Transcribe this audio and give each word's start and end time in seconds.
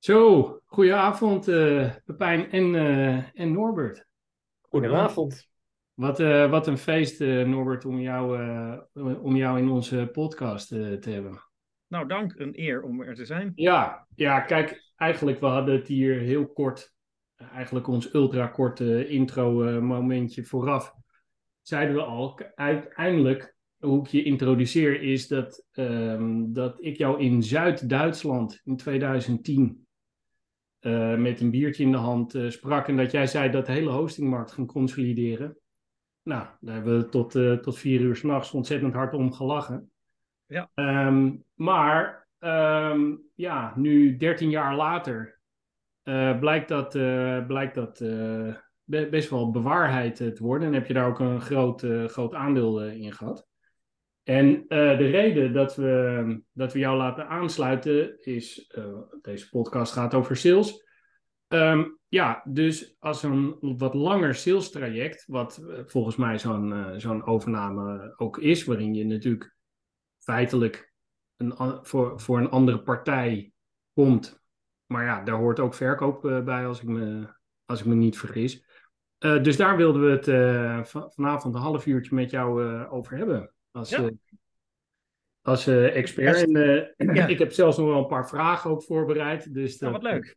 Zo, 0.00 0.60
goedenavond 0.66 1.48
uh, 1.48 1.90
Pepijn 2.04 2.50
en, 2.50 2.74
uh, 2.74 3.40
en 3.40 3.52
Norbert. 3.52 4.06
Goedenavond. 4.60 5.48
Wat, 5.94 6.20
uh, 6.20 6.50
wat 6.50 6.66
een 6.66 6.78
feest 6.78 7.20
Norbert 7.20 7.84
om 7.84 8.00
jou, 8.00 8.40
om 9.22 9.36
jou 9.36 9.58
in 9.58 9.68
onze 9.68 10.08
podcast 10.12 10.68
te 10.68 11.10
hebben. 11.10 11.38
Nou 11.86 12.08
dank, 12.08 12.34
een 12.36 12.60
eer 12.60 12.82
om 12.82 13.02
er 13.02 13.14
te 13.14 13.24
zijn. 13.24 13.52
Ja, 13.54 14.06
ja 14.14 14.40
kijk, 14.40 14.92
eigenlijk 14.96 15.40
we 15.40 15.46
hadden 15.46 15.74
het 15.74 15.86
hier 15.86 16.20
heel 16.20 16.46
kort, 16.46 16.94
eigenlijk 17.36 17.86
ons 17.86 18.14
ultra 18.14 18.46
korte 18.46 19.08
intro 19.08 19.80
momentje 19.80 20.44
vooraf. 20.44 20.94
Zeiden 21.62 21.94
we 21.94 22.02
al, 22.02 22.40
uiteindelijk 22.54 23.56
hoe 23.78 24.00
ik 24.00 24.06
je 24.06 24.22
introduceer 24.22 25.02
is 25.02 25.28
dat, 25.28 25.64
um, 25.72 26.52
dat 26.52 26.76
ik 26.78 26.96
jou 26.96 27.20
in 27.20 27.42
Zuid-Duitsland 27.42 28.60
in 28.64 28.76
2010 28.76 29.88
uh, 30.80 31.16
met 31.16 31.40
een 31.40 31.50
biertje 31.50 31.82
in 31.84 31.92
de 31.92 31.98
hand 31.98 32.34
uh, 32.34 32.50
sprak. 32.50 32.88
En 32.88 32.96
dat 32.96 33.10
jij 33.10 33.26
zei 33.26 33.50
dat 33.50 33.66
de 33.66 33.72
hele 33.72 33.90
hostingmarkt 33.90 34.52
ging 34.52 34.66
consolideren. 34.66 35.56
Nou, 36.22 36.46
daar 36.60 36.74
hebben 36.74 36.98
we 36.98 37.08
tot, 37.08 37.34
uh, 37.34 37.56
tot 37.56 37.78
vier 37.78 38.00
uur 38.00 38.16
s'nachts 38.16 38.52
ontzettend 38.52 38.94
hard 38.94 39.14
om 39.14 39.32
gelachen. 39.32 39.90
Ja. 40.46 40.70
Um, 40.74 41.44
maar 41.54 42.28
um, 42.38 43.22
ja, 43.34 43.72
nu 43.76 44.16
13 44.16 44.50
jaar 44.50 44.76
later 44.76 45.38
blijkt 46.40 46.68
dat, 46.68 46.92
blijkt 47.46 47.74
dat 47.74 47.98
best 48.84 49.30
wel 49.30 49.50
bewaarheid 49.50 50.16
te 50.16 50.36
worden. 50.38 50.68
En 50.68 50.74
heb 50.74 50.86
je 50.86 50.94
daar 50.94 51.06
ook 51.06 51.18
een 51.18 51.40
groot, 51.40 51.86
groot 52.06 52.34
aandeel 52.34 52.84
in 52.84 53.12
gehad. 53.12 53.49
En 54.30 54.64
de 54.68 55.06
reden 55.10 55.52
dat 55.52 55.76
we, 55.76 56.42
dat 56.52 56.72
we 56.72 56.78
jou 56.78 56.96
laten 56.96 57.28
aansluiten 57.28 58.24
is, 58.24 58.72
uh, 58.78 58.98
deze 59.22 59.48
podcast 59.48 59.92
gaat 59.92 60.14
over 60.14 60.36
sales. 60.36 60.84
Um, 61.48 61.98
ja, 62.08 62.42
dus 62.44 62.96
als 62.98 63.22
een 63.22 63.56
wat 63.60 63.94
langer 63.94 64.34
sales 64.34 64.70
traject, 64.70 65.24
wat 65.26 65.62
volgens 65.86 66.16
mij 66.16 66.38
zo'n 66.38 66.94
zo'n 66.96 67.24
overname 67.24 68.14
ook 68.16 68.38
is, 68.38 68.64
waarin 68.64 68.94
je 68.94 69.04
natuurlijk 69.04 69.56
feitelijk 70.18 70.92
een, 71.36 71.78
voor, 71.82 72.20
voor 72.20 72.38
een 72.38 72.50
andere 72.50 72.82
partij 72.82 73.52
komt. 73.94 74.42
Maar 74.86 75.04
ja, 75.04 75.22
daar 75.22 75.36
hoort 75.36 75.60
ook 75.60 75.74
verkoop 75.74 76.42
bij 76.44 76.66
als 76.66 76.82
ik 76.82 76.88
me, 76.88 77.34
als 77.64 77.80
ik 77.80 77.86
me 77.86 77.94
niet 77.94 78.18
vergis. 78.18 78.64
dus 79.18 79.56
daar 79.56 79.76
wilden 79.76 80.02
we 80.02 80.10
het 80.10 80.80
vanavond 81.14 81.54
een 81.54 81.60
half 81.60 81.86
uurtje 81.86 82.14
met 82.14 82.30
jou 82.30 82.64
over 82.86 83.16
hebben. 83.16 83.54
Als, 83.70 83.90
ja. 83.90 84.00
uh, 84.00 84.10
als 85.42 85.68
uh, 85.68 85.96
expert. 85.96 86.42
En, 86.42 86.54
ja. 87.16 87.26
ik 87.26 87.38
heb 87.38 87.52
zelfs 87.52 87.76
nog 87.76 87.86
wel 87.86 87.98
een 87.98 88.06
paar 88.06 88.28
vragen 88.28 88.70
ook 88.70 88.82
voorbereid. 88.82 89.54
Dus 89.54 89.78
dat... 89.78 89.90
Nou, 89.90 90.02
wat 90.02 90.12
leuk. 90.12 90.36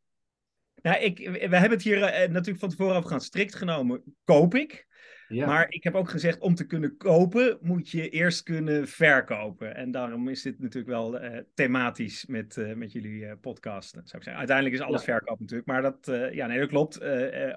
Nou, 0.82 1.04
ik, 1.04 1.18
we 1.18 1.38
hebben 1.40 1.70
het 1.70 1.82
hier 1.82 2.00
natuurlijk 2.30 2.60
van 2.60 2.70
tevoren 2.70 2.96
over 2.96 3.10
gaan. 3.10 3.22
Strikt 3.22 3.56
genomen 3.56 4.04
koop 4.24 4.56
ik. 4.56 4.88
Ja. 5.28 5.46
Maar 5.46 5.66
ik 5.70 5.84
heb 5.84 5.96
ook 5.96 6.10
gezegd, 6.10 6.40
om 6.40 6.56
te 6.56 6.66
kunnen 6.66 6.98
kopen, 6.98 7.58
moet 7.62 7.90
je 7.90 8.10
eerst 8.10 8.44
kunnen 8.44 8.88
verkopen. 8.88 9.76
En 9.76 9.92
daarom 9.92 10.28
is 10.28 10.42
dit 10.42 10.60
natuurlijk 10.60 10.94
wel 10.94 11.24
uh, 11.24 11.38
thematisch 11.54 12.26
met, 12.26 12.56
uh, 12.56 12.74
met 12.74 12.92
jullie 12.92 13.22
uh, 13.22 13.32
podcasten, 13.42 14.02
zou 14.04 14.18
ik 14.18 14.24
zeggen. 14.24 14.36
Uiteindelijk 14.36 14.76
is 14.76 14.82
alles 14.82 15.06
ja. 15.06 15.14
verkoop 15.14 15.40
natuurlijk, 15.40 15.68
maar 15.68 15.82
dat, 15.82 16.32
ja, 16.32 16.48
nee, 16.48 16.60
dat 16.60 16.70
klopt. 16.70 17.02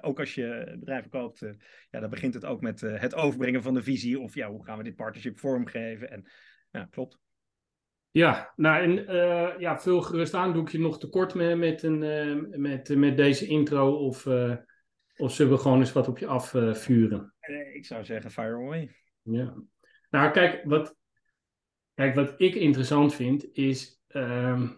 ook 0.01 0.19
als 0.19 0.35
je 0.35 0.75
bedrijven 0.79 1.09
koopt, 1.09 1.39
ja, 1.89 1.99
dan 1.99 2.09
begint 2.09 2.33
het 2.33 2.45
ook 2.45 2.61
met 2.61 2.81
het 2.81 3.15
overbrengen 3.15 3.63
van 3.63 3.73
de 3.73 3.83
visie. 3.83 4.19
Of 4.19 4.35
ja, 4.35 4.49
hoe 4.49 4.63
gaan 4.63 4.77
we 4.77 4.83
dit 4.83 4.95
partnership 4.95 5.39
vormgeven? 5.39 6.11
En 6.11 6.25
ja, 6.71 6.87
klopt. 6.91 7.19
Ja, 8.11 8.53
nou 8.55 8.83
en 8.83 8.93
ja, 9.59 9.79
vul 9.79 10.01
gerust 10.01 10.33
aan. 10.33 10.53
Doe 10.53 10.61
ik 10.61 10.69
je 10.69 10.79
nog 10.79 10.99
tekort 10.99 11.33
met, 11.33 11.57
met, 11.57 11.83
een, 11.83 11.99
met, 12.61 12.95
met 12.95 13.17
deze 13.17 13.47
intro 13.47 13.95
of... 13.95 14.27
Of 15.17 15.33
zullen 15.33 15.51
we 15.51 15.59
gewoon 15.59 15.79
eens 15.79 15.93
wat 15.93 16.07
op 16.07 16.17
je 16.17 16.27
afvuren? 16.27 17.33
Uh, 17.49 17.75
ik 17.75 17.85
zou 17.85 18.05
zeggen, 18.05 18.31
fire 18.31 18.55
away. 18.55 18.95
Ja. 19.21 19.55
Nou, 20.09 20.31
kijk, 20.31 20.61
wat, 20.63 20.95
kijk, 21.93 22.15
wat 22.15 22.33
ik 22.37 22.55
interessant 22.55 23.13
vind 23.13 23.47
is. 23.53 24.01
Uh, 24.09 24.69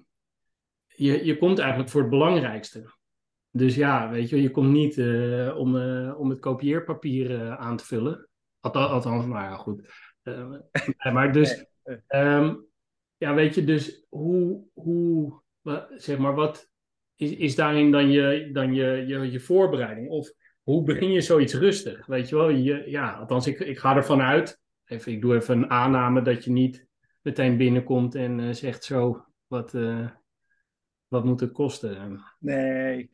je, 0.88 1.26
je 1.26 1.38
komt 1.38 1.60
eigenlijk 1.60 1.90
voor 1.90 2.02
het 2.02 2.10
belangrijkste. 2.10 2.98
Dus 3.52 3.76
ja, 3.76 4.10
weet 4.10 4.30
je, 4.30 4.42
je 4.42 4.52
komt 4.52 4.72
niet 4.72 4.98
uh, 4.98 5.58
om, 5.58 5.76
uh, 5.76 6.20
om 6.20 6.30
het 6.30 6.40
kopieerpapier 6.40 7.58
aan 7.58 7.78
te 7.78 7.86
vullen. 7.86 8.30
Althans, 8.60 8.92
althans 8.92 9.26
nou 9.26 9.44
ja, 9.44 9.56
goed. 9.56 9.94
maar 11.14 11.34
dus, 11.34 11.66
um, 12.08 12.66
ja, 13.18 13.34
weet 13.34 13.56
je, 13.56 13.64
dus 13.64 14.06
hoe, 14.10 14.68
hoe 14.74 15.42
zeg 15.96 16.18
maar, 16.18 16.36
wat, 16.36 16.72
is, 17.20 17.56
daarin 17.56 17.92
dan, 17.92 18.12
je, 18.12 18.50
dan 18.52 18.74
je, 18.74 19.04
je, 19.08 19.32
je 19.32 19.40
voorbereiding? 19.40 20.10
Of 20.10 20.32
hoe 20.62 20.84
begin 20.84 21.12
je 21.12 21.22
zoiets 21.22 21.54
rustig? 21.54 22.06
Weet 22.06 22.30
je 22.30 22.36
wel, 22.36 22.50
je, 22.50 22.84
ja, 22.86 23.12
althans, 23.12 23.48
ik, 23.48 23.60
ik 23.60 23.80
ga 23.80 23.96
ervan 23.96 24.22
uit. 24.22 24.60
Even, 24.86 25.12
ik 25.12 25.22
doe 25.22 25.36
even 25.36 25.58
een 25.58 25.70
aanname 25.70 26.22
dat 26.22 26.44
je 26.44 26.52
niet 26.52 26.88
meteen 27.22 27.58
binnenkomt 27.58 28.16
en 28.16 28.40
uh, 28.40 28.54
zegt 28.54 28.84
zo, 28.84 29.26
wat, 29.48 29.74
uh, 29.74 30.10
wat 31.08 31.26
moet 31.26 31.40
het 31.40 31.52
kosten? 31.52 32.22
Nee, 32.40 33.12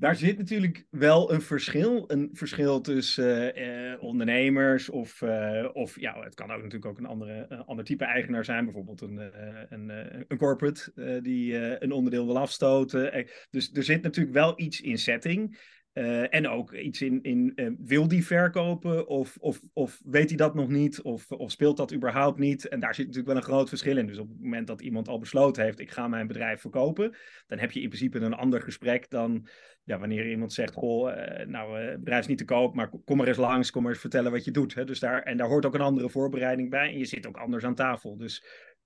daar 0.00 0.16
zit 0.16 0.38
natuurlijk 0.38 0.86
wel 0.90 1.32
een 1.32 1.40
verschil. 1.40 2.04
Een 2.06 2.30
verschil 2.32 2.80
tussen 2.80 3.60
uh, 3.60 4.02
ondernemers 4.02 4.88
of, 4.88 5.20
uh, 5.20 5.68
of 5.72 6.00
ja, 6.00 6.20
het 6.20 6.34
kan 6.34 6.50
ook 6.50 6.62
natuurlijk 6.62 6.86
ook 6.86 6.98
een 6.98 7.06
andere, 7.06 7.46
uh, 7.52 7.60
ander 7.66 7.84
type 7.84 8.04
eigenaar 8.04 8.44
zijn. 8.44 8.64
Bijvoorbeeld 8.64 9.00
een, 9.00 9.20
een, 9.68 9.88
een 10.28 10.38
corporate 10.38 10.92
die 11.22 11.56
een 11.82 11.92
onderdeel 11.92 12.26
wil 12.26 12.38
afstoten. 12.38 13.26
Dus 13.50 13.70
er 13.72 13.82
zit 13.82 14.02
natuurlijk 14.02 14.34
wel 14.34 14.60
iets 14.60 14.80
in 14.80 14.98
setting. 14.98 15.58
Uh, 15.98 16.34
en 16.34 16.48
ook 16.48 16.72
iets 16.72 17.02
in, 17.02 17.22
in 17.22 17.52
uh, 17.54 17.70
wil 17.78 18.08
die 18.08 18.26
verkopen 18.26 19.06
of, 19.06 19.36
of, 19.40 19.60
of 19.72 20.00
weet 20.04 20.28
hij 20.28 20.36
dat 20.36 20.54
nog 20.54 20.68
niet 20.68 21.02
of, 21.02 21.30
of 21.30 21.50
speelt 21.50 21.76
dat 21.76 21.94
überhaupt 21.94 22.38
niet? 22.38 22.68
En 22.68 22.80
daar 22.80 22.94
zit 22.94 23.06
natuurlijk 23.06 23.32
wel 23.32 23.42
een 23.42 23.52
groot 23.52 23.68
verschil 23.68 23.96
in. 23.96 24.06
Dus 24.06 24.18
op 24.18 24.28
het 24.28 24.40
moment 24.40 24.66
dat 24.66 24.80
iemand 24.80 25.08
al 25.08 25.18
besloten 25.18 25.62
heeft, 25.62 25.80
ik 25.80 25.90
ga 25.90 26.08
mijn 26.08 26.26
bedrijf 26.26 26.60
verkopen, 26.60 27.16
dan 27.46 27.58
heb 27.58 27.72
je 27.72 27.80
in 27.80 27.88
principe 27.88 28.18
een 28.18 28.34
ander 28.34 28.62
gesprek 28.62 29.10
dan 29.10 29.48
ja, 29.84 29.98
wanneer 29.98 30.30
iemand 30.30 30.52
zegt, 30.52 30.74
goh, 30.74 31.16
uh, 31.16 31.46
nou, 31.46 31.78
het 31.78 31.98
bedrijf 31.98 32.20
is 32.20 32.26
niet 32.26 32.38
te 32.38 32.44
koop, 32.44 32.74
maar 32.74 32.90
kom 33.04 33.16
maar 33.16 33.28
eens 33.28 33.36
langs, 33.36 33.70
kom 33.70 33.82
maar 33.82 33.92
eens 33.92 34.00
vertellen 34.00 34.32
wat 34.32 34.44
je 34.44 34.50
doet. 34.50 34.74
Hè? 34.74 34.84
Dus 34.84 35.00
daar, 35.00 35.22
en 35.22 35.36
daar 35.36 35.48
hoort 35.48 35.66
ook 35.66 35.74
een 35.74 35.80
andere 35.80 36.10
voorbereiding 36.10 36.70
bij 36.70 36.88
en 36.88 36.98
je 36.98 37.04
zit 37.04 37.26
ook 37.26 37.36
anders 37.36 37.64
aan 37.64 37.74
tafel. 37.74 38.16
Dus 38.16 38.44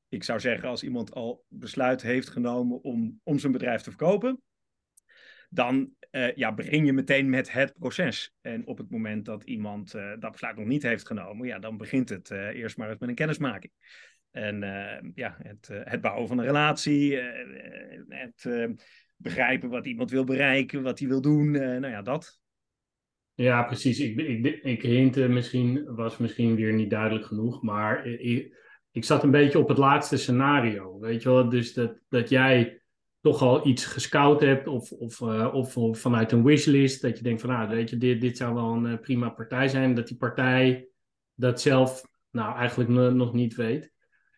ik 0.08 0.24
zou 0.24 0.40
zeggen, 0.40 0.68
als 0.68 0.82
iemand 0.82 1.14
al 1.14 1.44
besluit 1.48 2.02
heeft 2.02 2.30
genomen 2.30 2.82
om, 2.82 3.20
om 3.22 3.38
zijn 3.38 3.52
bedrijf 3.52 3.82
te 3.82 3.90
verkopen, 3.90 4.42
dan 5.54 5.90
uh, 6.10 6.34
ja, 6.34 6.54
begin 6.54 6.84
je 6.84 6.92
meteen 6.92 7.30
met 7.30 7.52
het 7.52 7.74
proces. 7.78 8.34
En 8.40 8.66
op 8.66 8.78
het 8.78 8.90
moment 8.90 9.24
dat 9.24 9.44
iemand 9.44 9.94
uh, 9.94 10.12
dat 10.18 10.30
besluit 10.30 10.56
nog 10.56 10.66
niet 10.66 10.82
heeft 10.82 11.06
genomen, 11.06 11.46
ja, 11.46 11.58
dan 11.58 11.76
begint 11.76 12.08
het 12.08 12.30
uh, 12.30 12.46
eerst 12.46 12.76
maar 12.76 12.88
met 12.98 13.08
een 13.08 13.14
kennismaking. 13.14 13.72
En 14.30 14.60
ja, 15.14 15.36
het, 15.42 15.68
het 15.72 16.00
bouwen 16.00 16.28
van 16.28 16.38
een 16.38 16.44
relatie, 16.44 17.16
het 18.08 18.48
begrijpen 19.16 19.68
wat 19.68 19.86
iemand 19.86 20.10
wil 20.10 20.24
bereiken, 20.24 20.82
wat 20.82 20.98
hij 20.98 21.08
wil 21.08 21.20
doen, 21.20 21.50
nou 21.50 21.86
ja, 21.86 22.02
dat. 22.02 22.40
Ja, 23.34 23.62
precies. 23.62 24.00
Ik, 24.00 24.20
ik, 24.20 24.82
ik 24.82 25.28
misschien, 25.28 25.94
was 25.94 26.18
misschien 26.18 26.54
weer 26.54 26.72
niet 26.72 26.90
duidelijk 26.90 27.26
genoeg, 27.26 27.62
maar 27.62 28.06
ik, 28.06 28.56
ik 28.90 29.04
zat 29.04 29.22
een 29.22 29.30
beetje 29.30 29.58
op 29.58 29.68
het 29.68 29.78
laatste 29.78 30.16
scenario. 30.16 30.98
Weet 30.98 31.22
je 31.22 31.28
wel, 31.28 31.48
dus 31.48 31.74
dat, 31.74 32.00
dat 32.08 32.28
jij 32.28 32.81
toch 33.22 33.42
al 33.42 33.66
iets 33.66 33.84
gescout 33.84 34.40
hebt 34.40 34.66
of, 34.66 34.92
of, 34.92 35.20
uh, 35.20 35.54
of, 35.54 35.76
vanuit 36.00 36.32
een 36.32 36.44
wishlist, 36.44 37.02
dat 37.02 37.16
je 37.16 37.24
denkt 37.24 37.40
van 37.40 37.50
nou, 37.50 37.68
weet 37.68 37.90
je, 37.90 37.96
dit, 37.96 38.20
dit 38.20 38.36
zou 38.36 38.54
wel 38.54 38.72
een 38.72 38.86
uh, 38.86 38.98
prima 38.98 39.28
partij 39.28 39.68
zijn, 39.68 39.94
dat 39.94 40.08
die 40.08 40.16
partij 40.16 40.88
dat 41.34 41.60
zelf 41.60 42.02
nou 42.30 42.56
eigenlijk 42.56 42.90
nog 43.14 43.32
niet 43.32 43.54
weet. 43.54 43.92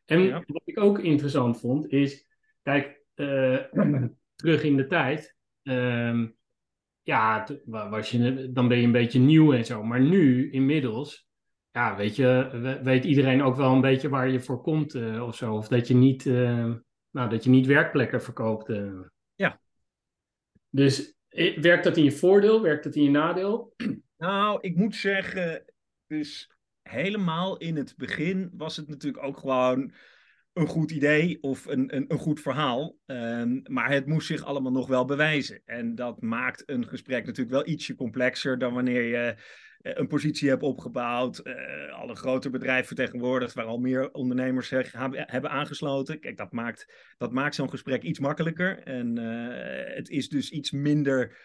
En 0.05 0.21
ja. 0.21 0.43
wat 0.47 0.63
ik 0.65 0.81
ook 0.81 0.99
interessant 0.99 1.61
vond 1.61 1.89
is, 1.89 2.27
kijk, 2.63 3.01
uh, 3.15 3.59
terug 4.37 4.63
in 4.63 4.77
de 4.77 4.87
tijd, 4.87 5.37
um, 5.63 6.37
ja, 7.03 7.47
was 7.65 8.11
je, 8.11 8.51
dan 8.53 8.69
ben 8.69 8.79
je 8.79 8.85
een 8.85 8.93
beetje 8.93 9.21
nieuw 9.21 9.53
en 9.53 9.65
zo, 9.65 9.83
maar 9.83 10.01
nu 10.01 10.51
inmiddels, 10.51 11.27
ja, 11.71 11.97
weet 11.97 12.17
je, 12.17 12.81
weet 12.83 13.05
iedereen 13.05 13.43
ook 13.43 13.57
wel 13.57 13.73
een 13.73 13.81
beetje 13.81 14.09
waar 14.09 14.29
je 14.29 14.41
voor 14.41 14.61
komt 14.61 14.95
of 15.21 15.37
zo, 15.37 15.55
of 15.55 15.69
dat 15.69 15.89
je 15.89 15.95
niet 15.95 16.27
ehm, 16.27 16.75
nou, 17.15 17.29
dat 17.29 17.45
je 17.45 17.51
niet 17.51 17.67
werkplekken 17.67 18.23
verkoopt. 18.23 18.69
Uh. 18.69 19.01
Ja. 19.35 19.61
Dus 20.71 21.15
eh, 21.29 21.59
werkt 21.59 21.85
dat 21.85 21.97
in 21.97 22.05
je 22.05 22.13
voordeel? 22.13 22.63
Werkt 22.63 22.85
dat 22.85 22.95
in 22.95 23.03
je 23.03 23.11
nadeel? 23.11 23.75
Nou, 24.17 24.59
ik 24.61 24.77
moet 24.77 24.95
zeggen, 24.95 25.65
dus 26.07 26.51
helemaal 26.83 27.57
in 27.57 27.77
het 27.77 27.95
begin 27.97 28.51
was 28.53 28.77
het 28.77 28.89
natuurlijk 28.89 29.25
ook 29.25 29.39
gewoon 29.39 29.93
een 30.55 30.67
goed 30.67 30.91
idee 30.91 31.39
of 31.41 31.67
een, 31.67 31.97
een, 31.97 32.05
een 32.09 32.19
goed 32.19 32.41
verhaal. 32.41 32.97
Ehm, 33.07 33.61
maar 33.63 33.91
het 33.91 34.07
moest 34.07 34.27
zich 34.27 34.45
allemaal 34.45 34.73
nog 34.73 34.87
wel 34.87 35.05
bewijzen. 35.05 35.63
En 35.65 35.95
dat 35.95 36.23
maakt 36.23 36.63
een 36.67 36.89
gesprek 36.89 37.27
natuurlijk 37.27 37.57
wel 37.57 37.67
ietsje 37.67 37.95
complexer 37.95 38.59
dan 38.59 38.75
wanneer 38.75 39.03
je 39.03 39.37
eh, 39.85 39.93
een 39.95 40.07
positie 40.07 40.49
hebt 40.49 40.63
opgebouwd, 40.63 41.41
uh, 41.45 41.93
alle 41.93 42.15
grote 42.15 42.51
bedrijven 42.51 42.87
vertegenwoordigd, 42.87 43.55
waar 43.55 43.65
al 43.65 43.79
meer 43.79 44.13
ondernemers 44.13 44.69
zich 44.69 44.93
hebben 45.13 45.51
aangesloten. 45.51 46.21
Kijk, 46.21 46.37
dat 46.37 46.53
maakt, 46.53 46.93
dat 47.17 47.33
maakt 47.33 47.55
zo'n 47.55 47.71
gesprek 47.71 48.03
iets 48.03 48.19
makkelijker. 48.19 48.79
En 48.79 49.19
uh, 49.19 49.95
het 49.95 50.09
is 50.09 50.29
dus 50.29 50.51
iets 50.51 50.71
minder 50.71 51.37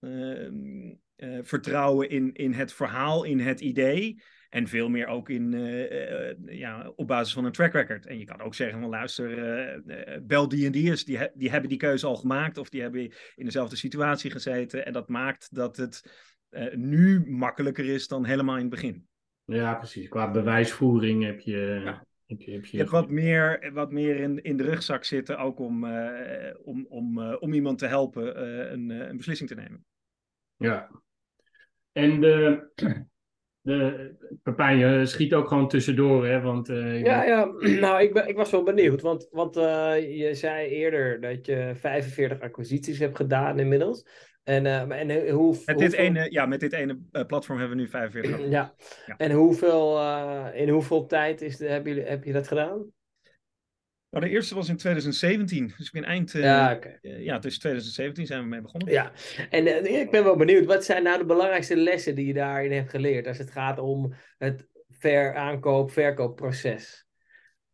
ehm, 0.00 0.94
vertrouwen 1.42 2.10
in, 2.10 2.32
in 2.32 2.52
het 2.52 2.72
verhaal, 2.72 3.24
in 3.24 3.38
het 3.38 3.60
idee. 3.60 4.22
En 4.48 4.66
veel 4.66 4.88
meer 4.88 5.06
ook 5.06 5.28
in, 5.28 5.52
uh, 5.52 6.58
ja, 6.58 6.92
op 6.96 7.06
basis 7.06 7.34
van 7.34 7.44
een 7.44 7.52
track 7.52 7.72
record. 7.72 8.06
En 8.06 8.18
je 8.18 8.24
kan 8.24 8.40
ook 8.40 8.54
zeggen 8.54 8.80
van 8.80 8.88
luister, 8.88 9.38
uh, 9.86 10.18
bel 10.22 10.48
die 10.48 10.66
en 10.66 10.72
die 10.72 10.90
is. 10.90 11.04
Die, 11.04 11.18
die 11.34 11.50
hebben 11.50 11.68
die 11.68 11.78
keuze 11.78 12.06
al 12.06 12.16
gemaakt 12.16 12.58
of 12.58 12.68
die 12.68 12.80
hebben 12.80 13.00
in 13.34 13.44
dezelfde 13.44 13.76
situatie 13.76 14.30
gezeten. 14.30 14.86
En 14.86 14.92
dat 14.92 15.08
maakt 15.08 15.54
dat 15.54 15.76
het 15.76 16.26
nu 16.74 17.30
makkelijker 17.30 17.84
is 17.84 18.08
dan 18.08 18.24
helemaal 18.24 18.54
in 18.54 18.60
het 18.60 18.70
begin. 18.70 19.06
Ja, 19.44 19.74
precies. 19.74 20.08
Qua 20.08 20.30
bewijsvoering 20.30 21.24
heb 21.24 21.40
je... 21.40 21.80
Ja. 21.84 22.06
Heb 22.26 22.40
je, 22.40 22.52
heb 22.52 22.64
je... 22.64 22.70
je, 22.70 22.78
hebt 22.78 22.90
wat 22.90 23.10
meer, 23.10 23.70
wat 23.72 23.92
meer 23.92 24.16
in, 24.16 24.42
in 24.42 24.56
de 24.56 24.62
rugzak 24.62 25.04
zitten, 25.04 25.38
ook 25.38 25.58
om, 25.58 25.84
om, 26.64 26.86
om, 26.88 27.34
om 27.34 27.52
iemand 27.52 27.78
te 27.78 27.86
helpen 27.86 28.42
een, 28.72 28.90
een 28.90 29.16
beslissing 29.16 29.48
te 29.48 29.54
nemen. 29.54 29.84
Ja. 30.56 30.90
En 31.92 32.20
de, 32.20 32.68
de, 33.68 34.14
Pepijn, 34.42 34.78
je 34.78 35.06
schiet 35.06 35.34
ook 35.34 35.48
gewoon 35.48 35.68
tussendoor, 35.68 36.26
hè? 36.26 36.40
Want, 36.40 36.68
uh, 36.68 37.02
ja, 37.02 37.24
ja, 37.24 37.44
nou, 37.80 38.02
ik, 38.02 38.12
ben, 38.12 38.28
ik 38.28 38.36
was 38.36 38.50
wel 38.50 38.62
benieuwd. 38.62 39.00
Want, 39.00 39.28
want 39.30 39.56
uh, 39.56 40.18
je 40.18 40.34
zei 40.34 40.68
eerder 40.68 41.20
dat 41.20 41.46
je 41.46 41.72
45 41.74 42.40
acquisities 42.40 42.98
hebt 42.98 43.16
gedaan 43.16 43.58
inmiddels. 43.58 44.06
En, 44.44 44.64
uh, 44.64 45.00
en 45.00 45.30
hoe, 45.30 45.56
met, 45.66 45.78
dit 45.78 45.92
ene, 45.92 46.30
ja, 46.30 46.46
met 46.46 46.60
dit 46.60 46.72
ene 46.72 46.98
platform 47.26 47.58
hebben 47.58 47.76
we 47.76 47.82
nu 47.82 47.88
45. 47.88 48.38
ja. 48.50 48.74
ja. 49.06 49.16
En 49.16 49.30
hoeveel, 49.30 50.00
in 50.52 50.68
hoeveel 50.68 51.06
tijd 51.06 51.42
is 51.42 51.56
de, 51.56 51.66
heb, 51.66 51.86
je, 51.86 52.00
heb 52.00 52.24
je 52.24 52.32
dat 52.32 52.48
gedaan? 52.48 52.86
Nou, 54.10 54.24
de 54.24 54.30
eerste 54.30 54.54
was 54.54 54.68
in 54.68 54.76
2017. 54.76 55.72
Dus 55.76 55.86
ik 55.86 55.92
ben 55.92 56.04
eind. 56.04 56.34
Uh, 56.34 56.42
ja, 56.42 56.74
okay. 56.74 56.98
uh, 57.02 57.24
ja, 57.24 57.38
dus 57.38 57.58
2017 57.58 58.26
zijn 58.26 58.42
we 58.42 58.48
mee 58.48 58.60
begonnen. 58.60 58.92
Ja, 58.92 59.12
en 59.50 59.66
uh, 59.66 60.00
ik 60.00 60.10
ben 60.10 60.24
wel 60.24 60.36
benieuwd. 60.36 60.64
Wat 60.64 60.84
zijn 60.84 61.02
nou 61.02 61.18
de 61.18 61.24
belangrijkste 61.24 61.76
lessen 61.76 62.14
die 62.14 62.26
je 62.26 62.32
daarin 62.32 62.72
hebt 62.72 62.90
geleerd 62.90 63.26
als 63.26 63.38
het 63.38 63.50
gaat 63.50 63.78
om 63.78 64.14
het 64.38 64.68
ver 64.88 65.34
aankoop, 65.34 65.90
verkoopproces? 65.90 67.06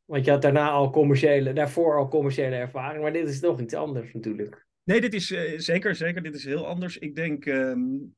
Want 0.04 0.24
je 0.24 0.30
had 0.30 0.42
daarna 0.42 0.70
al 0.70 0.90
commerciële, 0.90 1.52
daarvoor 1.52 1.98
al 1.98 2.08
commerciële 2.08 2.56
ervaring, 2.56 3.02
maar 3.02 3.12
dit 3.12 3.28
is 3.28 3.40
nog 3.40 3.60
iets 3.60 3.74
anders 3.74 4.12
natuurlijk. 4.12 4.66
Nee, 4.82 5.00
dit 5.00 5.14
is 5.14 5.26
zeker, 5.56 5.94
zeker. 5.94 6.22
Dit 6.22 6.34
is 6.34 6.44
heel 6.44 6.66
anders. 6.66 6.98
Ik 6.98 7.14
denk 7.14 7.46
um, 7.46 8.14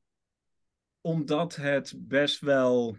omdat 1.01 1.55
het 1.55 1.93
best 1.97 2.39
wel. 2.39 2.95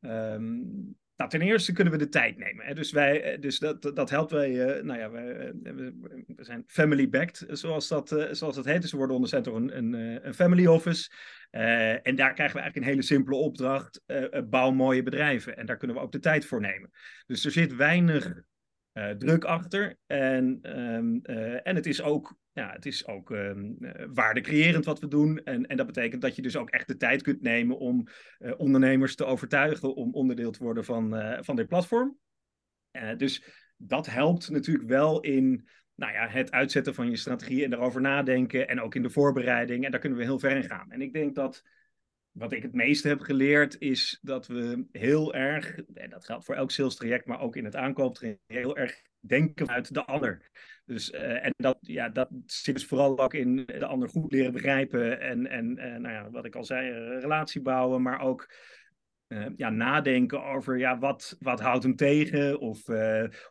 Um, 0.00 0.96
nou, 1.16 1.30
ten 1.30 1.40
eerste 1.40 1.72
kunnen 1.72 1.92
we 1.92 1.98
de 1.98 2.08
tijd 2.08 2.36
nemen. 2.38 2.66
Hè? 2.66 2.74
Dus, 2.74 2.92
wij, 2.92 3.22
eh, 3.22 3.40
dus 3.40 3.58
dat, 3.58 3.82
dat 3.82 4.10
helpt 4.10 4.30
wij. 4.30 4.50
Uh, 4.50 4.82
nou 4.82 4.98
ja, 4.98 5.10
we 5.10 5.94
zijn 6.36 6.64
family-backed, 6.66 7.44
zoals 7.48 7.88
dat, 7.88 8.08
zoals 8.30 8.56
dat 8.56 8.64
heet. 8.64 8.82
Dus 8.82 8.90
we 8.90 8.96
worden 8.96 9.14
ondersteund 9.14 9.44
door 9.44 9.56
een, 9.56 9.76
een, 9.76 9.92
een 10.26 10.34
family 10.34 10.66
office. 10.66 11.10
en 11.50 12.16
daar 12.16 12.34
krijgen 12.34 12.56
we 12.56 12.62
eigenlijk 12.62 12.76
een 12.76 12.82
hele 12.82 13.02
simpele 13.02 13.36
opdracht: 13.36 14.00
bouw 14.44 14.70
mooie 14.70 15.02
bedrijven. 15.02 15.56
En 15.56 15.66
daar 15.66 15.76
kunnen 15.76 15.96
we 15.96 16.02
ook 16.02 16.12
de 16.12 16.18
tijd 16.18 16.44
voor 16.44 16.60
nemen. 16.60 16.90
Dus 17.26 17.44
er 17.44 17.50
zit 17.50 17.76
weinig 17.76 18.32
druk 19.18 19.44
achter. 19.44 19.96
En, 20.06 20.58
um, 20.78 21.22
en 21.62 21.76
het 21.76 21.86
is 21.86 22.02
ook 22.02 22.36
ja, 22.52 22.72
het 22.72 22.86
is 22.86 23.06
ook 23.06 23.30
um, 23.30 23.78
waardecreërend 24.14 24.84
wat 24.84 25.00
we 25.00 25.08
doen. 25.08 25.38
En, 25.44 25.66
en 25.66 25.76
dat 25.76 25.86
betekent 25.86 26.22
dat 26.22 26.36
je 26.36 26.42
dus 26.42 26.56
ook 26.56 26.70
echt 26.70 26.88
de 26.88 26.96
tijd 26.96 27.22
kunt 27.22 27.42
nemen 27.42 27.78
om 27.78 28.06
ondernemers 28.56 29.14
te 29.14 29.24
overtuigen 29.24 29.94
om 29.94 30.14
onderdeel 30.14 30.50
te 30.50 30.62
worden 30.62 30.84
van, 30.84 31.34
van 31.40 31.56
dit 31.56 31.68
platform. 31.68 32.18
Dus 33.16 33.44
dat 33.76 34.06
helpt 34.06 34.50
natuurlijk 34.50 34.88
wel 34.88 35.20
in 35.20 35.68
nou 35.94 36.12
ja, 36.12 36.28
het 36.28 36.50
uitzetten 36.50 36.94
van 36.94 37.10
je 37.10 37.16
strategie 37.16 37.64
en 37.64 37.72
erover 37.72 38.00
nadenken. 38.00 38.68
En 38.68 38.80
ook 38.80 38.94
in 38.94 39.02
de 39.02 39.10
voorbereiding. 39.10 39.84
En 39.84 39.90
daar 39.90 40.00
kunnen 40.00 40.18
we 40.18 40.24
heel 40.24 40.38
ver 40.38 40.56
in 40.56 40.64
gaan. 40.64 40.90
En 40.90 41.00
ik 41.00 41.12
denk 41.12 41.34
dat 41.34 41.62
wat 42.38 42.52
ik 42.52 42.62
het 42.62 42.72
meeste 42.72 43.08
heb 43.08 43.20
geleerd 43.20 43.76
is 43.78 44.18
dat 44.22 44.46
we 44.46 44.86
heel 44.92 45.34
erg, 45.34 45.74
en 45.94 46.10
dat 46.10 46.24
geldt 46.24 46.44
voor 46.44 46.54
elk 46.54 46.70
sales 46.70 46.96
traject, 46.96 47.26
maar 47.26 47.40
ook 47.40 47.56
in 47.56 47.64
het 47.64 47.76
aankooptraject, 47.76 48.40
heel 48.46 48.76
erg 48.76 49.02
denken 49.20 49.66
vanuit 49.66 49.94
de 49.94 50.04
ander. 50.04 50.50
Dus, 50.84 51.12
uh, 51.12 51.44
en 51.44 51.52
dat, 51.56 51.78
ja, 51.80 52.08
dat 52.08 52.28
zit 52.46 52.74
dus 52.74 52.86
vooral 52.86 53.18
ook 53.18 53.34
in 53.34 53.56
de 53.66 53.86
ander 53.86 54.08
goed 54.08 54.32
leren 54.32 54.52
begrijpen. 54.52 55.20
En, 55.20 55.46
en 55.46 55.78
uh, 55.78 55.84
nou 55.84 56.08
ja, 56.14 56.30
wat 56.30 56.44
ik 56.44 56.56
al 56.56 56.64
zei, 56.64 56.90
relatie 57.18 57.62
bouwen, 57.62 58.02
maar 58.02 58.20
ook 58.20 58.54
ja, 59.56 59.70
nadenken 59.70 60.44
over 60.44 60.78
ja, 60.78 60.98
wat, 60.98 61.36
wat 61.38 61.60
houdt 61.60 61.82
hem 61.82 61.96
tegen? 61.96 62.60
Of, 62.60 62.82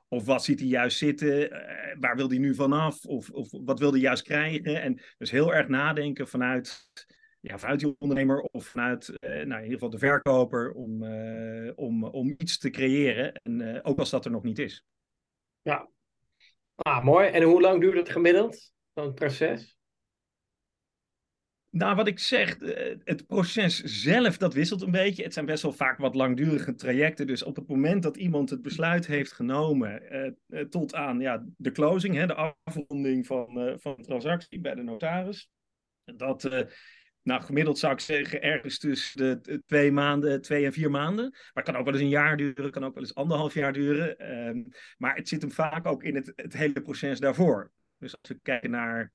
of 0.07 0.25
wat 0.25 0.43
ziet 0.43 0.59
hij 0.59 0.67
juist 0.67 0.97
zitten? 0.97 1.49
waar 1.99 2.15
wil 2.15 2.29
hij 2.29 2.37
nu 2.37 2.55
vanaf? 2.55 3.05
Of, 3.05 3.29
of 3.29 3.47
wat 3.51 3.79
wil 3.79 3.91
hij 3.91 3.99
juist 3.99 4.23
krijgen? 4.23 4.81
En 4.81 5.01
dus 5.17 5.31
heel 5.31 5.53
erg 5.53 5.67
nadenken 5.67 6.27
vanuit 6.27 6.89
ja, 7.45 7.57
vanuit 7.59 7.79
die 7.79 7.95
ondernemer 7.99 8.41
of 8.41 8.65
vanuit 8.65 9.13
nou, 9.21 9.43
in 9.43 9.63
ieder 9.63 9.71
geval 9.71 9.89
de 9.89 9.97
verkoper 9.97 10.71
om, 10.71 11.03
om, 11.75 12.03
om 12.03 12.35
iets 12.37 12.57
te 12.57 12.69
creëren. 12.69 13.33
En 13.33 13.83
ook 13.83 13.99
als 13.99 14.09
dat 14.09 14.25
er 14.25 14.31
nog 14.31 14.43
niet 14.43 14.59
is. 14.59 14.83
Ja, 15.61 15.89
Ah, 16.75 17.03
mooi. 17.03 17.29
En 17.29 17.43
hoe 17.43 17.61
lang 17.61 17.81
duurt 17.81 17.97
het 17.97 18.09
gemiddeld, 18.09 18.71
zo'n 18.93 19.13
proces? 19.13 19.77
Nou, 21.69 21.95
wat 21.95 22.07
ik 22.07 22.19
zeg, 22.19 22.57
eh, 22.57 22.95
het 23.03 23.25
proces 23.27 23.79
zelf, 23.83 24.37
dat 24.37 24.53
wisselt 24.53 24.81
een 24.81 24.91
beetje. 24.91 25.23
Het 25.23 25.33
zijn 25.33 25.45
best 25.45 25.63
wel 25.63 25.71
vaak 25.71 25.97
wat 25.97 26.15
langdurige 26.15 26.75
trajecten. 26.75 27.27
Dus 27.27 27.43
op 27.43 27.55
het 27.55 27.67
moment 27.67 28.03
dat 28.03 28.17
iemand 28.17 28.49
het 28.49 28.61
besluit 28.61 29.07
heeft 29.07 29.31
genomen, 29.31 30.09
eh, 30.09 30.31
eh 30.47 30.67
tot 30.69 30.95
aan 30.95 31.19
ja, 31.19 31.45
de 31.57 31.71
closing, 31.71 32.15
hè, 32.15 32.27
de 32.27 32.53
afronding 32.63 33.25
van, 33.25 33.77
van 33.79 33.95
de 33.97 34.03
transactie 34.03 34.59
bij 34.59 34.75
de 34.75 34.83
notaris, 34.83 35.49
dat, 36.03 36.49
nou, 37.25 37.41
gemiddeld 37.41 37.77
zou 37.77 37.93
ik 37.93 37.99
zeggen 37.99 38.41
ergens 38.41 38.79
tussen 38.79 39.43
de 39.43 39.61
twee 39.65 39.91
maanden, 39.91 40.41
twee 40.41 40.65
en 40.65 40.73
vier 40.73 40.91
maanden. 40.91 41.29
Maar 41.29 41.51
het 41.53 41.65
kan 41.65 41.75
ook 41.75 41.85
wel 41.85 41.93
eens 41.93 42.03
een 42.03 42.09
jaar 42.09 42.37
duren, 42.37 42.63
het 42.63 42.73
kan 42.73 42.83
ook 42.83 42.93
wel 42.93 43.03
eens 43.03 43.15
anderhalf 43.15 43.53
jaar 43.53 43.73
duren. 43.73 44.31
Um, 44.47 44.67
maar 44.97 45.15
het 45.15 45.27
zit 45.27 45.41
hem 45.41 45.51
vaak 45.51 45.85
ook 45.85 46.03
in 46.03 46.15
het, 46.15 46.33
het 46.35 46.53
hele 46.53 46.81
proces 46.81 47.19
daarvoor. 47.19 47.71
Dus 47.97 48.17
als 48.19 48.29
we 48.29 48.39
kijken 48.41 48.71
naar, 48.71 49.13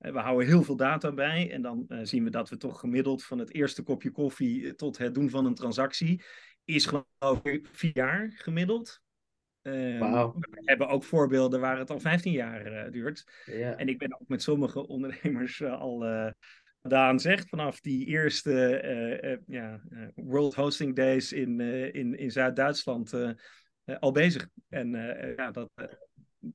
uh, 0.00 0.12
we 0.12 0.18
houden 0.18 0.46
heel 0.46 0.62
veel 0.62 0.76
data 0.76 1.12
bij. 1.12 1.50
En 1.50 1.62
dan 1.62 1.84
uh, 1.88 1.98
zien 2.02 2.24
we 2.24 2.30
dat 2.30 2.48
we 2.48 2.56
toch 2.56 2.80
gemiddeld 2.80 3.24
van 3.24 3.38
het 3.38 3.54
eerste 3.54 3.82
kopje 3.82 4.10
koffie 4.10 4.74
tot 4.74 4.98
het 4.98 5.14
doen 5.14 5.30
van 5.30 5.46
een 5.46 5.54
transactie, 5.54 6.24
is 6.64 6.86
geloof 6.86 7.40
ik 7.42 7.68
vier 7.72 7.94
jaar 7.94 8.32
gemiddeld. 8.34 9.00
Um, 9.62 9.98
wow. 9.98 10.36
We 10.40 10.62
hebben 10.64 10.88
ook 10.88 11.04
voorbeelden 11.04 11.60
waar 11.60 11.78
het 11.78 11.90
al 11.90 12.00
15 12.00 12.32
jaar 12.32 12.72
uh, 12.72 12.92
duurt. 12.92 13.24
Yeah. 13.44 13.80
En 13.80 13.88
ik 13.88 13.98
ben 13.98 14.20
ook 14.20 14.28
met 14.28 14.42
sommige 14.42 14.86
ondernemers 14.86 15.62
al 15.62 16.04
Daan 16.86 17.20
zegt, 17.20 17.48
vanaf 17.48 17.80
die 17.80 18.06
eerste 18.06 18.82
uh, 18.84 19.30
uh, 19.30 19.38
ja, 19.46 19.80
uh, 19.90 20.08
World 20.14 20.54
Hosting 20.54 20.96
Days 20.96 21.32
in, 21.32 21.60
in, 21.92 22.18
in 22.18 22.30
Zuid-Duitsland 22.30 23.14
al 23.98 24.12
bezig. 24.12 24.48
En 24.68 24.90
ja, 25.36 25.50
dat, 25.50 25.70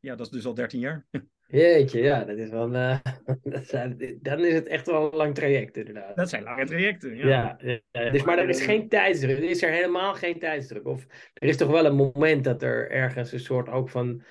ja, 0.01 0.15
dat 0.15 0.25
is 0.25 0.31
dus 0.31 0.45
al 0.45 0.53
13 0.53 0.79
jaar. 0.79 1.05
Jeetje, 1.47 2.01
ja, 2.01 2.23
dat 2.23 2.37
is 2.37 2.49
wel 2.49 2.69
dat 3.43 3.67
zijn, 3.67 4.19
dan 4.21 4.45
is 4.45 4.53
het 4.53 4.67
echt 4.67 4.85
wel 4.85 5.11
een 5.11 5.17
lang 5.17 5.35
traject 5.35 5.77
inderdaad. 5.77 6.15
Dat 6.15 6.29
zijn 6.29 6.43
lange 6.43 6.65
trajecten, 6.65 7.15
ja. 7.15 7.27
ja, 7.27 7.57
ja 7.91 8.09
dus, 8.09 8.23
maar 8.23 8.37
er 8.37 8.49
is 8.49 8.61
geen 8.61 8.89
tijdsdruk, 8.89 9.37
er 9.37 9.43
is 9.43 9.63
er 9.63 9.71
helemaal 9.71 10.13
geen 10.13 10.39
tijdsdruk. 10.39 10.85
Of 10.87 11.05
er 11.33 11.47
is 11.47 11.57
toch 11.57 11.69
wel 11.69 11.85
een 11.85 11.95
moment 11.95 12.43
dat 12.43 12.61
er 12.61 12.91
ergens 12.91 13.31
een 13.31 13.39
soort 13.39 13.69
ook 13.69 13.89
van 13.89 14.23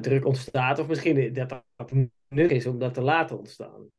druk 0.00 0.24
ontstaat. 0.24 0.78
Of 0.78 0.88
misschien 0.88 1.32
dat 1.32 1.48
dat 1.48 1.92
nuttig 2.28 2.56
is 2.56 2.66
om 2.66 2.78
dat 2.78 2.94
te 2.94 3.02
laten 3.02 3.38
ontstaan. 3.38 3.90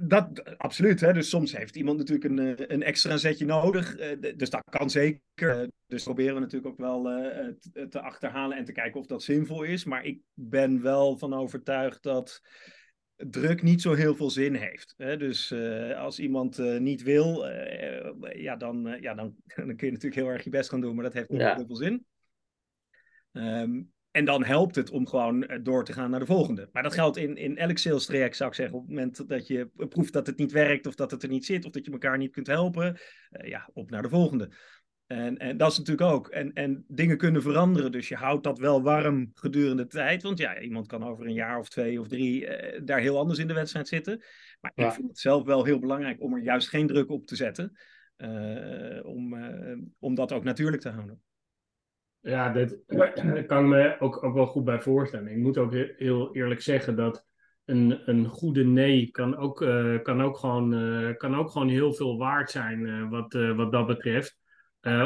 Dat, 0.00 0.58
absoluut. 0.58 1.00
Hè? 1.00 1.12
Dus 1.12 1.28
soms 1.28 1.56
heeft 1.56 1.76
iemand 1.76 1.98
natuurlijk 1.98 2.24
een, 2.24 2.56
eh, 2.56 2.64
een 2.66 2.82
extra 2.82 3.16
zetje 3.16 3.44
nodig. 3.44 3.96
Eh, 3.96 4.34
dus 4.36 4.50
dat 4.50 4.64
kan 4.70 4.90
zeker. 4.90 5.60
Eh, 5.60 5.68
dus 5.86 6.02
proberen 6.02 6.34
we 6.34 6.40
natuurlijk 6.40 6.72
ook 6.72 6.78
wel 6.78 7.02
te 7.88 8.00
achterhalen 8.00 8.56
en 8.56 8.64
te 8.64 8.72
kijken 8.72 9.00
of 9.00 9.06
dat 9.06 9.22
zinvol 9.22 9.62
is. 9.62 9.84
Maar 9.84 10.04
ik 10.04 10.20
ben 10.34 10.82
wel 10.82 11.18
van 11.18 11.34
overtuigd 11.34 12.02
dat 12.02 12.40
druk 13.16 13.62
niet 13.62 13.82
zo 13.82 13.92
heel 13.92 14.14
veel 14.14 14.30
zin 14.30 14.54
heeft. 14.54 14.94
Hè? 14.96 15.16
Dus 15.16 15.52
als 15.96 16.18
iemand 16.18 16.58
niet 16.78 17.02
wil, 17.02 17.46
ja, 18.32 18.56
dan, 18.56 18.96
ja 19.00 19.14
dan, 19.14 19.34
dan, 19.56 19.76
kun 19.76 19.86
je 19.86 19.92
natuurlijk 19.92 20.14
heel 20.14 20.30
erg 20.30 20.44
je 20.44 20.50
best 20.50 20.70
gaan 20.70 20.80
doen. 20.80 20.94
Maar 20.94 21.04
dat 21.04 21.12
heeft 21.12 21.28
niet 21.28 21.40
ja. 21.40 21.54
heel 21.54 21.66
veel 21.66 21.76
zin. 21.76 22.04
Um, 23.32 23.92
en 24.12 24.24
dan 24.24 24.44
helpt 24.44 24.74
het 24.74 24.90
om 24.90 25.06
gewoon 25.06 25.46
eh, 25.46 25.58
door 25.62 25.84
te 25.84 25.92
gaan 25.92 26.10
naar 26.10 26.20
de 26.20 26.26
volgende. 26.26 26.68
Maar 26.72 26.82
dat 26.82 26.94
geldt 26.94 27.16
in, 27.16 27.36
in 27.36 27.56
elk 27.58 27.78
sales 27.78 28.06
traject, 28.06 28.36
zou 28.36 28.50
ik 28.50 28.56
zeggen. 28.56 28.76
Op 28.76 28.82
het 28.82 28.90
moment 28.90 29.28
dat 29.28 29.46
je 29.46 29.70
proeft 29.88 30.12
dat 30.12 30.26
het 30.26 30.38
niet 30.38 30.52
werkt, 30.52 30.86
of 30.86 30.94
dat 30.94 31.10
het 31.10 31.22
er 31.22 31.28
niet 31.28 31.44
zit, 31.44 31.64
of 31.64 31.70
dat 31.70 31.84
je 31.84 31.92
elkaar 31.92 32.18
niet 32.18 32.32
kunt 32.32 32.46
helpen, 32.46 32.96
uh, 33.30 33.48
ja, 33.48 33.70
op 33.72 33.90
naar 33.90 34.02
de 34.02 34.08
volgende. 34.08 34.50
En, 35.06 35.38
en 35.38 35.56
dat 35.56 35.70
is 35.72 35.78
natuurlijk 35.78 36.10
ook. 36.10 36.28
En, 36.28 36.52
en 36.52 36.84
dingen 36.88 37.16
kunnen 37.16 37.42
veranderen. 37.42 37.92
Dus 37.92 38.08
je 38.08 38.16
houdt 38.16 38.44
dat 38.44 38.58
wel 38.58 38.82
warm 38.82 39.30
gedurende 39.34 39.82
de 39.82 39.88
tijd. 39.88 40.22
Want 40.22 40.38
ja, 40.38 40.60
iemand 40.60 40.86
kan 40.86 41.04
over 41.04 41.26
een 41.26 41.32
jaar 41.32 41.58
of 41.58 41.68
twee 41.68 42.00
of 42.00 42.08
drie 42.08 42.46
eh, 42.46 42.80
daar 42.84 43.00
heel 43.00 43.18
anders 43.18 43.38
in 43.38 43.46
de 43.46 43.54
wedstrijd 43.54 43.88
zitten. 43.88 44.22
Maar 44.60 44.72
Ja. 44.74 44.86
ik 44.86 44.92
vind 44.92 45.08
het 45.08 45.18
zelf 45.18 45.44
wel 45.44 45.64
heel 45.64 45.78
belangrijk 45.78 46.20
om 46.22 46.34
er 46.34 46.42
juist 46.42 46.68
geen 46.68 46.86
druk 46.86 47.10
op 47.10 47.26
te 47.26 47.36
zetten. 47.36 47.76
eh, 48.16 49.04
om, 49.04 49.34
eh, 49.34 49.78
om 49.98 50.14
dat 50.14 50.32
ook 50.32 50.44
natuurlijk 50.44 50.82
te 50.82 50.88
houden. 50.88 51.22
Ja, 52.22 52.52
dat 52.52 52.76
daar 52.86 53.12
kan 53.46 53.62
ik 53.64 53.68
me 53.68 53.96
ook, 53.98 54.24
ook 54.24 54.34
wel 54.34 54.46
goed 54.46 54.64
bij 54.64 54.80
voorstellen. 54.80 55.30
Ik 55.30 55.36
moet 55.36 55.58
ook 55.58 55.72
he- 55.72 55.92
heel 55.96 56.34
eerlijk 56.34 56.60
zeggen 56.60 56.96
dat 56.96 57.26
een, 57.64 58.10
een 58.10 58.26
goede 58.26 58.64
nee 58.64 59.10
kan 59.10 59.36
ook, 59.36 59.62
eh, 59.62 60.02
kan, 60.02 60.22
ook 60.22 60.36
gewoon, 60.36 60.74
eh, 60.74 61.16
kan 61.16 61.34
ook 61.34 61.50
gewoon 61.50 61.68
heel 61.68 61.92
veel 61.92 62.18
waard 62.18 62.50
zijn 62.50 62.86
eh, 62.86 63.10
wat, 63.10 63.32
wat 63.56 63.72
dat 63.72 63.86
betreft. 63.86 64.40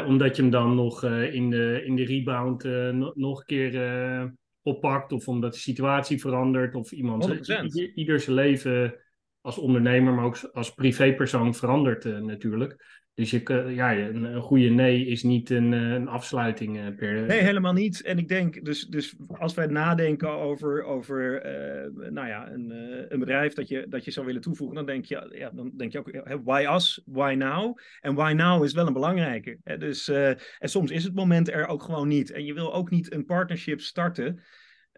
Omdat 0.07 0.35
je 0.35 0.41
hem 0.41 0.51
dan 0.51 0.75
nog 0.75 1.03
in, 1.03 1.49
de, 1.49 1.81
in 1.85 1.95
de 1.95 2.05
rebound 2.05 2.63
no- 2.63 3.11
nog 3.15 3.39
een 3.39 3.45
keer 3.45 4.33
oppakt. 4.61 5.11
Of 5.11 5.27
omdat 5.27 5.53
de 5.53 5.59
situatie 5.59 6.19
verandert. 6.19 6.75
Of 6.75 6.91
iemand 6.91 7.27
100%. 7.27 7.63
ieder, 7.63 7.91
ieder 7.95 8.19
zijn 8.19 8.35
leven 8.35 8.95
als 9.41 9.57
ondernemer, 9.57 10.13
maar 10.13 10.25
ook 10.25 10.49
als 10.51 10.73
privépersoon 10.73 11.55
verandert 11.55 12.03
natuurlijk. 12.03 13.05
Dus 13.17 13.31
je, 13.31 13.71
ja, 13.75 13.97
een, 13.97 14.23
een 14.23 14.41
goede 14.41 14.69
nee 14.69 15.05
is 15.05 15.23
niet 15.23 15.49
een, 15.49 15.73
eh, 15.73 15.91
een 15.91 16.07
afsluiting 16.07 16.77
eh, 16.77 16.95
per. 16.95 17.25
Nee, 17.25 17.41
helemaal 17.41 17.73
niet. 17.73 18.01
En 18.01 18.17
ik 18.17 18.27
denk, 18.27 18.65
dus, 18.65 18.87
dus 18.87 19.15
als 19.27 19.53
wij 19.53 19.65
nadenken 19.65 20.29
over, 20.29 20.83
over 20.83 21.41
eh, 21.41 22.11
nou 22.11 22.27
ja, 22.27 22.51
een, 22.51 22.69
een 23.09 23.19
bedrijf 23.19 23.53
dat 23.53 23.67
je, 23.67 23.85
dat 23.89 24.05
je 24.05 24.11
zou 24.11 24.25
willen 24.25 24.41
toevoegen, 24.41 24.75
dan 24.75 24.85
denk 24.85 25.05
je, 25.05 25.35
ja, 25.37 25.49
dan 25.49 25.71
denk 25.77 25.91
je 25.91 25.99
ook, 25.99 26.11
why 26.43 26.65
us, 26.75 27.01
why 27.05 27.35
now? 27.37 27.77
En 28.01 28.15
why 28.15 28.33
now 28.35 28.63
is 28.63 28.73
wel 28.73 28.87
een 28.87 28.93
belangrijke. 28.93 29.57
Hè? 29.63 29.77
Dus, 29.77 30.07
en 30.07 30.37
soms 30.59 30.91
is 30.91 31.03
het 31.03 31.15
moment 31.15 31.49
er 31.49 31.67
ook 31.67 31.83
gewoon 31.83 32.07
niet. 32.07 32.31
En 32.31 32.45
je 32.45 32.53
wil 32.53 32.73
ook 32.73 32.89
niet 32.89 33.13
een 33.13 33.25
partnership 33.25 33.81
starten, 33.81 34.39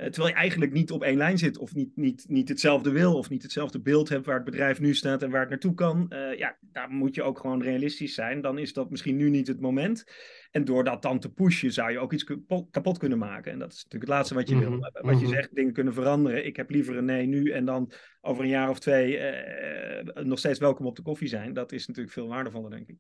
terwijl 0.04 0.28
je 0.28 0.40
eigenlijk 0.40 0.72
niet 0.72 0.92
op 0.92 1.04
één 1.04 1.18
lijn 1.18 1.38
zit, 1.38 1.58
of 1.58 1.76
niet, 1.76 1.96
niet, 1.96 2.26
niet 2.28 2.50
hetzelfde 2.50 2.92
wil, 2.92 3.18
of 3.18 3.30
niet 3.30 3.44
hetzelfde 3.44 3.82
beeld 3.82 4.10
hebt 4.10 4.26
waar 4.26 4.36
het 4.36 4.46
bedrijf 4.46 4.80
nu 4.80 4.96
staat 4.96 5.24
en 5.24 5.30
waar 5.30 5.40
het 5.40 5.50
naartoe 5.50 5.74
kan. 5.74 6.10
Eh, 6.10 6.38
ja, 6.38 6.58
daar 6.62 6.90
moet 6.90 7.16
je 7.16 7.24
ook 7.24 7.40
gewoon 7.40 7.62
realistisch 7.62 8.14
zijn. 8.14 8.42
Dan 8.42 8.58
is 8.58 8.74
dat 8.74 8.90
misschien 8.90 9.16
nu 9.16 9.30
niet 9.30 9.48
het 9.48 9.60
moment. 9.60 10.04
En 10.52 10.66
door 10.66 10.84
dat 10.84 11.02
dan 11.02 11.20
te 11.20 11.32
pushen, 11.32 11.72
zou 11.72 11.92
je 11.92 12.00
ook 12.00 12.14
iets 12.14 12.24
kapot, 12.72 12.98
kunnen 12.98 13.18
maken. 13.18 13.52
En 13.52 13.60
dat 13.60 13.72
is 13.72 13.84
natuurlijk 13.84 14.04
het 14.04 14.14
laatste 14.14 14.34
wat 14.34 14.50
je 14.50 14.60
wil. 14.60 14.72
Mhm, 14.72 15.06
Wat 15.06 15.20
je 15.20 15.26
mhm. 15.26 15.36
zegt, 15.36 15.56
dingen 15.56 15.74
kunnen 15.74 15.94
veranderen. 15.94 16.46
Ik 16.46 16.56
heb 16.56 16.70
liever 16.70 16.98
een 16.98 17.06
nee 17.06 17.26
nu 17.26 17.52
en 17.52 17.66
dan 17.66 17.92
over 18.22 18.44
een 18.44 18.50
jaar 18.50 18.70
of 18.70 18.80
twee 18.80 19.18
eh, 19.18 20.24
nog 20.24 20.40
steeds 20.40 20.60
welkom 20.60 20.86
op 20.86 20.96
de 20.96 21.02
koffie 21.02 21.28
zijn. 21.28 21.54
Dat 21.54 21.72
is 21.72 21.88
natuurlijk 21.88 22.14
veel 22.14 22.28
waardevoller, 22.28 22.70
denk 22.70 22.88
ik. 22.88 22.98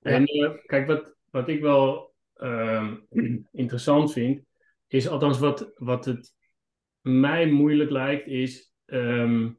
En 0.00 0.24
eh, 0.24 0.50
kijk, 0.66 0.86
wat, 0.86 1.14
wat 1.30 1.48
ik 1.48 1.60
wel 1.60 2.14
ehm, 2.34 2.96
interessant 3.52 4.12
vind, 4.12 4.42
is 4.92 5.08
althans 5.08 5.38
wat, 5.38 5.72
wat 5.74 6.04
het 6.04 6.34
mij 7.00 7.50
moeilijk 7.50 7.90
lijkt, 7.90 8.26
is 8.26 8.74
ehm, 8.84 9.50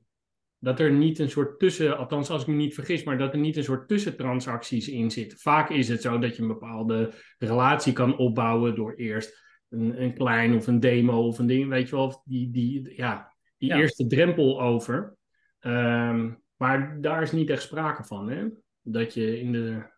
dat 0.57 0.79
er 0.79 0.91
niet 0.91 1.19
een 1.19 1.29
soort 1.29 1.59
tussen, 1.59 1.97
althans 1.97 2.29
als 2.29 2.41
ik 2.41 2.47
me 2.47 2.55
niet 2.55 2.73
vergis, 2.73 3.03
maar 3.03 3.17
dat 3.17 3.33
er 3.33 3.39
niet 3.39 3.57
een 3.57 3.63
soort 3.63 3.87
tussentransacties 3.87 4.87
in 4.89 5.11
zitten. 5.11 5.37
Vaak 5.37 5.69
is 5.69 5.87
het 5.87 6.01
zo 6.01 6.19
dat 6.19 6.35
je 6.35 6.41
een 6.41 6.47
bepaalde 6.47 7.13
relatie 7.37 7.93
kan 7.93 8.17
opbouwen 8.17 8.75
door 8.75 8.93
eerst 8.93 9.41
een, 9.69 10.01
een 10.01 10.13
klein 10.13 10.55
of 10.55 10.67
een 10.67 10.79
demo 10.79 11.27
of 11.27 11.39
een 11.39 11.47
ding, 11.47 11.69
weet 11.69 11.89
je 11.89 11.95
wel, 11.95 12.21
die, 12.25 12.51
die, 12.51 12.93
ja, 12.95 13.33
die 13.57 13.69
Ja. 13.69 13.77
eerste 13.77 14.07
drempel 14.07 14.61
over. 14.61 15.15
Ehm, 15.59 16.31
maar 16.57 17.01
daar 17.01 17.21
is 17.21 17.31
niet 17.31 17.49
echt 17.49 17.61
sprake 17.61 18.03
van, 18.03 18.29
hè? 18.29 18.45
Dat 18.81 19.13
je 19.13 19.39
in 19.39 19.51
de. 19.51 19.91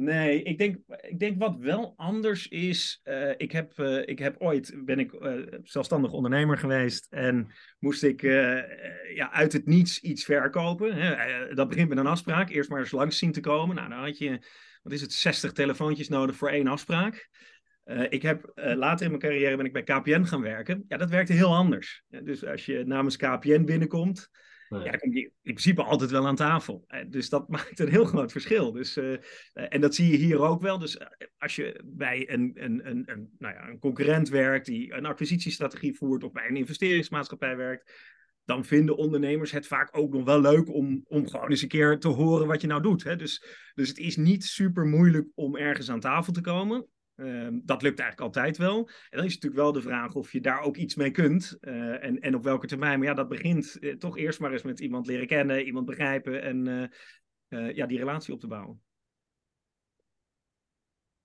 Nee, 0.00 0.42
ik 0.42 0.58
denk, 0.58 0.76
ik 1.00 1.18
denk 1.18 1.38
wat 1.38 1.56
wel 1.56 1.94
anders 1.96 2.48
is. 2.48 3.00
eh, 3.02 3.30
ik, 3.36 3.52
heb, 3.52 3.78
eh, 3.78 4.08
ik 4.08 4.18
heb 4.18 4.36
ooit 4.38 4.72
ben 4.84 4.98
ik 4.98 5.12
eh, 5.12 5.32
zelfstandig 5.62 6.12
ondernemer 6.12 6.58
geweest 6.58 7.06
en 7.10 7.52
moest 7.78 8.02
ik 8.02 8.22
ja, 9.14 9.32
uit 9.32 9.52
het 9.52 9.66
niets 9.66 10.00
iets 10.00 10.24
verkopen. 10.24 10.94
Hè. 10.94 11.54
Dat 11.54 11.68
begint 11.68 11.88
met 11.88 11.98
een 11.98 12.06
afspraak. 12.06 12.50
Eerst 12.50 12.70
maar 12.70 12.80
eens 12.80 12.90
langs 12.90 13.18
zien 13.18 13.32
te 13.32 13.40
komen. 13.40 13.76
Nou, 13.76 13.88
dan 13.88 13.98
had 13.98 14.18
je, 14.18 14.38
wat 14.82 14.92
is 14.92 15.00
het, 15.00 15.12
60 15.12 15.52
telefoontjes 15.52 16.08
nodig 16.08 16.36
voor 16.36 16.48
één 16.48 16.66
afspraak. 16.66 17.28
Ik 18.08 18.22
heb 18.22 18.52
later 18.54 19.04
in 19.04 19.10
mijn 19.10 19.22
carrière 19.22 19.56
ben 19.56 19.66
ik 19.66 19.72
bij 19.72 19.82
KPN 19.82 20.24
gaan 20.24 20.42
werken. 20.42 20.84
Ja, 20.88 20.96
dat 20.96 21.10
werkte 21.10 21.32
heel 21.32 21.54
anders. 21.54 22.02
Dus 22.08 22.44
als 22.44 22.66
je 22.66 22.84
namens 22.84 23.16
KPN 23.16 23.64
binnenkomt, 23.64 24.30
ja, 24.78 25.00
in 25.00 25.30
principe 25.42 25.82
altijd 25.82 26.10
wel 26.10 26.26
aan 26.26 26.36
tafel. 26.36 26.84
Eh, 26.86 27.04
Dus 27.08 27.28
dat 27.28 27.48
maakt 27.54 27.80
een 27.80 27.88
heel 27.88 28.04
groot 28.04 28.32
verschil. 28.32 28.72
Dus, 28.72 28.96
eh, 28.96 29.12
eh, 29.12 29.20
en 29.52 29.80
dat 29.80 29.94
zie 29.94 30.10
je 30.10 30.16
hier 30.16 30.40
ook 30.40 30.60
wel. 30.60 30.78
Dus 30.78 30.98
als 31.38 31.56
je 31.56 31.80
bij 31.84 32.30
een, 32.30 32.52
een, 32.54 32.88
een, 32.88 33.02
een, 33.10 33.30
nou 33.38 33.54
ja, 33.54 33.68
een 33.68 33.78
concurrent 33.78 34.28
werkt 34.28 34.66
die 34.66 34.92
een 34.92 35.06
acquisitiestrategie 35.06 35.96
voert 35.96 36.24
of 36.24 36.32
bij 36.32 36.48
een 36.48 36.56
investeringsmaatschappij 36.56 37.56
werkt, 37.56 37.92
dan 38.44 38.64
vinden 38.64 38.96
ondernemers 38.96 39.50
het 39.50 39.66
vaak 39.66 39.96
ook 39.96 40.12
nog 40.12 40.24
wel 40.24 40.40
leuk 40.40 40.68
om, 40.68 41.04
om 41.06 41.28
gewoon 41.28 41.50
eens 41.50 41.62
een 41.62 41.68
keer 41.68 41.98
te 41.98 42.08
horen 42.08 42.46
wat 42.46 42.60
je 42.60 42.66
nou 42.66 42.82
doet. 42.82 43.04
Hè? 43.04 43.16
Dus, 43.16 43.44
dus 43.74 43.88
het 43.88 43.98
is 43.98 44.16
niet 44.16 44.44
super 44.44 44.86
moeilijk 44.86 45.28
om 45.34 45.56
ergens 45.56 45.90
aan 45.90 46.00
tafel 46.00 46.32
te 46.32 46.40
komen. 46.40 46.86
Ehm, 47.20 47.60
dat 47.64 47.82
lukt 47.82 47.98
eigenlijk 47.98 48.20
altijd 48.20 48.56
wel. 48.56 48.88
En 48.88 49.16
dan 49.18 49.24
is 49.24 49.34
natuurlijk 49.34 49.62
wel 49.62 49.72
de 49.72 49.82
vraag 49.82 50.14
of 50.14 50.32
je 50.32 50.40
daar 50.40 50.60
ook 50.60 50.76
iets 50.76 50.94
mee 50.94 51.10
kunt. 51.10 51.58
eh, 51.60 52.04
en, 52.04 52.20
en 52.20 52.34
op 52.34 52.42
welke 52.42 52.66
termijn. 52.66 52.98
Maar 52.98 53.08
ja, 53.08 53.14
dat 53.14 53.28
begint 53.28 53.78
eh, 53.78 53.96
toch 53.96 54.18
eerst 54.18 54.40
maar 54.40 54.52
eens 54.52 54.62
met 54.62 54.80
iemand 54.80 55.06
leren 55.06 55.26
kennen, 55.26 55.64
iemand 55.64 55.86
begrijpen 55.86 56.42
en 56.42 56.90
eh, 57.48 57.74
ja, 57.74 57.86
die 57.86 57.98
relatie 57.98 58.34
op 58.34 58.40
te 58.40 58.46
bouwen. 58.46 58.82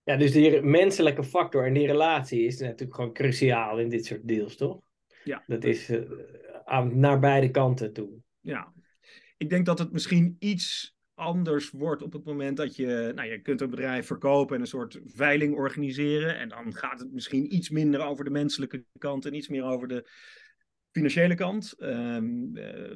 Ja, 0.04 0.18
dus 0.18 0.32
die 0.32 0.62
menselijke 0.62 1.24
factor 1.24 1.66
en 1.66 1.74
die 1.74 1.88
relatie 1.88 2.46
is 2.46 2.60
natuurlijk 2.60 2.96
gewoon 2.96 3.14
cruciaal 3.14 3.80
in 3.80 3.90
dit 3.90 4.06
soort 4.06 4.28
deals, 4.28 4.56
toch? 4.56 4.82
Ja. 5.24 5.44
Dat 5.48 5.64
is 5.64 5.92
aan, 6.66 7.00
naar 7.00 7.20
beide 7.20 7.52
kanten 7.52 7.94
toe. 7.94 8.10
Ja, 8.40 8.74
ik 9.38 9.50
denk 9.50 9.66
dat 9.66 9.80
het 9.80 9.92
misschien 9.92 10.36
iets 10.40 10.95
anders 11.16 11.72
wordt 11.72 12.02
op 12.02 12.14
het 12.14 12.24
moment 12.24 12.58
dat 12.58 12.76
je, 12.76 13.12
nou, 13.16 13.30
je 13.30 13.42
kunt 13.42 13.62
een 13.62 13.70
bedrijf 13.70 14.06
verkopen 14.06 14.56
en 14.56 14.62
een 14.62 14.68
soort 14.68 15.00
veiling 15.06 15.56
organiseren. 15.56 16.38
En 16.38 16.50
dan 16.50 16.74
gaat 16.74 17.00
het 17.00 17.12
misschien 17.12 17.56
iets 17.56 17.70
minder 17.70 18.06
over 18.06 18.24
de 18.24 18.30
menselijke 18.30 18.86
kant 18.98 19.26
en 19.26 19.34
iets 19.34 19.48
meer 19.48 19.64
over 19.64 19.88
de 19.88 20.10
financiële 20.92 21.36
kant. 21.36 21.74
Eh, 21.74 22.18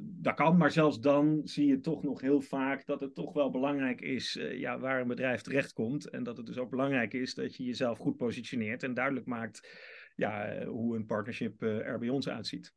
dat 0.01 0.35
kan, 0.35 0.57
maar 0.57 0.71
zelfs 0.71 0.99
dan 0.99 1.41
zie 1.43 1.67
je 1.67 1.79
toch 1.79 2.03
nog 2.03 2.21
heel 2.21 2.41
vaak 2.41 2.85
dat 2.85 2.99
het 2.99 3.15
toch 3.15 3.33
wel 3.33 3.49
belangrijk 3.49 4.01
is 4.01 4.37
eh, 4.37 4.59
ja, 4.59 4.79
waar 4.79 5.01
een 5.01 5.07
bedrijf 5.07 5.41
terechtkomt. 5.41 6.09
En 6.09 6.23
dat 6.23 6.37
het 6.37 6.45
dus 6.45 6.57
ook 6.57 6.69
belangrijk 6.69 7.13
is 7.13 7.33
dat 7.33 7.55
je 7.55 7.63
jezelf 7.63 7.97
goed 7.97 8.17
positioneert 8.17 8.83
en 8.83 8.93
duidelijk 8.93 9.25
maakt 9.25 9.67
ja, 10.15 10.45
eh, 10.45 10.67
hoe 10.67 10.95
een 10.95 11.05
partnership 11.05 11.61
er 11.61 11.99
bij 11.99 12.09
ons 12.09 12.29
uitziet. 12.29 12.73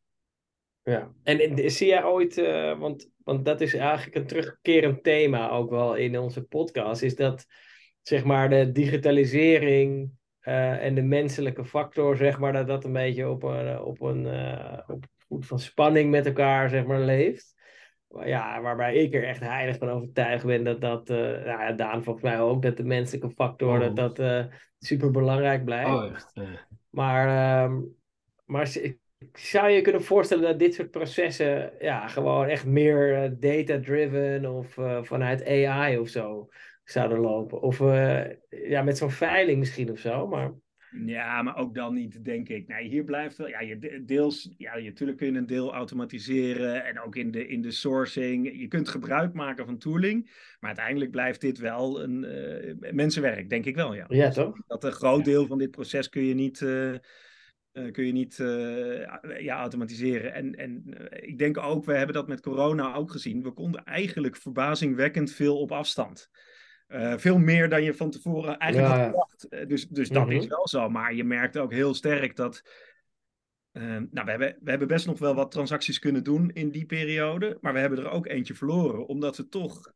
Ja. 0.83 1.13
En, 1.23 1.39
en 1.41 1.71
zie 1.71 1.87
jij 1.87 2.05
ooit, 2.05 2.39
eh, 2.39 2.79
want, 2.79 3.11
want 3.25 3.45
dat 3.45 3.61
is 3.61 3.75
eigenlijk 3.75 4.17
een 4.17 4.27
terugkerend 4.27 5.03
thema 5.03 5.51
ook 5.51 5.71
wel 5.71 5.95
in 5.95 6.19
onze 6.19 6.43
podcast, 6.43 7.03
is 7.03 7.17
dat 7.17 7.47
zeg 8.03 8.25
maar 8.25 8.49
de 8.51 8.73
digitalisering 8.73 10.11
eh, 10.41 10.85
en 10.85 10.95
de 10.95 11.03
menselijke 11.03 11.65
factor, 11.65 12.17
zeg 12.17 12.39
maar, 12.39 12.53
dat 12.53 12.67
dat 12.67 12.85
een 12.85 12.93
beetje 12.93 13.29
op 13.29 13.43
een, 13.43 13.81
op 13.81 14.01
een 14.01 14.27
eh, 14.27 14.79
op 14.87 15.05
voet 15.29 15.47
van 15.47 15.59
spanning 15.59 16.11
met 16.11 16.27
elkaar, 16.27 16.69
zeg 16.69 16.85
maar, 16.85 17.01
leeft. 17.01 17.55
Ja, 18.25 18.61
waarbij 18.61 18.95
ik 18.95 19.15
er 19.15 19.25
echt 19.25 19.41
heilig 19.41 19.77
van 19.79 19.89
overtuigd 19.89 20.45
ben 20.47 20.65
dat 20.65 20.81
dat, 20.81 21.11
eh, 21.11 21.17
nou 21.17 21.45
ja, 21.45 21.73
Daan 21.73 22.05
volgens 22.05 22.25
mij 22.25 22.41
ook, 22.41 22.63
dat 22.63 22.77
de 22.77 22.85
menselijke 22.85 23.31
factor, 23.31 23.75
Oh. 23.75 23.81
dat 23.81 23.97
dat 23.97 24.19
eh, 24.19 24.45
super 24.79 25.11
belangrijk 25.11 25.65
blijft. 25.65 25.91
Oh, 25.91 26.05
echt. 26.05 26.31
eh. 26.35 26.45
Maar, 26.91 27.27
ehm, 27.65 27.81
maar 28.45 28.67
zou 29.33 29.69
je 29.69 29.81
kunnen 29.81 30.03
voorstellen 30.03 30.45
dat 30.45 30.59
dit 30.59 30.75
soort 30.75 30.91
processen 30.91 31.73
ja, 31.81 32.09
gewoon 32.09 32.47
echt 32.47 32.67
meer 32.67 33.15
eh, 33.15 33.31
data-driven 33.39 34.47
of 34.47 34.79
eh, 34.79 35.03
vanuit 35.03 35.47
AI 35.47 35.99
of 35.99 36.09
zo 36.09 36.49
zouden 36.85 37.19
lopen? 37.19 37.61
Of 37.61 37.81
eh, 37.81 38.21
ja, 38.49 38.83
met 38.83 38.99
zo'n 38.99 39.11
veiling 39.11 39.59
misschien 39.59 39.91
of 39.91 39.99
zo, 39.99 40.27
maar... 40.27 40.53
Ja, 41.07 41.43
maar 41.43 41.57
ook 41.57 41.75
dan 41.75 41.95
niet, 41.95 42.25
denk 42.25 42.49
ik. 42.49 42.69
Nee, 42.69 42.89
hier 42.89 43.05
blijft 43.05 43.37
wel. 43.37 43.49
Ja, 43.49 43.61
je 43.61 43.79
de- 43.79 44.05
deels. 44.05 44.55
Ja, 44.57 44.77
je, 44.77 44.89
natuurlijk 44.89 45.19
kun 45.19 45.33
je 45.33 45.39
een 45.39 45.47
deel 45.47 45.75
automatiseren. 45.75 46.85
En 46.85 47.01
ook 47.01 47.17
in 47.17 47.31
de, 47.31 47.47
in 47.47 47.63
de 47.63 47.71
sourcing. 47.71 48.61
Je 48.61 48.69
kunt 48.69 48.89
gebruik 48.89 49.33
maken 49.33 49.67
van 49.67 49.79
tooling. 49.79 50.25
Maar 50.61 50.69
uiteindelijk 50.69 51.11
blijft 51.11 51.41
dit 51.41 51.59
wel 51.59 52.03
een 52.03 52.21
mensenwerk, 52.91 53.49
denk 53.49 53.65
ik 53.65 53.75
wel. 53.75 53.95
Ja. 53.95 54.05
Ja, 54.09 54.31
toch? 54.31 54.57
Dat 54.67 54.85
een 54.85 54.93
groot 54.93 55.25
deel 55.25 55.47
van 55.47 55.59
dit 55.59 55.71
proces 55.71 56.09
kun 56.09 56.25
je 56.25 56.35
niet. 56.35 56.67
Eh, 57.73 57.91
kun 57.93 58.07
je 58.07 58.13
niet 58.13 58.39
eh, 58.41 59.41
ja, 59.41 59.61
automatiseren. 59.61 60.33
En, 60.33 60.55
en 60.55 60.83
eh, 60.87 61.29
ik 61.29 61.39
denk 61.39 61.59
ook, 61.59 61.85
we 61.85 61.95
hebben 61.95 62.15
dat 62.15 62.29
met 62.29 62.41
corona 62.41 62.95
ook 62.95 63.11
gezien. 63.11 63.43
We 63.43 63.53
konden 63.53 63.85
eigenlijk 63.85 64.37
verbazingwekkend 64.37 65.33
veel 65.33 65.59
op 65.61 65.73
afstand. 65.73 66.31
Veel 67.17 67.39
meer 67.39 67.69
dan 67.69 67.83
je 67.83 67.95
van 67.95 68.11
tevoren 68.11 68.59
eigenlijk 68.59 68.95
Ja, 68.95 69.11
had. 69.11 69.47
Eh, 69.49 69.67
dus 69.67 69.89
dus 69.89 70.09
dat 70.09 70.27
Mhm. 70.27 70.37
is 70.37 70.47
wel 70.47 70.69
zo. 70.69 70.89
Maar 70.89 71.15
je 71.15 71.25
merkt 71.25 71.59
ook 71.59 71.73
heel 71.73 71.95
sterk 71.95 72.37
dat. 72.37 72.63
nou, 73.73 74.09
we 74.11 74.31
hebben, 74.31 74.57
we 74.61 74.71
hebben 74.71 74.89
best 74.89 75.07
nog 75.07 75.19
wel 75.19 75.35
wat 75.35 75.51
transacties 75.51 75.99
kunnen 75.99 76.25
doen 76.25 76.51
in 76.51 76.71
die 76.71 76.87
periode. 76.87 77.59
Maar 77.61 77.73
we 77.73 77.79
hebben 77.79 77.99
er 77.99 78.11
ook 78.11 78.27
eentje 78.27 78.55
verloren. 78.55 79.07
Omdat 79.07 79.37
we 79.37 79.49
toch 79.49 79.93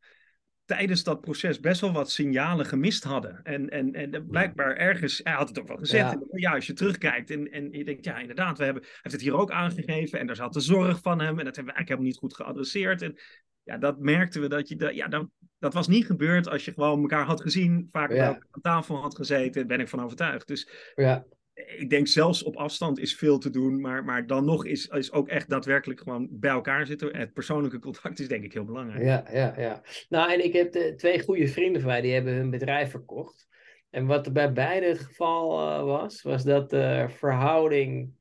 tijdens 0.67 1.03
dat 1.03 1.21
proces 1.21 1.61
best 1.61 1.81
wel 1.81 1.93
wat 1.93 2.11
signalen 2.11 2.67
gemist 2.67 3.05
hadden. 3.05 3.41
En, 3.43 3.69
en, 3.69 3.93
en 3.93 4.27
blijkbaar 4.27 4.77
ergens, 4.77 5.21
hij 5.23 5.33
had 5.33 5.49
het 5.49 5.59
ook 5.59 5.69
wel 5.69 5.77
gezegd, 5.77 6.13
ja, 6.13 6.21
ja 6.31 6.55
als 6.55 6.67
je 6.67 6.73
terugkijkt 6.73 7.31
en, 7.31 7.51
en 7.51 7.73
je 7.73 7.85
denkt, 7.85 8.05
ja 8.05 8.19
inderdaad, 8.19 8.59
we 8.59 8.65
hebben, 8.65 8.83
hij 8.83 8.93
heeft 9.03 9.15
het 9.15 9.25
hier 9.25 9.37
ook 9.37 9.51
aangegeven 9.51 10.19
en 10.19 10.27
daar 10.27 10.37
zat 10.37 10.53
de 10.53 10.61
zorg 10.61 11.01
van 11.03 11.21
hem 11.21 11.39
en 11.39 11.45
dat 11.45 11.57
hebben 11.57 11.75
we 11.75 11.79
eigenlijk 11.79 11.89
helemaal 11.89 12.09
niet 12.09 12.19
goed 12.19 12.35
geadresseerd. 12.35 13.03
En 13.03 13.19
ja, 13.63 13.79
dat 13.79 13.99
merkten 13.99 14.41
we 14.41 14.49
dat 14.49 14.69
je, 14.69 14.77
dat, 14.77 14.95
ja, 14.95 15.09
dat, 15.09 15.29
dat 15.59 15.75
was 15.75 15.89
niet 15.89 16.07
gebeurd 16.07 16.49
als 16.49 16.65
je 16.65 16.73
gewoon 16.73 17.01
elkaar 17.01 17.25
had 17.25 17.41
gezien, 17.41 17.89
vaak 17.91 18.13
ja. 18.13 18.27
aan 18.51 18.61
tafel 18.61 18.97
had 18.97 19.17
gezeten, 19.17 19.67
ben 19.67 19.81
ik 19.81 19.89
van 19.89 20.03
overtuigd. 20.03 20.47
Dus 20.47 20.71
ja 20.95 21.27
ik 21.57 21.91
denk 21.91 22.07
zelfs 22.07 22.43
op 22.43 22.57
afstand 22.57 22.99
is 22.99 23.17
veel 23.17 23.39
te 23.39 23.51
doen, 23.51 23.81
maar, 23.81 24.05
maar 24.05 24.27
dan 24.27 24.45
nog 24.45 24.65
is, 24.65 24.87
is 24.87 25.13
ook 25.13 25.29
echt 25.29 25.49
daadwerkelijk 25.49 26.01
gewoon 26.01 26.29
bij 26.31 26.51
elkaar 26.51 26.87
zitten. 26.87 27.17
Het 27.17 27.33
persoonlijke 27.33 27.79
contact 27.79 28.19
is 28.19 28.29
denk 28.29 28.45
ik 28.45 28.53
heel 28.53 28.65
belangrijk. 28.65 29.05
Ja, 29.05 29.25
ja, 29.33 29.55
ja. 29.59 29.83
Nou, 30.09 30.33
en 30.33 30.45
ik 30.45 30.53
heb 30.53 30.73
de, 30.73 30.95
twee 30.97 31.23
goede 31.23 31.49
vrienden 31.49 31.81
van 31.81 31.91
mij, 31.91 32.01
die 32.01 32.13
hebben 32.13 32.35
hun 32.35 32.51
bedrijf 32.51 32.91
verkocht. 32.91 33.49
En 33.91 34.07
wat 34.07 34.27
er 34.27 34.33
bij 34.33 34.53
beide 34.53 34.87
het 34.87 34.99
geval 34.99 35.61
uh, 35.61 35.85
was, 35.85 36.23
was 36.23 36.45
dat 36.45 36.71
de 36.71 37.07
verhouding, 37.09 38.13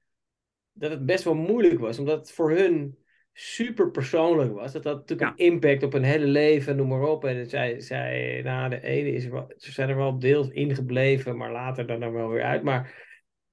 dat 0.73 0.91
het 0.91 1.05
best 1.05 1.23
wel 1.23 1.35
moeilijk 1.35 1.79
was, 1.79 1.99
omdat 1.99 2.17
het 2.19 2.31
voor 2.31 2.51
hun 2.51 2.97
super 3.33 3.91
persoonlijk 3.91 4.53
was. 4.53 4.71
Dat 4.71 4.83
had 4.83 4.97
natuurlijk 4.97 5.29
een 5.29 5.45
impact 5.45 5.83
op 5.83 5.91
hun 5.91 6.03
hele 6.03 6.25
leven, 6.25 6.75
noem 6.75 6.87
maar 6.87 7.01
op. 7.01 7.25
En 7.25 7.49
zij, 7.49 7.79
zij 7.79 8.41
nou, 8.43 8.69
de 8.69 8.81
ene 8.81 9.11
is 9.11 9.27
wel, 9.27 9.53
ze 9.57 9.71
zijn 9.71 9.89
er 9.89 9.95
wel 9.95 10.19
deels 10.19 10.49
ingebleven, 10.49 11.37
maar 11.37 11.51
later 11.51 11.87
dan 11.87 12.01
er 12.01 12.13
wel 12.13 12.29
weer 12.29 12.43
uit. 12.43 12.63
Maar 12.63 13.03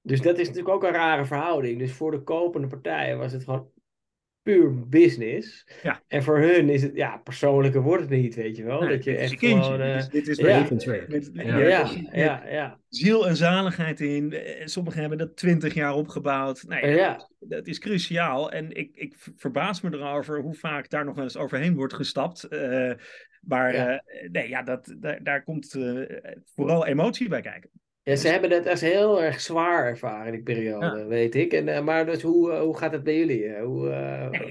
dus 0.03 0.21
dat 0.21 0.39
is 0.39 0.47
natuurlijk 0.47 0.75
ook 0.75 0.85
een 0.85 0.93
rare 0.93 1.25
verhouding. 1.25 1.79
Dus 1.79 1.93
voor 1.93 2.11
de 2.11 2.23
kopende 2.23 2.67
partijen 2.67 3.19
was 3.19 3.33
het 3.33 3.45
gewoon 3.45 3.71
puur 4.43 4.89
business. 4.89 5.67
Ja. 5.83 6.03
En 6.09 6.23
voor 6.23 6.39
hun 6.39 6.69
is 6.69 6.83
het, 6.83 6.95
ja, 6.95 7.17
persoonlijker 7.17 7.83
wordt 7.83 8.03
het 8.03 8.11
niet, 8.11 8.35
weet 8.35 8.57
je 8.57 8.65
wel. 8.65 8.81
dat 8.81 9.05
je 9.05 9.17
echt 9.17 9.39
gewoon... 9.39 9.81
Uh, 9.81 10.09
dit 10.09 10.29
is, 10.29 10.39
ja. 10.39 10.67
Met, 11.09 11.31
ja. 11.33 11.59
Ja, 11.59 11.91
ja, 12.13 12.49
ja, 12.49 12.79
Ziel 12.89 13.29
en 13.29 13.37
zaligheid 13.37 14.01
in. 14.01 14.33
Eh, 14.33 14.67
sommigen 14.67 15.01
hebben 15.01 15.19
dat 15.19 15.37
twintig 15.37 15.75
jaar 15.75 15.95
opgebouwd. 15.95 16.65
Nou 16.69 16.87
ja, 16.87 17.29
Dat 17.39 17.67
is 17.67 17.79
cruciaal. 17.79 18.53
En 18.53 18.77
ik, 18.77 18.91
ik 18.95 19.15
verbaas 19.37 19.81
me 19.81 19.93
erover 19.93 20.41
hoe 20.41 20.55
vaak 20.55 20.91
daar 20.91 21.05
nog 21.05 21.15
wel 21.15 21.25
eens 21.25 21.37
overheen 21.37 21.75
wordt 21.75 21.95
gestapt. 21.95 22.47
Uh, 22.51 22.93
maar 23.41 23.75
uh, 23.75 23.99
nee, 24.31 24.49
ja, 24.49 24.63
dat, 24.63 24.95
daar, 24.99 25.23
daar 25.23 25.43
komt 25.43 25.77
vooral 26.55 26.87
emotie 26.87 27.29
bij 27.29 27.41
kijken. 27.41 27.71
Ja, 28.05 28.17
ze 28.17 28.29
hebben 28.29 28.51
het 28.51 28.67
als 28.67 28.81
heel 28.81 29.23
erg 29.23 29.41
zwaar 29.41 29.87
ervaren, 29.87 30.33
die 30.33 30.43
periode, 30.43 31.05
weet 31.05 31.35
ik. 31.35 31.53
En, 31.53 31.69
uh, 31.69 31.83
maar 31.83 32.07
dus 32.07 32.23
hoe, 32.23 32.53
uh, 32.53 32.61
hoe 32.61 32.77
gaat 32.77 32.93
het 32.93 33.03
bij 33.03 33.19
jullie? 33.19 33.47
Eh, 33.47 33.65
hoe, 33.65 33.89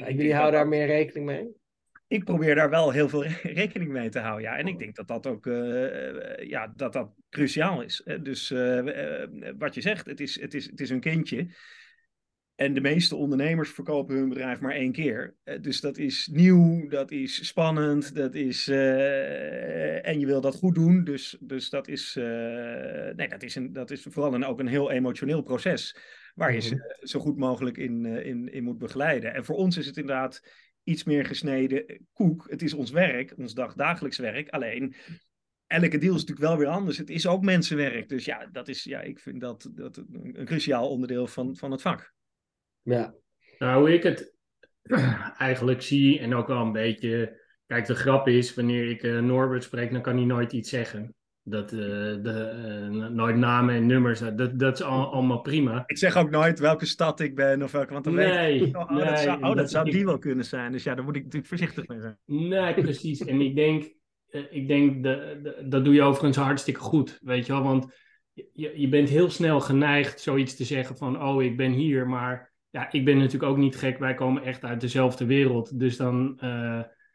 jullie 0.08 0.34
houden 0.34 0.60
daar 0.60 0.68
meer 0.68 0.86
rekening 0.86 1.26
mee? 1.26 1.60
Ik 2.08 2.24
probeer 2.24 2.56
daar 2.56 2.70
wel 2.70 2.92
heel 2.92 3.10
veel 3.10 3.24
rekening 3.44 3.92
mee 3.92 4.10
te 4.10 4.20
houden, 4.20 4.44
ja. 4.44 4.58
En 4.58 4.68
ik 4.68 4.80
denk 4.80 4.96
dat 4.96 5.08
dat 5.08 5.28
ook 5.28 5.46
ja, 6.40 6.74
dat 6.76 6.94
dat 6.94 7.12
cruciaal 7.30 7.82
is. 7.82 8.04
Dus 8.22 8.50
wat 9.58 9.74
je 9.76 9.82
zegt, 9.82 10.06
het 10.06 10.20
is, 10.20 10.42
het, 10.42 10.54
is, 10.54 10.66
het 10.66 10.80
is 10.80 10.90
een 10.90 11.00
kindje. 11.00 11.48
En 12.62 12.74
de 12.74 12.82
meeste 12.82 13.16
ondernemers 13.16 13.70
verkopen 13.70 14.16
hun 14.16 14.30
bedrijf 14.30 14.60
maar 14.60 14.74
één 14.74 14.92
keer. 14.92 15.36
Eh, 15.44 15.62
dus 15.62 15.82
dat 15.82 15.98
is 15.98 16.30
nieuw, 16.32 16.88
dat 16.88 17.12
is 17.12 17.48
spannend, 17.48 18.16
dat 18.16 18.36
is, 18.36 18.68
uh, 18.68 18.78
en 20.02 20.20
je 20.20 20.26
wil 20.26 20.42
dat 20.42 20.56
goed 20.56 20.76
doen. 20.76 21.04
Dus, 21.04 21.38
dus 21.40 21.70
dat, 21.70 21.88
is, 21.88 22.16
uh, 22.16 22.24
nee, 23.16 23.28
dat, 23.28 23.44
is 23.44 23.56
een, 23.56 23.74
dat 23.74 23.92
is 23.92 24.08
vooral 24.10 24.34
een, 24.34 24.46
ook 24.46 24.60
een 24.60 24.68
heel 24.68 24.92
emotioneel 24.92 25.42
proces. 25.42 25.96
Waar 26.36 26.54
je 26.54 26.60
ze 26.60 26.76
mhm. 26.76 27.08
zo 27.08 27.20
goed 27.20 27.38
mogelijk 27.38 27.78
in, 27.78 28.06
in, 28.06 28.52
in 28.52 28.64
moet 28.64 28.78
begeleiden. 28.78 29.34
En 29.34 29.46
voor 29.46 29.56
ons 29.56 29.78
is 29.78 29.86
het 29.86 29.98
inderdaad 29.98 30.42
iets 30.84 31.04
meer 31.04 31.26
gesneden 31.26 32.08
koek. 32.14 32.46
Het 32.50 32.62
is 32.62 32.74
ons 32.74 32.92
werk, 32.92 33.34
ons 33.38 33.54
dag, 33.54 33.74
dagelijks 33.74 34.18
werk. 34.18 34.50
Alleen 34.50 34.96
elke 35.68 35.98
deal 35.98 36.16
is 36.16 36.20
natuurlijk 36.20 36.48
wel 36.48 36.58
weer 36.58 36.68
anders. 36.68 36.98
Het 36.98 37.10
is 37.10 37.28
ook 37.28 37.42
mensenwerk. 37.42 38.10
Dus 38.10 38.26
ja, 38.26 38.50
dat 38.52 38.68
is, 38.68 38.84
ja 38.84 39.02
ik 39.02 39.20
vind 39.20 39.42
dat, 39.42 39.70
dat 39.74 39.98
een 39.98 40.46
cruciaal 40.46 40.90
onderdeel 40.90 41.28
van, 41.28 41.56
van 41.56 41.72
het 41.72 41.82
vak. 41.82 42.14
Ja. 42.82 43.16
Nou, 43.58 43.80
hoe 43.80 43.94
ik 43.94 44.04
het 44.04 44.36
eigenlijk 45.38 45.82
zie 45.82 46.20
en 46.20 46.34
ook 46.34 46.48
wel 46.48 46.62
een 46.62 46.72
beetje... 46.72 47.40
Kijk, 47.72 47.86
de 47.86 47.96
grap 47.96 48.28
is, 48.28 48.54
wanneer 48.54 48.90
ik 48.90 49.04
uh, 49.04 49.20
Norbert 49.20 49.64
spreek, 49.64 49.92
dan 49.92 50.02
kan 50.02 50.16
hij 50.16 50.26
nooit 50.26 50.54
iets 50.54 50.70
zeggen. 50.70 51.16
Dat, 51.44 51.74
uh, 51.74 51.80
de, 51.80 52.90
uh, 52.92 53.08
nooit 53.08 53.36
namen 53.36 53.76
en 53.76 53.86
nummers, 53.86 54.20
dat, 54.20 54.60
dat 54.60 54.74
is 54.74 54.86
al, 54.86 55.14
allemaal 55.14 55.42
prima. 55.42 55.84
Ik 55.86 55.98
zeg 55.98 56.18
ook 56.18 56.30
nooit 56.30 56.60
welke 56.60 56.86
stad 56.86 57.20
ik 57.20 57.36
ben 57.36 57.64
of 57.64 57.72
welke, 57.72 57.94
want 57.94 58.06
dan 58.06 58.14
nee, 58.14 58.60
weet 58.60 58.68
ik, 58.68 58.78
oh, 58.78 58.90
nee, 58.90 59.06
dat 59.06 59.20
zou, 59.20 59.44
oh, 59.44 59.56
dat 59.56 59.70
zou 59.70 59.92
die 59.92 60.06
wel 60.06 60.18
kunnen 60.18 60.46
zijn. 60.46 60.72
Dus 60.72 60.84
ja, 60.84 60.96
daar 60.96 61.04
moet 61.04 61.16
ik 61.16 61.24
natuurlijk 61.24 61.50
voorzichtig 61.50 61.88
mee 61.88 62.00
zijn. 62.00 62.18
Nee, 62.26 62.74
precies. 62.74 63.26
en 63.26 63.42
ik 63.42 63.56
denk, 63.56 63.94
ik 64.50 64.68
denk 64.68 65.04
de, 65.04 65.40
de, 65.44 65.68
dat 65.68 65.86
doe 65.86 65.94
je 65.94 66.02
overigens 66.02 66.38
hartstikke 66.38 66.80
goed, 66.80 67.20
weet 67.22 67.46
je 67.46 67.54
wel. 67.54 67.64
Want 67.64 67.94
je, 68.34 68.72
je 68.76 68.90
bent 68.90 69.10
heel 69.10 69.30
snel 69.30 69.60
geneigd 69.60 70.22
zoiets 70.22 70.56
te 70.56 70.64
zeggen 70.64 70.98
van, 70.98 71.24
oh, 71.24 71.44
ik 71.44 71.58
ben 71.58 71.72
hier, 71.72 72.08
maar 72.08 72.54
ja, 72.70 72.92
ik 72.92 73.06
ben 73.06 73.18
natuurlijk 73.18 73.52
ook 73.52 73.58
niet 73.58 73.76
gek. 73.76 74.00
Wij 74.00 74.14
komen 74.14 74.44
echt 74.44 74.64
uit 74.64 74.82
dezelfde 74.82 75.26
wereld. 75.26 75.80
Dus 75.80 75.98
dan, 75.98 76.40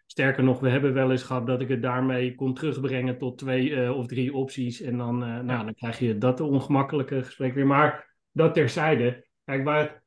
sterker 0.07 0.45
nog, 0.45 0.61
we 0.61 0.69
hebben 0.69 0.93
wel 0.93 1.11
eens 1.11 1.23
gehad 1.23 1.47
dat 1.47 1.61
ik 1.61 1.69
het 1.69 1.83
daarmee 1.83 2.35
kon 2.35 2.55
terugbrengen 2.55 3.19
tot 3.19 3.39
twee 3.39 3.69
uh, 3.69 3.97
of 3.97 4.07
drie 4.07 4.35
opties. 4.35 4.81
En 4.81 4.99
dan, 4.99 5.23
uh, 5.23 5.41
nou, 5.41 5.65
dan 5.65 5.75
krijg 5.75 5.99
je 5.99 6.19
dat 6.19 6.41
ongemakkelijke 6.41 7.23
gesprek 7.23 7.55
weer. 7.55 7.67
Maar 7.67 8.17
dat 8.33 8.55
terzijde. 8.55 9.27
Kijk, 9.45 9.65
waar, 9.65 10.05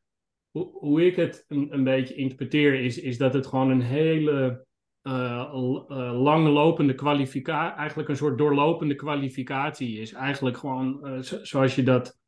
hoe, 0.52 1.06
ik 1.06 1.16
het 1.16 1.46
een, 1.48 1.84
beetje 1.84 2.16
interpreteer, 2.16 2.74
is, 2.74 3.00
is 3.00 3.18
dat 3.18 3.34
het 3.34 3.48
gewoon 3.48 3.70
een 3.70 3.82
hele 3.82 4.68
langlopende 6.14 6.94
kwalificatie, 6.94 7.78
eigenlijk 7.78 8.10
een 8.10 8.16
soort 8.16 8.38
doorlopende 8.38 8.96
kwalificatie 8.96 10.00
is. 10.00 10.14
Eigenlijk 10.14 10.58
gewoon 10.58 11.24
zoals 11.42 11.76
je 11.76 11.84
dat 11.84 12.20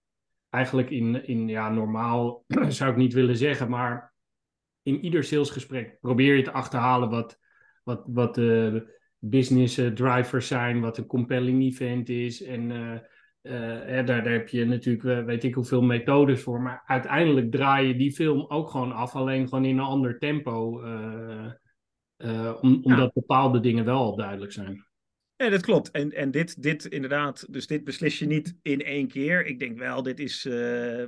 eigenlijk 0.50 0.90
in, 0.90 1.28
in 1.28 1.48
ja, 1.48 1.70
normaal 1.70 2.46
zou 2.70 2.92
ik 2.92 2.98
niet 2.98 3.14
willen 3.14 3.38
zeggen, 3.38 3.70
maar 3.70 4.14
in 4.82 5.04
ieder 5.04 5.24
salesgesprek 5.24 5.98
probeer 6.00 6.36
je 6.36 6.44
te 6.44 6.52
achterhalen 6.52 7.10
wat, 7.10 7.40
wat, 7.84 8.04
wat 8.08 8.36
de 8.36 8.84
business 9.18 9.78
eh, 9.78 9.88
drivers 9.88 10.48
zijn, 10.48 10.82
wat 10.82 10.98
een 10.98 11.06
compelling 11.06 11.64
event 11.64 12.10
is. 12.10 12.44
En 12.44 12.70
uh, 12.70 12.92
uh, 13.42 14.06
daar, 14.06 14.06
daar 14.06 14.32
heb 14.32 14.48
je 14.48 14.66
natuurlijk, 14.66 15.26
weet 15.26 15.44
ik 15.44 15.54
hoeveel 15.54 15.82
methodes 15.82 16.42
voor. 16.42 16.62
Maar 16.62 16.84
uiteindelijk 16.86 17.52
draai 17.52 17.88
je 17.88 17.96
die 17.96 18.12
film 18.12 18.46
ook 18.48 18.70
gewoon 18.70 18.92
af, 18.92 19.16
alleen 19.16 19.48
gewoon 19.48 19.66
in 19.66 19.78
een 19.78 19.84
ander 19.84 20.18
tempo. 20.18 20.82
om, 22.62 22.80
omdat 22.84 23.14
bepaalde 23.14 23.60
dingen 23.60 23.86
wel 23.86 23.98
al 23.98 24.16
duidelijk 24.16 24.52
zijn. 24.52 24.86
Ja, 25.36 25.50
dat 25.50 25.62
klopt. 25.62 25.92
En, 25.92 26.12
en 26.12 26.32
dit, 26.32 26.64
dit 26.64 26.86
inderdaad, 26.86 27.54
dus 27.54 27.68
dit 27.68 27.84
beslis 27.84 28.20
je 28.20 28.26
niet 28.26 28.56
in 28.62 28.82
één 28.82 29.08
keer. 29.08 29.46
Ik 29.46 29.60
denk 29.60 29.78
wel, 29.78 30.04
dit 30.04 30.20
is. 30.20 30.46
Uh, 30.46 31.04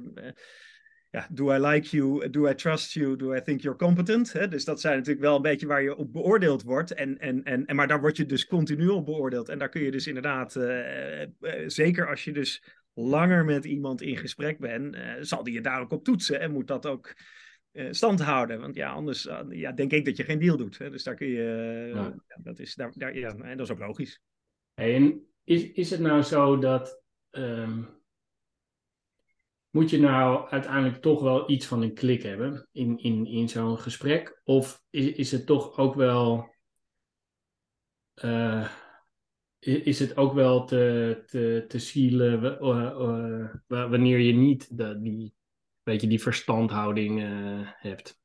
ja, 1.13 1.27
do 1.31 1.53
I 1.53 1.59
like 1.59 1.95
you? 1.95 2.29
Do 2.29 2.47
I 2.47 2.55
trust 2.55 2.93
you? 2.93 3.15
Do 3.15 3.35
I 3.35 3.41
think 3.41 3.61
you're 3.61 3.77
competent? 3.77 4.49
Dus 4.49 4.65
dat 4.65 4.81
zijn 4.81 4.97
natuurlijk 4.97 5.25
wel 5.25 5.35
een 5.35 5.41
beetje 5.41 5.67
waar 5.67 5.81
je 5.81 5.95
op 5.95 6.13
beoordeeld 6.13 6.63
wordt. 6.63 6.93
En, 6.93 7.17
en, 7.17 7.43
en, 7.43 7.65
en, 7.65 7.75
maar 7.75 7.87
daar 7.87 8.01
word 8.01 8.17
je 8.17 8.25
dus 8.25 8.45
continu 8.45 8.87
op 8.87 9.05
beoordeeld. 9.05 9.49
En 9.49 9.59
daar 9.59 9.69
kun 9.69 9.81
je 9.81 9.91
dus 9.91 10.07
inderdaad, 10.07 10.55
uh, 10.55 11.21
uh, 11.21 11.27
zeker 11.65 12.09
als 12.09 12.23
je 12.23 12.31
dus 12.31 12.63
langer 12.93 13.45
met 13.45 13.65
iemand 13.65 14.01
in 14.01 14.17
gesprek 14.17 14.59
bent, 14.59 14.97
zal 15.19 15.43
die 15.43 15.53
je 15.53 15.61
daar 15.61 15.81
ook 15.81 15.91
op 15.91 16.03
toetsen. 16.03 16.39
En 16.39 16.51
moet 16.51 16.67
dat 16.67 16.85
ook 16.85 17.15
stand 17.89 18.21
houden. 18.21 18.59
Want 18.59 18.75
ja, 18.75 18.91
anders 18.91 19.27
ja, 19.49 19.71
denk 19.71 19.91
ik 19.91 20.05
dat 20.05 20.17
je 20.17 20.23
geen 20.23 20.39
deal 20.39 20.57
doet. 20.57 20.77
Hè? 20.77 20.89
Dus 20.89 21.03
daar 21.03 21.15
kun 21.15 21.27
je. 21.27 21.91
Ja. 21.93 22.15
dat 22.43 22.59
is, 22.59 22.75
daar, 22.75 22.91
daar, 22.95 23.17
ja, 23.17 23.35
en 23.35 23.57
dat 23.57 23.65
is 23.65 23.73
ook 23.73 23.79
logisch. 23.79 24.21
En 24.73 25.27
is, 25.43 25.71
is 25.71 25.89
het 25.89 25.99
nou 25.99 26.21
zo 26.21 26.57
dat. 26.57 27.01
Um, 27.31 28.01
moet 29.73 29.89
je 29.89 29.99
nou 29.99 30.49
uiteindelijk 30.49 31.01
toch 31.01 31.21
wel 31.21 31.49
iets 31.49 31.65
van 31.65 31.81
een 31.81 31.93
klik 31.93 32.23
hebben 32.23 32.67
in, 32.71 32.97
in, 32.97 33.25
in 33.25 33.49
zo'n 33.49 33.77
gesprek? 33.77 34.41
Of 34.43 34.83
is, 34.89 35.05
is 35.05 35.31
het 35.31 35.45
toch 35.45 35.77
ook 35.77 35.95
wel. 35.95 36.51
Uh, 38.23 38.69
is 39.59 39.99
het 39.99 40.17
ook 40.17 40.33
wel 40.33 40.65
te, 40.65 41.23
te, 41.25 41.65
te 41.67 41.79
zielen 41.79 42.43
uh, 42.43 43.49
uh, 43.67 43.89
wanneer 43.89 44.19
je 44.19 44.33
niet 44.33 44.77
de, 44.77 45.01
die, 45.01 45.33
weet 45.83 46.01
je, 46.01 46.07
die 46.07 46.21
verstandhouding 46.21 47.21
hebt? 47.77 48.19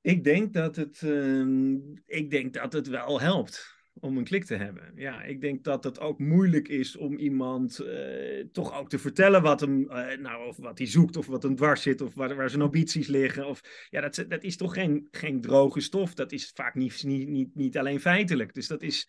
Ik 0.00 0.24
denk 0.24 0.52
dat 0.52 0.76
het, 0.76 1.00
uh, 1.04 1.76
ik 2.06 2.30
denk 2.30 2.54
dat 2.54 2.72
het 2.72 2.86
wel 2.88 3.20
helpt 3.20 3.81
om 4.00 4.16
een 4.16 4.24
klik 4.24 4.44
te 4.44 4.54
hebben. 4.54 4.92
Ja, 4.94 5.22
ik 5.22 5.40
denk 5.40 5.64
dat 5.64 5.84
het 5.84 6.00
ook 6.00 6.18
moeilijk 6.18 6.68
is 6.68 6.96
om 6.96 7.16
iemand 7.16 7.80
uh, 7.80 8.44
toch 8.52 8.78
ook 8.78 8.88
te 8.88 8.98
vertellen 8.98 9.42
wat 9.42 9.60
hem, 9.60 9.80
uh, 9.80 10.16
nou, 10.16 10.46
of 10.46 10.56
wat 10.56 10.78
hij 10.78 10.86
zoekt, 10.86 11.16
of 11.16 11.26
wat 11.26 11.42
hem 11.42 11.56
dwars 11.56 11.82
zit, 11.82 12.00
of 12.00 12.14
waar, 12.14 12.36
waar 12.36 12.50
zijn 12.50 12.62
ambities 12.62 13.06
liggen. 13.06 13.46
Of, 13.46 13.60
ja, 13.90 14.00
dat, 14.00 14.24
dat 14.28 14.42
is 14.42 14.56
toch 14.56 14.74
geen, 14.74 15.08
geen 15.10 15.40
droge 15.40 15.80
stof. 15.80 16.14
Dat 16.14 16.32
is 16.32 16.50
vaak 16.54 16.74
niet, 16.74 17.02
niet, 17.02 17.28
niet, 17.28 17.54
niet 17.54 17.78
alleen 17.78 18.00
feitelijk. 18.00 18.54
Dus 18.54 18.66
dat 18.66 18.82
is. 18.82 19.08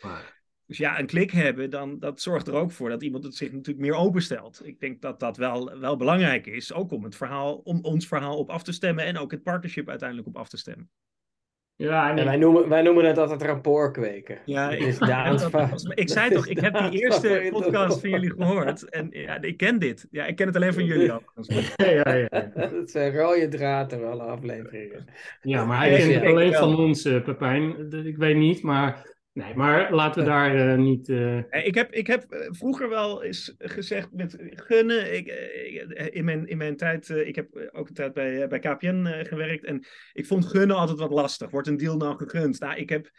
Dus 0.66 0.78
ja, 0.78 1.00
een 1.00 1.06
klik 1.06 1.32
hebben, 1.32 1.70
dan, 1.70 2.00
dat 2.00 2.22
zorgt 2.22 2.48
er 2.48 2.54
ook 2.54 2.72
voor 2.72 2.90
dat 2.90 3.04
iemand 3.04 3.24
het 3.24 3.36
zich 3.36 3.52
natuurlijk 3.52 3.86
meer 3.86 3.96
openstelt. 3.96 4.66
Ik 4.66 4.80
denk 4.80 5.02
dat 5.02 5.20
dat 5.20 5.38
wel, 5.38 5.80
wel 5.80 5.98
belangrijk 5.98 6.48
is, 6.48 6.74
ook 6.74 6.92
om, 6.92 7.04
het 7.04 7.16
verhaal, 7.16 7.56
om 7.56 7.80
ons 7.82 8.08
verhaal 8.08 8.38
op 8.38 8.50
af 8.50 8.64
te 8.64 8.72
stemmen 8.72 9.06
en 9.06 9.18
ook 9.18 9.32
het 9.32 9.44
partnership 9.44 9.90
uiteindelijk 9.90 10.28
op 10.28 10.38
af 10.38 10.50
te 10.50 10.58
stemmen. 10.58 10.90
Ja, 11.76 12.04
en 12.10 12.12
En 12.12 12.18
ik- 12.18 12.26
wij, 12.26 12.38
noemen, 12.38 12.70
wij 12.70 12.82
noemen 12.82 13.06
het 13.06 13.18
altijd 13.18 13.42
rapport 13.42 13.94
kweken. 13.94 14.38
Ja, 14.46 14.70
ik, 14.72 14.80
is 14.80 14.98
Daans 15.14 15.48
ik 15.90 16.10
zei 16.10 16.30
toch, 16.34 16.46
is 16.48 16.52
ik 16.52 16.60
heb 16.60 16.78
die 16.92 17.02
eerste 17.02 17.48
podcast 17.52 18.00
van 18.00 18.10
jullie 18.10 18.30
gehoord. 18.38 18.90
En 18.90 19.08
ja, 19.12 19.42
ik 19.42 19.58
ken 19.58 19.80
dit. 19.80 20.08
Ja, 20.12 20.26
ik 20.26 20.36
ken 20.36 20.48
het 20.48 20.56
alleen 20.56 20.74
van 20.74 20.86
jullie 20.86 21.12
overigens. 21.36 21.74
ja, 21.76 21.90
ja, 21.90 22.14
ja. 22.14 22.52
Dat 22.56 22.72
is 22.88 22.94
een 22.94 23.16
rode 23.16 23.48
draad 23.48 23.94
alle 24.04 24.24
afleveringen. 24.24 25.06
ja, 25.42 25.66
maar 25.66 25.78
hij 25.78 25.98
kent 25.98 26.14
het 26.14 26.24
alleen 26.26 26.52
wel. 26.52 26.60
van 26.70 26.78
ons, 26.80 27.06
eh, 27.06 27.22
Pepijn. 27.24 27.90
Dat- 27.90 28.06
Ik 28.06 28.18
weet 28.18 28.36
niet, 28.38 28.62
maar... 28.64 29.12
Nee, 29.34 29.56
maar 29.56 29.94
laten 29.94 30.24
we 30.24 30.30
daar 30.30 30.56
eh, 30.72 30.78
niet... 30.78 31.10
eh, 31.10 31.38
Eh, 31.38 31.66
Ik 31.66 31.76
heb, 31.76 31.92
ik 31.92 32.08
heb 32.08 32.26
vroeger 32.50 32.90
wel 32.90 33.24
eens 33.24 33.54
gezegd 33.58 34.12
met 34.12 34.36
gunnen. 34.40 35.14
Ik, 35.16 35.28
in, 36.12 36.26
mijn, 36.26 36.48
in 36.48 36.58
mijn 36.58 36.78
tijd, 36.78 37.10
eh, 37.10 37.28
ik 37.28 37.36
heb 37.36 37.70
ook 37.72 37.88
een 37.88 37.94
tijd 37.94 38.14
bij, 38.14 38.48
bij 38.48 38.60
KPN 38.60 39.06
eh, 39.06 39.26
gewerkt. 39.28 39.66
En 39.66 39.86
ik 40.14 40.26
vond 40.26 40.46
gunnen 40.46 40.76
altijd 40.76 41.00
wat 41.00 41.12
lastig. 41.12 41.50
Wordt 41.50 41.68
een 41.68 41.78
deal 41.78 41.98
nou 41.98 42.18
gegund? 42.18 42.60
Nou, 42.60 42.76
ik 42.76 42.90
heb, 42.90 43.10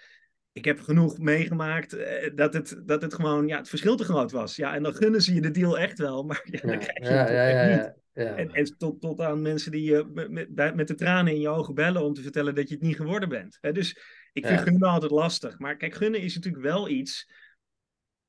ik 0.52 0.64
heb 0.64 0.80
genoeg 0.80 1.18
meegemaakt 1.18 1.92
eh, 1.92 2.30
dat, 2.34 2.54
het, 2.54 2.82
dat 2.84 3.02
het 3.02 3.14
gewoon 3.14 3.46
ja, 3.48 3.58
het 3.58 3.68
verschil 3.68 3.96
te 3.96 4.04
groot 4.04 4.32
was. 4.32 4.56
Ja, 4.56 4.74
en 4.74 4.82
dan 4.82 4.94
gunnen 4.94 5.22
ze 5.22 5.34
je 5.34 5.40
de 5.40 5.50
deal 5.50 5.78
echt 5.78 5.98
wel. 5.98 6.22
Maar 6.22 6.40
ja, 6.50 6.60
dan 6.60 6.70
Ja, 6.70 6.76
krijg 6.76 7.08
je 7.08 7.14
ja, 7.14 7.20
het 7.24 7.28
ja, 7.30 7.66
niet. 7.76 7.92
ja, 8.12 8.22
ja. 8.24 8.36
En, 8.36 8.52
en 8.52 8.76
tot, 8.78 9.00
tot 9.00 9.20
aan 9.20 9.42
mensen 9.42 9.70
die 9.70 9.90
je 9.90 10.26
met, 10.54 10.74
met, 10.74 10.88
de 10.88 10.94
tranen 10.94 11.32
in 11.32 11.40
je 11.40 11.48
ogen 11.48 11.74
bellen 11.74 12.02
om 12.02 12.14
te 12.14 12.22
vertellen 12.22 12.54
dat 12.54 12.68
je 12.68 12.74
het 12.74 12.84
niet 12.84 12.96
geworden 12.96 13.28
bent. 13.28 13.58
Hè, 13.60 13.72
dus 13.72 13.98
ik 14.34 14.46
vind 14.46 14.58
Ja. 14.58 14.64
gunnen 14.64 14.88
altijd 14.88 15.10
lastig. 15.10 15.58
Maar 15.58 15.76
kijk, 15.76 15.94
gunnen 15.94 16.20
is 16.20 16.34
natuurlijk 16.34 16.64
wel 16.64 16.88
iets. 16.88 17.30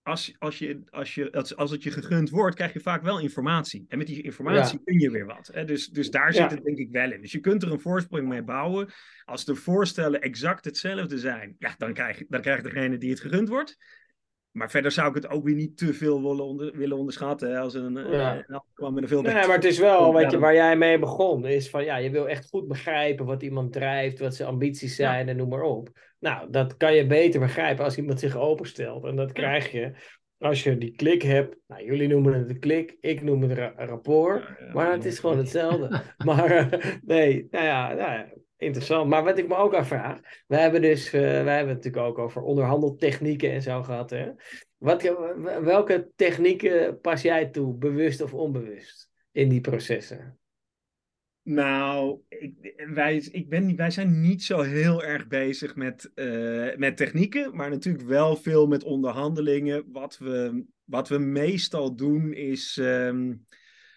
Als, 0.01 0.35
als, 0.37 0.59
je, 0.59 0.81
als, 0.89 1.15
je, 1.15 1.31
als, 1.31 1.55
als 1.55 1.71
het 1.71 1.83
je 1.83 1.91
gegund 1.91 2.29
wordt, 2.29 2.55
krijg 2.55 2.73
je 2.73 2.79
vaak 2.79 3.03
wel 3.03 3.19
informatie. 3.19 3.85
En 3.87 3.97
met 3.97 4.07
die 4.07 4.21
informatie 4.21 4.81
kun 4.83 4.99
je 4.99 5.11
weer 5.11 5.25
wat. 5.25 5.49
Hè? 5.53 5.65
Dus, 5.65 5.87
dus 5.87 6.09
daar 6.09 6.33
zit 6.33 6.51
het 6.51 6.63
denk 6.63 6.77
ik 6.77 6.91
wel 6.91 7.11
in. 7.11 7.21
Dus 7.21 7.31
je 7.31 7.39
kunt 7.39 7.63
er 7.63 7.71
een 7.71 7.79
voorsprong 7.79 8.27
mee 8.27 8.43
bouwen. 8.43 8.89
Als 9.23 9.45
de 9.45 9.55
voorstellen 9.55 10.21
exact 10.21 10.65
hetzelfde 10.65 11.17
zijn, 11.17 11.55
ja, 11.59 11.75
dan, 11.77 11.93
krijg, 11.93 12.23
dan 12.27 12.41
krijgt 12.41 12.63
degene 12.63 12.97
die 12.97 13.09
het 13.09 13.19
gegund 13.19 13.49
wordt. 13.49 13.77
Maar 14.55 14.69
verder 14.69 14.91
zou 14.91 15.09
ik 15.09 15.15
het 15.15 15.29
ook 15.29 15.43
weer 15.43 15.55
niet 15.55 15.77
te 15.77 15.93
veel 15.93 16.21
willen, 16.21 16.45
onder, 16.45 16.77
willen 16.77 16.97
onderschatten. 16.97 17.49
Hè? 17.51 17.59
Als 17.59 17.73
een, 17.73 17.97
eh, 17.97 18.11
Ja. 18.11 18.43
nou, 18.47 18.61
kwam 18.73 18.93
met 18.93 19.03
een 19.03 19.09
veel 19.09 19.21
Nee, 19.21 19.33
maar 19.33 19.49
het 19.55 19.63
is 19.65 19.79
wel, 19.79 20.13
weet 20.13 20.31
je, 20.31 20.39
waar 20.39 20.53
jij 20.53 20.77
mee 20.77 20.99
begon, 20.99 21.45
is 21.45 21.69
van, 21.69 21.83
ja, 21.83 21.97
je 21.97 22.09
wil 22.09 22.29
echt 22.29 22.49
goed 22.49 22.67
begrijpen 22.67 23.25
wat 23.25 23.43
iemand 23.43 23.73
drijft, 23.73 24.19
wat 24.19 24.35
zijn 24.35 24.49
ambities 24.49 24.97
Ja. 24.97 25.11
zijn 25.11 25.29
en 25.29 25.35
noem 25.35 25.49
maar 25.49 25.61
op. 25.61 25.89
Nou, 26.19 26.49
dat 26.51 26.77
kan 26.77 26.95
je 26.95 27.05
beter 27.07 27.39
begrijpen 27.39 27.83
als 27.83 27.97
iemand 27.97 28.19
zich 28.19 28.35
openstelt. 28.37 29.03
En 29.05 29.15
dat 29.15 29.31
krijg 29.31 29.71
je 29.71 29.91
als 30.37 30.63
je 30.63 30.77
die 30.77 30.91
klik 30.95 31.21
hebt. 31.21 31.55
Nou, 31.67 31.85
jullie 31.85 32.07
noemen 32.07 32.33
het 32.33 32.49
een 32.49 32.59
klik, 32.59 32.97
ik 32.99 33.21
noem 33.21 33.41
het 33.41 33.51
ra- 33.51 33.73
een 33.77 33.87
rapport. 33.87 34.43
Ja, 34.59 34.73
Maar 34.73 34.91
het 34.91 35.05
is 35.05 35.19
gewoon 35.19 35.37
hetzelfde. 35.37 36.01
maar 36.25 36.45
eh, 36.51 36.95
nee, 37.05 37.47
nou 37.51 37.65
ja, 37.65 37.87
nou 37.87 38.11
ja, 38.11 38.27
interessant. 38.65 39.10
Maar 39.10 39.23
wat 39.23 39.38
ik 39.38 39.47
me 39.47 39.56
ook 39.56 39.73
afvraag, 39.73 40.19
wij 40.47 40.62
hebben 40.62 40.82
dus, 40.82 41.06
eh, 41.06 41.21
wij 41.21 41.56
hebben 41.56 41.75
het 41.75 41.84
natuurlijk 41.84 42.06
ook 42.06 42.17
over 42.17 42.41
onderhandeltechnieken 42.41 43.51
en 43.51 43.62
zo 43.62 43.84
gehad. 43.84 44.10
Hè? 44.10 44.32
Wat, 44.78 45.01
welke 45.63 46.12
technieken 46.15 46.99
pas 46.99 47.21
jij 47.21 47.45
toe, 47.45 47.73
bewust 47.73 48.21
of 48.21 48.34
onbewust, 48.34 49.10
in 49.32 49.49
die 49.49 49.62
processen? 49.62 50.39
Nou, 51.43 52.19
ik, 52.30 52.73
wij, 52.93 53.15
ik 53.32 53.49
ben, 53.49 53.75
wij 53.75 53.91
zijn 53.91 54.21
niet 54.21 54.43
zo 54.43 54.62
heel 54.62 55.04
erg 55.04 55.28
bezig 55.28 55.75
met, 55.75 56.12
eh, 56.13 56.75
met 56.75 56.97
technieken, 56.97 57.56
maar 57.56 57.69
natuurlijk 57.69 58.06
wel 58.06 58.36
veel 58.36 58.67
met 58.67 58.84
onderhandelingen. 58.84 59.84
Wat 59.91 60.17
we, 60.17 60.65
wat 60.84 61.10
we 61.10 61.17
meestal 61.17 61.95
doen 61.95 62.34
is 62.34 62.78
ehm, 62.78 63.34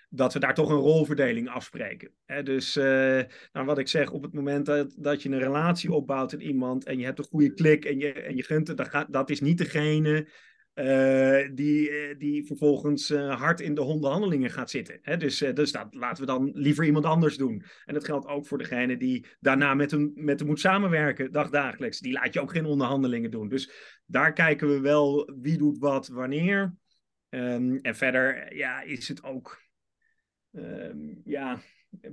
dat 0.09 0.33
we 0.33 0.39
daar 0.39 0.55
toch 0.55 0.71
een 0.71 0.77
rolverdeling 0.77 1.49
afspreken. 1.49 2.11
Dus 2.45 2.77
eh, 2.77 3.21
nou, 3.53 3.67
wat 3.67 3.79
ik 3.79 3.89
zeg, 3.89 4.11
op 4.11 4.23
het 4.23 4.33
moment 4.33 4.67
dat, 4.67 4.95
dat 4.97 5.23
je 5.23 5.29
een 5.29 5.39
relatie 5.39 5.93
opbouwt 5.93 6.33
in 6.33 6.41
iemand 6.41 6.85
en 6.85 6.99
je 6.99 7.05
hebt 7.05 7.19
een 7.19 7.25
goede 7.25 7.55
klik 7.55 7.85
en 7.85 7.99
je, 7.99 8.13
en 8.13 8.37
je 8.37 8.43
gunt 8.43 8.69
het, 8.69 8.77
dan 8.77 8.87
gaat, 8.87 9.13
dat 9.13 9.31
is 9.31 9.41
niet 9.41 9.59
degene 9.59 10.29
eh, 10.75 11.49
die, 11.53 11.91
eh, 11.91 12.19
die 12.19 12.47
vervolgens 12.47 13.09
hard 13.13 13.61
in 13.61 13.75
de 13.75 13.83
onderhandelingen 13.83 14.51
gaat 14.51 14.71
zitten. 14.71 15.19
Dus, 15.19 15.39
dus 15.39 15.73
dat 15.73 15.95
laten 15.95 16.21
we 16.21 16.31
dan 16.31 16.51
liever 16.55 16.85
iemand 16.85 17.05
anders 17.05 17.37
doen. 17.37 17.63
En 17.85 17.95
dat 17.95 18.05
geldt 18.05 18.27
ook 18.27 18.47
voor 18.47 18.59
degene 18.59 18.97
die 18.97 19.27
daarna 19.41 19.75
met 19.75 19.91
hem, 19.91 20.13
met 20.15 20.39
hem 20.39 20.49
moet 20.49 20.61
samenwerken, 20.61 21.33
dagdagelijks. 21.33 21.99
Die 21.99 22.13
laat 22.13 22.35
je 22.35 22.41
ook 22.41 22.53
geen 22.53 22.67
onderhandelingen 22.67 23.31
doen. 23.31 23.49
Dus 23.49 23.71
daar 24.07 24.33
kijken 24.33 24.69
we 24.69 24.81
wel 24.81 25.33
wie 25.41 25.59
doet 25.59 25.79
wat 25.79 26.09
wanneer. 26.09 26.75
Ehm, 27.29 27.77
en 27.77 27.97
verder 27.97 28.57
ja, 28.57 28.81
is 28.83 29.09
het 29.09 29.23
ook. 29.23 29.68
Ehm, 30.53 30.99
ja, 31.25 31.59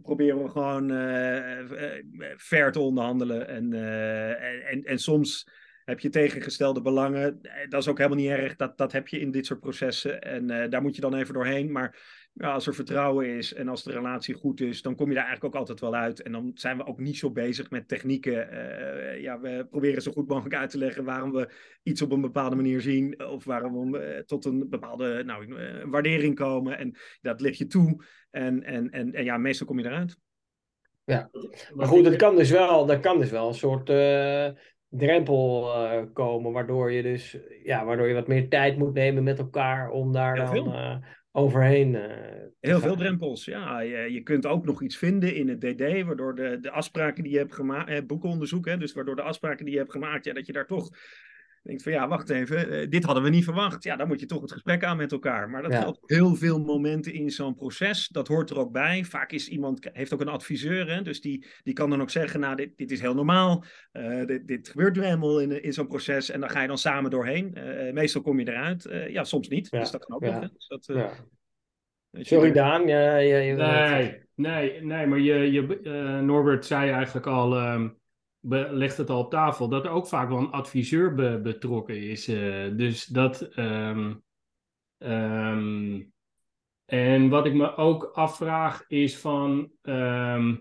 proberen 0.02 0.44
we 0.44 0.50
gewoon 0.50 0.92
eh, 0.92 1.60
eh, 1.60 2.04
fair 2.38 2.72
te 2.72 2.80
onderhandelen. 2.80 3.48
En, 3.48 3.74
eh, 3.74 4.30
en, 4.30 4.66
en, 4.66 4.84
en 4.84 5.00
soms 5.00 5.50
heb 5.86 6.00
je 6.00 6.10
tegengestelde 6.10 6.82
belangen. 6.82 7.40
Eh, 7.42 7.70
Dat 7.70 7.82
is 7.82 7.88
ook 7.88 7.98
helemaal 7.98 8.20
niet 8.20 8.30
erg. 8.30 8.56
Dat, 8.56 8.78
dat 8.78 8.92
heb 8.92 9.08
je 9.08 9.20
in 9.20 9.32
dit 9.32 9.46
soort 9.46 9.60
processen. 9.60 10.22
En 10.22 10.50
eh, 10.50 10.70
daar 10.70 10.82
moet 10.82 10.96
je 10.96 11.02
dan 11.02 11.16
even 11.16 11.34
doorheen. 11.34 11.72
Maar 11.72 12.00
ja, 12.38 12.54
als 12.54 12.68
er 12.68 12.74
vertrouwen 12.74 13.28
is 13.28 13.54
en 13.54 13.68
als 13.68 13.84
de 13.84 13.92
relatie 13.92 14.36
goed 14.36 14.62
is, 14.62 14.82
dan 14.82 14.96
kom 14.96 15.08
je 15.08 15.14
daar 15.14 15.26
eigenlijk 15.26 15.56
ook 15.56 15.60
altijd 15.60 15.80
wel 15.80 15.96
uit. 15.96 16.22
En 16.22 16.32
dan 16.32 16.52
zijn 16.54 16.78
we 16.78 16.86
ook 16.86 17.00
niet 17.00 17.18
zo 17.18 17.32
bezig 17.32 17.70
met 17.70 17.88
technieken. 17.88 18.52
Eh, 18.52 19.22
ja, 19.22 19.40
we 19.40 19.68
proberen 19.70 20.02
zo 20.02 20.12
goed 20.12 20.28
mogelijk 20.28 20.56
uit 20.56 20.70
te 20.70 20.78
leggen 20.78 21.04
waarom 21.04 21.32
we 21.32 21.54
iets 21.84 22.02
op 22.02 22.12
een 22.12 22.22
bepaalde 22.22 22.56
manier 22.56 22.82
zien. 22.82 23.26
Of 23.26 23.44
waarom 23.44 23.92
we 23.92 23.98
eh, 23.98 24.24
tot 24.24 24.46
een 24.46 24.70
bepaalde 24.70 25.24
nou, 25.24 25.56
eh, 25.56 25.84
waardering 25.86 26.36
komen. 26.36 26.78
En 26.78 26.96
dat 27.22 27.42
leg 27.42 27.58
je 27.58 27.68
toe. 27.68 28.04
En, 28.32 28.64
en, 28.64 28.90
en, 28.90 29.14
en 29.14 29.24
ja, 29.24 29.38
meestal 29.38 29.68
kom 29.68 29.80
je 29.80 29.86
eruit. 29.86 30.18
Maar 31.74 31.88
goed, 31.88 32.06
het 32.06 32.16
kan 32.16 32.36
dus 32.36 32.52
wel, 32.52 32.90
er 32.90 33.00
kan 33.00 33.20
dus 33.20 33.30
wel 33.30 33.48
een 33.48 33.54
soort 33.54 33.90
eh, 33.90 34.48
drempel 34.90 35.74
eh, 35.74 36.04
komen, 36.14 36.52
waardoor 36.52 36.92
je 36.92 37.02
dus, 37.02 37.38
ja, 37.64 37.86
waardoor 37.86 38.08
je 38.08 38.14
wat 38.14 38.28
meer 38.28 38.50
tijd 38.50 38.78
moet 38.78 38.94
nemen 38.94 39.24
met 39.24 39.40
elkaar 39.40 39.90
om 39.90 40.12
daar 40.12 40.36
dan 40.36 40.74
eh, 40.74 40.96
overheen. 41.36 41.96
eh, 41.96 42.44
Heel 42.60 42.80
veel 42.80 42.96
drempels, 42.96 43.46
ja. 43.46 43.80
Je, 43.80 44.14
je 44.14 44.22
kunt 44.22 44.46
ook 44.46 44.66
nog 44.66 44.82
iets 44.82 44.98
vinden 44.98 45.36
in 45.36 45.50
het 45.50 45.62
DD, 45.62 46.04
waardoor 46.04 46.36
de, 46.36 46.60
de 46.62 46.72
afspraken 46.72 47.24
die 47.24 47.32
je 47.32 47.38
hebt 47.38 47.54
gemaakt, 47.54 47.90
eh, 47.90 48.06
boekenonderzoek, 48.06 48.66
hè, 48.66 48.78
dus 48.78 48.94
waardoor 48.94 49.16
de 49.16 49.22
afspraken 49.22 49.66
die 49.66 49.74
je 49.74 49.80
hebt 49.80 49.92
gemaakt, 49.92 50.26
ja, 50.26 50.34
dat 50.34 50.46
je 50.46 50.54
daar 50.54 50.68
toch 50.68 50.90
denkt 51.66 51.84
van 51.84 51.92
ja, 51.92 52.08
wacht 52.08 52.30
even, 52.30 52.70
eh, 52.72 52.90
dit 52.90 53.04
hadden 53.04 53.24
we 53.24 53.30
niet 53.30 53.44
verwacht. 53.44 53.84
Ja, 53.84 53.96
dan 53.96 54.08
moet 54.08 54.20
je 54.20 54.26
toch 54.26 54.42
het 54.42 54.52
gesprek 54.52 54.84
aan 54.84 54.98
met 54.98 55.12
elkaar. 55.12 55.50
Maar 55.50 55.62
dat 55.62 55.72
Ja. 55.72 55.82
geldt 55.82 56.00
heel 56.06 56.36
veel 56.36 56.60
momenten 56.60 57.14
in 57.14 57.30
zo'n 57.30 57.56
proces. 57.56 58.08
Dat 58.08 58.28
hoort 58.28 58.50
er 58.50 58.60
ook 58.60 58.72
bij. 58.72 59.04
Vaak 59.06 59.32
is 59.32 59.48
iemand, 59.48 59.90
heeft 59.94 60.14
ook 60.14 60.22
een 60.22 60.28
adviseur, 60.28 60.90
hè, 60.92 61.02
dus 61.02 61.22
die, 61.22 61.46
die 61.64 61.74
kan 61.74 61.90
dan 61.90 62.02
ook 62.02 62.10
zeggen, 62.10 62.40
nou, 62.40 62.56
dit, 62.56 62.78
dit 62.78 62.92
is 62.92 63.02
heel 63.02 63.14
normaal. 63.16 63.64
Eh, 63.92 64.26
dit, 64.26 64.48
dit 64.48 64.70
gebeurt 64.70 64.96
nu 64.96 65.04
helemaal 65.04 65.40
in, 65.42 65.64
in 65.64 65.74
zo'n 65.74 65.88
proces 65.88 66.30
en 66.30 66.40
dan 66.40 66.50
ga 66.50 66.62
je 66.62 66.68
dan 66.68 66.78
samen 66.78 67.12
doorheen. 67.12 67.56
Eh, 67.56 67.94
meestal 67.94 68.22
kom 68.22 68.40
je 68.40 68.48
eruit. 68.50 68.86
Eh, 68.86 69.10
ja, 69.10 69.24
soms 69.24 69.48
niet. 69.48 69.68
Ja, 69.72 69.80
Dus 69.80 69.92
dat 69.92 70.06
kan 70.06 70.16
ook 70.16 70.26
ja. 70.26 70.40
Dus 70.40 70.68
dat, 70.68 70.86
Sorry 72.20 72.52
Daan, 72.52 72.88
ja, 72.88 73.18
ja, 73.18 73.38
je. 73.38 73.54
Nee, 73.56 74.22
nee, 74.36 74.82
nee, 74.82 75.08
maar 75.08 75.20
je, 75.20 75.52
je, 75.52 75.80
eh, 75.84 76.20
Norbert 76.20 76.66
zei 76.66 76.92
eigenlijk 76.92 77.28
al, 77.28 77.56
ehm, 77.56 77.90
legt 78.50 78.98
het 78.98 79.10
al 79.10 79.20
op 79.20 79.30
tafel, 79.32 79.70
dat 79.70 79.86
er 79.86 79.92
ook 79.92 80.08
vaak 80.08 80.30
wel 80.30 80.38
een 80.38 80.52
adviseur 80.52 81.14
be- 81.14 81.40
betrokken 81.44 82.02
is. 82.10 82.28
eh, 82.28 82.66
dus 82.78 83.06
dat. 83.06 83.42
ehm, 83.42 84.14
ehm, 84.98 86.02
en 86.86 87.30
wat 87.30 87.46
ik 87.46 87.54
me 87.54 87.76
ook 87.76 88.04
afvraag 88.14 88.84
is 88.88 89.18
van. 89.18 89.72
ehm, 89.82 90.56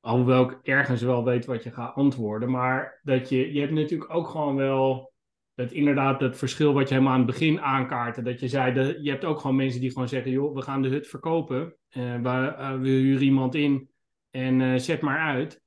alhoewel 0.00 0.50
ik 0.50 0.58
ergens 0.62 1.02
wel 1.02 1.24
weet 1.24 1.44
wat 1.46 1.62
je 1.62 1.70
gaat 1.72 1.94
antwoorden, 1.94 2.50
maar 2.50 3.00
dat 3.02 3.28
je, 3.28 3.52
je 3.52 3.60
hebt 3.60 3.72
natuurlijk 3.72 4.14
ook 4.14 4.28
gewoon 4.28 4.56
wel. 4.56 5.12
Het, 5.54 5.72
inderdaad, 5.72 6.20
het 6.20 6.36
verschil 6.36 6.72
wat 6.72 6.88
je 6.88 6.94
helemaal 6.94 7.12
aan 7.14 7.22
het 7.22 7.30
begin 7.30 7.60
aankaartte. 7.60 8.22
Dat 8.22 8.40
je 8.40 8.48
zei, 8.48 8.72
dat, 8.74 8.96
je 9.04 9.10
hebt 9.10 9.24
ook 9.24 9.40
gewoon 9.40 9.56
mensen 9.56 9.80
die 9.80 9.90
gewoon 9.92 10.08
zeggen: 10.08 10.30
joh, 10.30 10.54
we 10.54 10.62
gaan 10.62 10.82
de 10.82 10.88
hut 10.88 11.06
verkopen. 11.06 11.76
Eh, 11.88 12.20
we, 12.20 12.28
eh, 12.28 12.78
huren 12.80 13.22
iemand 13.22 13.54
in 13.54 13.90
en 14.30 14.80
zet 14.80 15.00
maar 15.00 15.18
uit. 15.18 15.62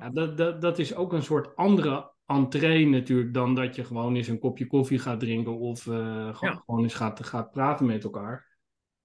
Ja. 0.00 0.10
Dat, 0.10 0.36
dat, 0.36 0.60
dat 0.60 0.78
is 0.78 0.94
ook 0.94 1.12
een 1.12 1.22
soort 1.22 1.56
andere 1.56 2.10
entree 2.26 2.86
natuurlijk 2.86 3.34
dan 3.34 3.54
dat 3.54 3.76
je 3.76 3.84
gewoon 3.84 4.16
eens 4.16 4.28
een 4.28 4.38
kopje 4.38 4.66
koffie 4.66 4.98
gaat 4.98 5.20
drinken 5.20 5.58
of 5.58 5.86
eh, 5.86 5.94
gewoon, 6.34 6.54
Ja. 6.54 6.62
gewoon 6.66 6.82
eens 6.82 6.94
gaat, 6.94 7.26
gaat 7.26 7.50
praten 7.50 7.86
met 7.86 8.04
elkaar. 8.04 8.56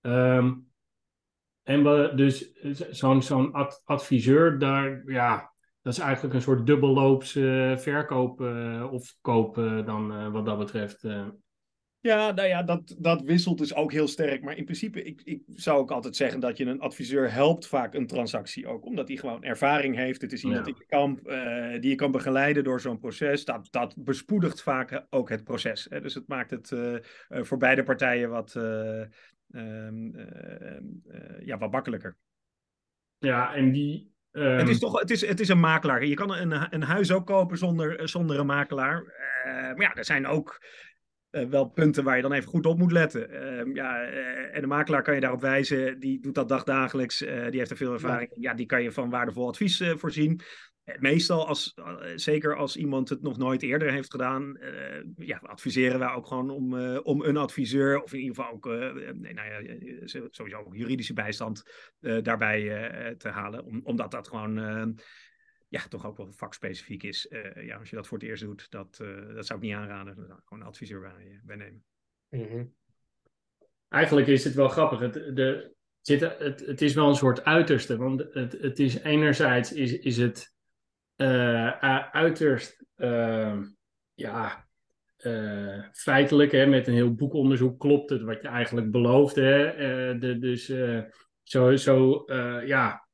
Ehm, 0.02 0.54
en 1.64 1.84
we, 1.84 2.12
dus 2.16 2.52
zo'n 2.90 3.22
zo'n 3.22 3.54
ad- 3.54 3.82
adviseur, 3.86 4.60
daar, 4.60 5.04
ja, 5.06 5.54
dat 5.82 5.94
is 5.94 6.00
eigenlijk 6.00 6.34
een 6.34 6.42
soort 6.42 6.66
dubbelloops 6.66 7.36
eh, 7.36 7.78
verkoop 7.78 8.42
eh, 8.42 8.88
of 8.92 9.16
koop 9.22 9.56
dan 9.86 10.32
wat 10.32 10.46
dat 10.46 10.58
betreft. 10.58 11.04
Eh. 12.08 12.16
Ja, 12.16 12.32
nou 12.32 12.48
ja, 12.48 12.64
dat, 12.64 12.96
dat 12.98 13.22
wisselt 13.22 13.58
dus 13.58 13.74
ook 13.76 13.92
heel 13.92 14.08
sterk. 14.08 14.44
Maar 14.44 14.58
in 14.58 14.64
principe, 14.64 15.04
ik, 15.04 15.22
ik 15.24 15.42
zou 15.54 15.80
ook 15.80 15.92
altijd 15.92 16.16
zeggen 16.16 16.40
dat 16.40 16.58
je 16.58 16.66
een 16.66 16.80
adviseur 16.80 17.32
helpt 17.32 17.68
vaak 17.68 17.94
een 17.94 18.08
transactie 18.08 18.68
ook. 18.68 18.86
Omdat 18.86 19.08
hij 19.08 19.18
gewoon 19.18 19.44
ervaring 19.44 19.96
heeft. 19.96 20.22
Het 20.22 20.32
is 20.32 20.44
iemand 20.44 20.66
Ja. 20.66 20.72
in 20.72 20.78
je 20.80 20.86
kamp 20.86 21.28
eh, 21.28 21.82
die 21.82 21.90
je 21.90 21.96
kan 21.96 22.12
begeleiden 22.12 22.64
door 22.64 22.82
zo'n 22.82 23.00
proces. 23.00 23.46
Dat, 23.46 23.68
dat 23.72 23.94
bespoedigt 23.98 24.62
vaak 24.62 25.06
ook 25.10 25.30
het 25.30 25.44
proces. 25.44 25.88
Hè? 25.90 26.02
Dus 26.02 26.14
het 26.14 26.28
maakt 26.28 26.52
het 26.52 26.72
eh, 26.72 26.96
eh, 26.96 27.02
voor 27.30 27.58
beide 27.58 27.84
partijen 27.84 28.30
wat, 28.30 28.56
eh, 28.56 29.02
ehm, 29.02 30.16
eh, 30.16 30.76
eh, 30.76 31.46
ja, 31.46 31.58
wat 31.58 31.72
makkelijker. 31.72 32.18
Ja, 33.18 33.54
en 33.56 33.72
die, 33.72 34.16
Ehm, 34.32 34.58
Het 34.58 34.68
is 34.68 34.80
toch 34.80 35.00
het 35.00 35.12
is, 35.12 35.26
het 35.26 35.40
is 35.40 35.50
een 35.50 35.60
makelaar. 35.60 36.06
Je 36.06 36.16
kan 36.16 36.36
een, 36.36 36.74
een 36.74 36.82
huis 36.82 37.12
ook 37.12 37.26
kopen 37.26 37.58
zonder, 37.58 38.10
zonder 38.10 38.40
een 38.40 38.46
makelaar. 38.46 39.04
Eh, 39.44 39.52
maar 39.54 39.82
ja, 39.82 39.96
er 39.96 40.06
zijn 40.06 40.28
ook 40.28 40.58
eh, 40.60 40.68
wel 41.50 41.66
punten 41.66 42.04
waar 42.04 42.16
je 42.16 42.22
dan 42.22 42.32
even 42.32 42.50
goed 42.50 42.66
op 42.66 42.78
moet 42.78 42.92
letten. 42.92 43.30
Ehm, 43.32 43.76
ja, 43.76 44.02
eh, 44.04 44.56
en 44.56 44.62
de 44.62 44.68
makelaar 44.68 45.02
kan 45.04 45.16
je 45.16 45.22
daarop 45.22 45.42
wijzen. 45.42 46.00
Die 46.00 46.20
doet 46.20 46.36
dat 46.36 46.50
dagdagelijks. 46.50 47.22
eh, 47.22 47.50
die 47.50 47.60
heeft 47.60 47.72
er 47.72 47.78
veel 47.78 47.94
ervaring. 47.94 48.32
in. 48.32 48.42
Ja, 48.42 48.54
die 48.54 48.66
kan 48.66 48.84
je 48.84 48.92
van 48.92 49.10
waardevol 49.10 49.48
advies 49.48 49.80
eh, 49.80 49.96
voorzien. 49.96 50.42
Eh, 50.84 51.00
Meestal, 51.00 51.48
als, 51.48 51.74
eh, 51.76 51.96
zeker 52.16 52.56
als 52.56 52.76
iemand 52.78 53.10
het 53.10 53.22
nog 53.22 53.38
nooit 53.38 53.64
eerder 53.64 53.92
heeft 53.92 54.12
gedaan, 54.12 54.58
eh, 54.58 55.04
ja, 55.16 55.40
adviseren 55.44 56.00
wij 56.00 56.14
ook 56.14 56.28
gewoon 56.28 56.50
om, 56.50 56.78
eh, 56.78 57.00
om 57.04 57.22
een 57.24 57.38
adviseur, 57.38 58.04
of 58.04 58.14
in 58.14 58.20
ieder 58.20 58.36
geval 58.36 58.52
ook 58.54 58.68
eh, 58.68 58.88
eh, 58.88 59.16
nee, 59.16 59.34
nou 59.34 59.48
ja, 59.50 59.60
eh, 59.60 60.22
sowieso 60.30 60.58
ook 60.58 60.76
juridische 60.76 61.14
bijstand 61.14 61.64
eh, 62.00 62.18
daarbij 62.22 62.88
eh, 62.90 63.16
te 63.16 63.30
halen. 63.30 63.64
Om, 63.66 63.82
omdat 63.84 64.12
dat 64.12 64.28
gewoon 64.28 64.58
eh, 64.58 64.86
ja, 65.68 65.82
toch 65.88 66.06
ook 66.06 66.18
wel 66.18 66.32
vakspecifiek 66.32 67.04
is. 67.04 67.28
Eh, 67.28 67.66
ja, 67.66 67.78
als 67.78 67.90
je 67.90 67.96
dat 67.96 68.08
voor 68.08 68.18
het 68.18 68.28
eerst 68.28 68.44
doet, 68.44 68.72
dat, 68.72 69.00
eh, 69.02 69.36
dat 69.36 69.46
zou 69.46 69.60
ik 69.60 69.66
niet 69.66 69.76
aanraden. 69.76 70.16
Dan 70.16 70.26
zou 70.26 70.38
ik 70.38 70.46
gewoon 70.46 70.64
een 70.64 70.70
adviseur 70.70 71.00
bij, 71.00 71.42
bij 71.44 71.56
nemen. 71.56 71.84
Mhm. 72.30 72.66
Eigenlijk 73.90 74.28
is 74.28 74.44
het 74.44 74.54
wel 74.54 74.70
grappig. 74.70 75.00
Het, 75.00 75.14
de, 75.14 75.76
zit, 76.02 76.22
het, 76.22 76.66
het 76.66 76.82
is 76.82 76.94
wel 76.94 77.08
een 77.08 77.16
soort 77.16 77.44
uiterste. 77.44 77.98
Want 77.98 78.24
het, 78.34 78.52
het 78.52 78.80
is 78.80 78.96
enerzijds 78.96 79.74
is, 79.74 80.00
is 80.00 80.18
het 80.18 80.56
eh, 81.16 81.80
uiterst 82.12 82.86
eh, 82.96 83.62
ja, 84.14 84.68
eh, 85.18 85.84
feitelijk. 85.92 86.52
Hè, 86.52 86.66
met 86.66 86.88
een 86.88 86.94
heel 86.94 87.14
boekonderzoek 87.14 87.80
klopt 87.80 88.10
het 88.10 88.22
wat 88.22 88.42
je 88.42 88.48
eigenlijk 88.48 88.92
beloofde. 88.92 89.42
Hè? 89.42 89.66
Eh, 89.66 90.20
de, 90.20 90.38
dus 90.38 90.70
eh, 90.70 91.02
zo, 91.44 91.76
zo 91.76 92.24
eh, 92.26 92.68
ja. 92.68 93.07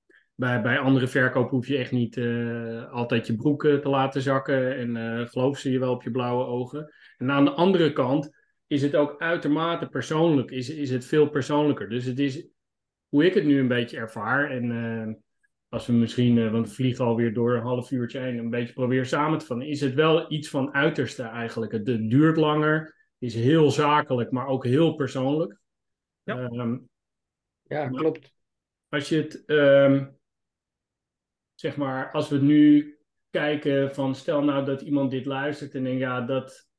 Bij, 0.43 0.62
bij 0.62 0.79
andere 0.79 1.08
verkoop 1.08 1.49
hoef 1.49 1.67
je 1.67 1.77
echt 1.77 1.91
niet 1.91 2.17
eh, 2.17 2.91
altijd 2.91 3.27
je 3.27 3.36
broeken 3.36 3.82
te 3.82 3.89
laten 3.89 4.21
zakken. 4.21 4.75
En 4.77 4.95
eh 4.95 5.27
geloof 5.27 5.58
ze 5.58 5.71
je 5.71 5.79
wel 5.79 5.93
op 5.93 6.03
je 6.03 6.12
blauwe 6.12 6.45
ogen. 6.45 6.93
En 7.17 7.32
aan 7.32 7.45
de 7.45 7.51
andere 7.51 7.93
kant 7.93 8.36
is 8.67 8.82
het 8.82 8.95
ook 8.95 9.21
uitermate 9.21 9.88
persoonlijk, 9.88 10.51
is, 10.51 10.69
is 10.69 10.89
het 10.89 11.06
veel 11.06 11.29
persoonlijker. 11.29 11.89
Dus 11.89 12.06
het 12.06 12.19
is 12.19 12.47
hoe 13.10 13.25
ik 13.25 13.34
het 13.34 13.45
nu 13.45 13.60
een 13.60 13.67
beetje 13.67 13.97
ervaar. 13.97 14.49
En 14.51 14.71
eh, 14.71 15.13
als 15.69 15.88
we 15.88 15.93
misschien, 15.93 16.51
want 16.51 16.67
we 16.67 16.73
vliegen 16.73 17.06
alweer 17.06 17.34
door 17.34 17.56
een 17.56 17.62
half 17.62 17.91
uurtje 17.91 18.19
heen, 18.19 18.38
een 18.38 18.49
beetje 18.49 18.73
proberen 18.73 19.06
samen 19.06 19.38
te 19.39 19.45
vatten, 19.45 19.67
is 19.67 19.82
het 19.82 19.93
wel 19.93 20.32
iets 20.32 20.49
van 20.49 20.73
uiterste 20.73 21.23
eigenlijk. 21.23 21.71
Het, 21.71 21.88
het 21.88 22.10
duurt 22.10 22.38
langer, 22.38 22.95
is 23.19 23.36
heel 23.36 23.71
zakelijk, 23.71 24.32
maar 24.32 24.47
ook 24.47 24.65
heel 24.65 24.93
persoonlijk. 24.95 25.58
Ja. 26.23 26.49
Ehm, 26.49 26.77
Ja, 27.63 27.89
klopt. 27.89 28.34
als 28.89 29.10
je 29.10 29.15
het, 29.15 29.45
ehm, 29.45 30.06
zeg 31.63 31.78
maar, 31.78 32.12
als 32.12 32.30
we 32.30 32.41
nu 32.41 32.97
kijken 33.30 33.93
van, 33.93 34.15
stel 34.15 34.43
nou 34.43 34.65
dat 34.65 34.82
iemand 34.82 35.12
dit 35.12 35.26
luistert 35.26 35.73
en 35.73 35.84
denkt, 35.84 35.99
ja, 35.99 36.21
dat, 36.21 36.69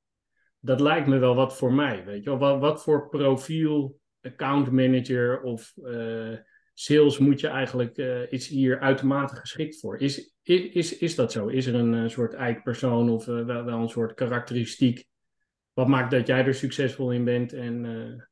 dat 0.61 0.81
lijkt 0.81 1.07
me 1.07 1.18
wel 1.18 1.35
wat 1.35 1.57
voor 1.57 1.73
mij, 1.73 2.05
weet 2.05 2.25
je 2.25 2.31
wel. 2.31 2.38
Wat, 2.38 2.61
wat 2.61 2.83
voor 2.83 3.09
profiel, 3.09 4.01
account 4.23 4.70
manager 4.70 5.42
of 5.42 5.73
eh, 5.85 6.33
sales 6.75 7.18
moet 7.18 7.40
je 7.40 7.47
eigenlijk, 7.47 7.97
eh, 7.97 8.33
is 8.33 8.49
hier 8.49 8.81
uitermate 8.81 9.37
geschikt 9.37 9.81
voor? 9.81 9.99
Is, 9.99 10.35
is, 10.42 10.99
is, 10.99 11.14
dat 11.14 11.33
zo? 11.33 11.47
Is 11.47 11.66
er 11.66 11.75
een 11.75 11.94
eh, 11.94 12.09
soort 12.09 12.35
eikpersoon 12.35 13.11
of 13.11 13.25
wel, 13.25 13.64
wel 13.64 13.81
een 13.81 13.88
soort 13.88 14.14
karakteristiek? 14.14 15.07
Wat 15.73 15.88
maakt 15.88 16.11
dat 16.11 16.27
jij 16.27 16.44
er 16.44 16.55
succesvol 16.55 17.12
in 17.12 17.25
bent 17.25 17.53
en... 17.53 18.29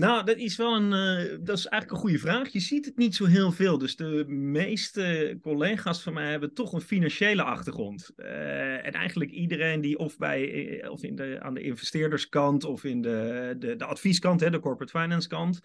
Nou, 0.00 0.24
dat 0.24 0.36
is 0.36 0.56
wel 0.56 0.76
een, 0.76 0.92
eh, 0.92 1.38
dat 1.40 1.58
is 1.58 1.66
eigenlijk 1.66 1.90
een 1.90 2.08
goede 2.08 2.18
vraag. 2.18 2.52
Je 2.52 2.60
ziet 2.60 2.84
het 2.84 2.96
niet 2.96 3.14
zo 3.14 3.24
heel 3.24 3.52
veel. 3.52 3.78
Dus 3.78 3.96
de 3.96 4.24
meeste 4.28 5.38
collega's 5.42 6.02
van 6.02 6.12
mij 6.12 6.30
hebben 6.30 6.54
toch 6.54 6.72
een 6.72 6.80
financiële 6.80 7.42
achtergrond. 7.42 8.10
Eh, 8.16 8.86
en 8.86 8.92
eigenlijk 8.92 9.30
iedereen 9.30 9.80
die 9.80 9.98
of, 9.98 10.16
bij, 10.16 10.80
eh, 10.80 10.90
of 10.90 11.02
in 11.02 11.16
de, 11.16 11.36
aan 11.40 11.54
de 11.54 11.62
investeerderskant 11.62 12.64
of 12.64 12.84
in 12.84 13.00
de, 13.00 13.54
de, 13.58 13.76
de 13.76 13.84
advieskant, 13.84 14.40
hè, 14.40 14.50
de 14.50 14.60
corporate 14.60 14.98
finance 14.98 15.28
kant, 15.28 15.60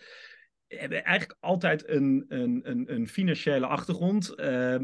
hebben 0.68 1.04
eigenlijk 1.04 1.40
altijd 1.40 1.90
een, 1.90 2.26
een, 2.28 2.60
een, 2.64 2.94
een 2.94 3.08
financiële 3.08 3.66
achtergrond. 3.66 4.34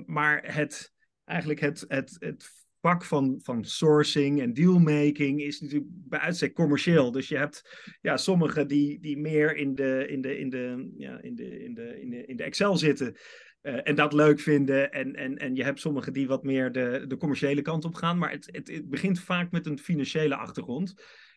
Maar 0.05 0.55
het, 0.55 0.93
eigenlijk 1.25 1.59
het, 1.59 1.85
het, 1.87 2.15
het 2.19 2.60
vak 2.81 3.05
van, 3.05 3.39
van 3.43 3.65
sourcing 3.65 4.41
en 4.41 4.53
dealmaking 4.53 5.41
is 5.41 5.61
natuurlijk 5.61 5.91
bij 5.91 6.19
uitstek 6.19 6.53
commercieel. 6.53 7.11
Dus 7.11 7.27
je 7.27 7.37
hebt 7.37 7.61
ja, 8.01 8.17
sommigen 8.17 8.67
die, 8.67 8.99
die 8.99 9.17
meer 9.17 9.55
in 9.55 9.75
de, 9.75 10.05
in 10.07 10.21
de, 10.21 10.37
in 10.37 10.49
de, 10.49 10.89
in 11.21 11.35
de, 11.35 11.63
in 11.63 11.73
de, 11.73 12.25
in 12.25 12.35
de, 12.35 12.43
Excel 12.43 12.77
zitten. 12.77 13.15
eh, 13.61 13.79
en 13.87 13.95
dat 13.95 14.13
leuk 14.13 14.39
vinden. 14.39 14.91
En, 14.91 15.15
en, 15.15 15.37
en 15.37 15.55
je 15.55 15.63
hebt 15.63 15.79
sommigen 15.79 16.13
die 16.13 16.27
wat 16.27 16.43
meer 16.43 16.71
de, 16.71 17.03
de 17.07 17.17
commerciële 17.17 17.61
kant 17.61 17.85
op 17.85 17.93
gaan. 17.95 18.17
Maar 18.17 18.31
het, 18.31 18.49
het, 18.51 18.67
het 18.67 18.89
begint 18.89 19.19
vaak 19.19 19.51
met 19.51 19.65
een 19.65 19.79
financiële 19.79 20.35
achtergrond. 20.35 20.93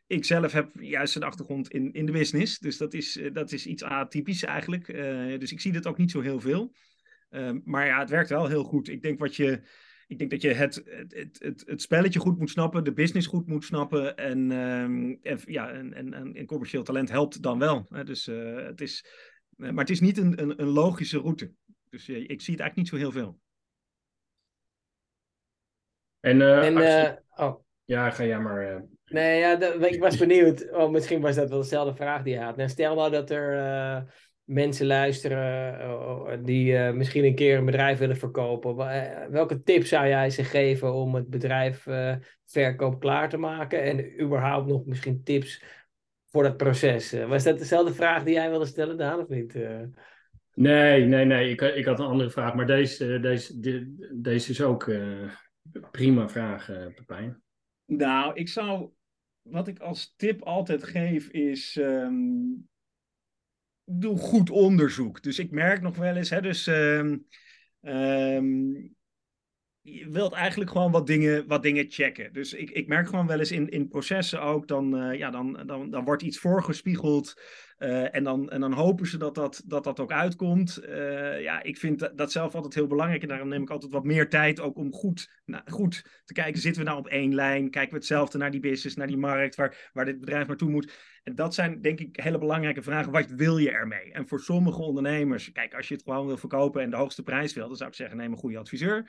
Ik 0.06 0.24
zelf 0.24 0.52
heb 0.52 0.70
juist 0.80 1.16
een 1.16 1.22
achtergrond 1.22 1.68
in, 1.68 1.92
in 1.92 2.06
de 2.06 2.12
business. 2.12 2.58
Dus 2.58 2.76
dat 2.76 2.94
is, 2.94 3.16
eh, 3.16 3.32
dat 3.32 3.52
is 3.52 3.66
iets 3.66 3.84
atypisch 3.84 4.44
eigenlijk. 4.44 4.88
Eh, 4.88 5.38
dus 5.38 5.52
ik 5.52 5.60
zie 5.60 5.72
dat 5.72 5.86
ook 5.86 5.98
niet 5.98 6.10
zo 6.10 6.20
heel 6.20 6.40
veel. 6.40 6.74
Ehm, 7.30 7.60
maar 7.64 7.86
ja, 7.86 7.98
het 7.98 8.10
werkt 8.10 8.28
wel 8.28 8.46
heel 8.46 8.64
goed. 8.64 8.88
Ik 8.88 9.02
denk 9.02 9.18
wat 9.18 9.36
je. 9.36 9.62
Ik 10.06 10.18
denk 10.18 10.30
dat 10.30 10.42
je 10.42 10.52
het, 10.52 10.82
het, 11.08 11.38
het, 11.42 11.62
het 11.66 11.82
spelletje 11.82 12.18
goed 12.18 12.38
moet 12.38 12.50
snappen, 12.50 12.84
de 12.84 12.92
business 12.92 13.26
goed 13.26 13.46
moet 13.46 13.64
snappen. 13.64 14.16
En, 14.16 14.50
ehm, 14.52 15.14
en, 15.22 15.38
ja, 15.44 15.70
en, 15.70 15.94
en, 15.94 16.34
en, 16.34 16.46
commercieel 16.46 16.82
talent 16.82 17.10
helpt 17.10 17.42
dan 17.42 17.58
wel. 17.58 17.86
Hè? 17.88 18.04
Dus, 18.04 18.26
eh, 18.26 18.54
het 18.54 18.80
is, 18.80 19.04
eh, 19.58 19.70
maar 19.70 19.84
het 19.84 19.90
is 19.90 20.00
niet 20.00 20.18
een, 20.18 20.40
een, 20.42 20.60
een 20.62 20.68
logische 20.68 21.18
route. 21.18 21.52
Dus 21.90 22.08
eh, 22.08 22.16
ik 22.16 22.40
zie 22.40 22.54
het 22.54 22.62
eigenlijk 22.62 22.76
niet 22.76 22.88
zo 22.88 22.96
heel 22.96 23.12
veel. 23.12 23.38
en, 26.20 26.40
eh, 26.40 26.66
En, 26.66 26.76
eh, 26.78 27.46
oh, 27.46 27.60
Ja, 27.84 28.10
ga 28.10 28.24
jij 28.24 28.40
maar... 28.40 28.74
eh, 28.74 28.80
nee, 29.04 29.38
ja, 29.38 29.56
dat- 29.56 29.82
ik 29.84 30.00
was 30.00 30.16
benieuwd. 30.16 30.70
Oh, 30.72 30.90
misschien 30.90 31.20
was 31.20 31.34
dat 31.36 31.48
wel 31.50 31.58
dezelfde 31.60 31.94
vraag 31.94 32.22
die 32.22 32.34
je 32.34 32.40
had. 32.40 32.56
Nou, 32.56 32.68
stel 32.68 32.94
nou 32.94 33.10
dat 33.10 33.30
er 33.30 33.58
eh, 33.58 34.02
mensen 34.44 34.86
luisteren 34.86 35.78
eh, 35.80 35.90
oh, 35.90 36.32
die 36.42 36.76
eh, 36.76 36.92
misschien 36.92 37.24
een 37.24 37.34
keer 37.34 37.58
een 37.58 37.64
bedrijf 37.64 37.98
willen 37.98 38.16
verkopen. 38.16 38.90
Eh, 38.90 39.26
welke 39.28 39.62
tips 39.62 39.88
zou 39.88 40.06
jij 40.08 40.30
ze 40.30 40.44
geven 40.44 40.92
om 40.94 41.14
het 41.14 41.28
bedrijf 41.30 41.86
eh, 41.86 42.14
verkoop 42.44 43.00
klaar 43.00 43.28
te 43.28 43.36
maken? 43.36 43.82
En 43.82 44.20
überhaupt 44.22 44.66
nog 44.68 44.86
misschien 44.86 45.22
tips 45.22 45.62
voor 46.30 46.42
dat 46.42 46.56
proces. 46.56 47.12
Eh, 47.12 47.28
was 47.28 47.42
dat 47.44 47.58
dezelfde 47.58 47.94
vraag 47.94 48.22
die 48.24 48.34
jij 48.34 48.50
wilde 48.50 48.66
stellen, 48.66 48.96
Daan, 48.96 49.20
of 49.20 49.28
niet? 49.28 49.54
Eh, 49.54 49.80
Nee, 50.54 51.04
nee, 51.04 51.24
nee. 51.24 51.50
Ik, 51.50 51.60
ik 51.60 51.84
had 51.84 51.98
een 51.98 52.06
andere 52.06 52.30
vraag, 52.30 52.54
maar 52.54 52.66
deze, 52.66 53.20
deze, 53.20 53.60
de- 53.60 54.10
deze 54.12 54.50
is 54.50 54.62
ook 54.62 54.88
eh, 54.88 55.28
prima 55.90 56.28
vraag, 56.28 56.70
eh 56.70 56.86
Pepijn. 56.94 57.42
Nou, 57.86 58.34
ik 58.34 58.48
zou. 58.48 58.90
Wat 59.42 59.68
ik 59.68 59.78
als 59.78 60.14
tip 60.16 60.42
altijd 60.42 60.84
geef 60.84 61.28
is. 61.28 61.76
ehm, 61.76 62.12
doe 63.84 64.18
goed 64.18 64.50
onderzoek. 64.50 65.22
Dus 65.22 65.38
ik 65.38 65.50
merk 65.50 65.82
nog 65.82 65.96
wel 65.96 66.16
eens. 66.16 66.30
Hè, 66.30 66.40
dus. 66.40 66.66
ehm, 66.66 67.16
ehm, 67.80 68.46
je 69.86 70.08
wilt 70.10 70.32
eigenlijk 70.32 70.70
gewoon 70.70 70.90
wat 70.90 71.06
dingen, 71.06 71.46
wat 71.46 71.62
dingen 71.62 71.86
checken. 71.88 72.32
Dus 72.32 72.52
ik, 72.52 72.70
ik 72.70 72.86
merk 72.86 73.08
gewoon 73.08 73.26
wel 73.26 73.38
eens 73.38 73.52
in, 73.52 73.68
in 73.68 73.88
processen 73.88 74.42
ook, 74.42 74.68
dan, 74.68 74.98
eh, 74.98 75.18
ja, 75.18 75.30
dan, 75.30 75.62
dan, 75.66 75.90
dan 75.90 76.04
wordt 76.04 76.22
iets 76.22 76.38
voorgespiegeld. 76.38 77.40
eh, 77.76 78.14
en, 78.14 78.24
dan, 78.24 78.50
en 78.50 78.60
dan 78.60 78.72
hopen 78.72 79.06
ze 79.06 79.18
dat 79.18 79.34
dat, 79.34 79.62
dat, 79.66 79.84
dat 79.84 80.00
ook 80.00 80.12
uitkomt. 80.12 80.76
Eh, 80.76 81.42
ja, 81.42 81.62
ik 81.62 81.76
vind 81.76 82.10
dat, 82.16 82.32
zelf 82.32 82.54
altijd 82.54 82.74
heel 82.74 82.86
belangrijk. 82.86 83.22
En 83.22 83.28
daarom 83.28 83.48
neem 83.48 83.62
ik 83.62 83.70
altijd 83.70 83.92
wat 83.92 84.04
meer 84.04 84.28
tijd 84.28 84.60
ook 84.60 84.76
om 84.76 84.92
goed, 84.92 85.42
goed 85.66 86.22
te 86.24 86.32
kijken. 86.32 86.60
Zitten 86.60 86.82
we 86.82 86.88
nou 86.88 87.00
op 87.00 87.08
één 87.08 87.34
lijn? 87.34 87.70
Kijken 87.70 87.92
we 87.92 87.98
hetzelfde 87.98 88.38
naar 88.38 88.50
die 88.50 88.60
business, 88.60 88.96
naar 88.96 89.06
die 89.06 89.16
markt, 89.16 89.54
waar, 89.54 89.90
waar 89.92 90.04
dit 90.04 90.20
bedrijf 90.20 90.46
naartoe 90.46 90.70
moet? 90.70 90.92
En 91.22 91.34
dat 91.34 91.54
zijn 91.54 91.80
denk 91.80 92.00
ik 92.00 92.16
hele 92.20 92.38
belangrijke 92.38 92.82
vragen. 92.82 93.12
Wat 93.12 93.30
wil 93.30 93.58
je 93.58 93.70
ermee? 93.70 94.12
En 94.12 94.28
voor 94.28 94.40
sommige 94.40 94.82
ondernemers, 94.82 95.52
kijk, 95.52 95.74
als 95.74 95.88
je 95.88 95.94
het 95.94 96.02
gewoon 96.02 96.26
wil 96.26 96.36
verkopen 96.36 96.82
en 96.82 96.90
de 96.90 96.96
hoogste 96.96 97.22
prijs 97.22 97.52
wil, 97.52 97.66
dan 97.66 97.76
zou 97.76 97.90
ik 97.90 97.96
zeggen, 97.96 98.16
neem 98.16 98.32
een 98.32 98.38
goede 98.38 98.58
adviseur. 98.58 99.08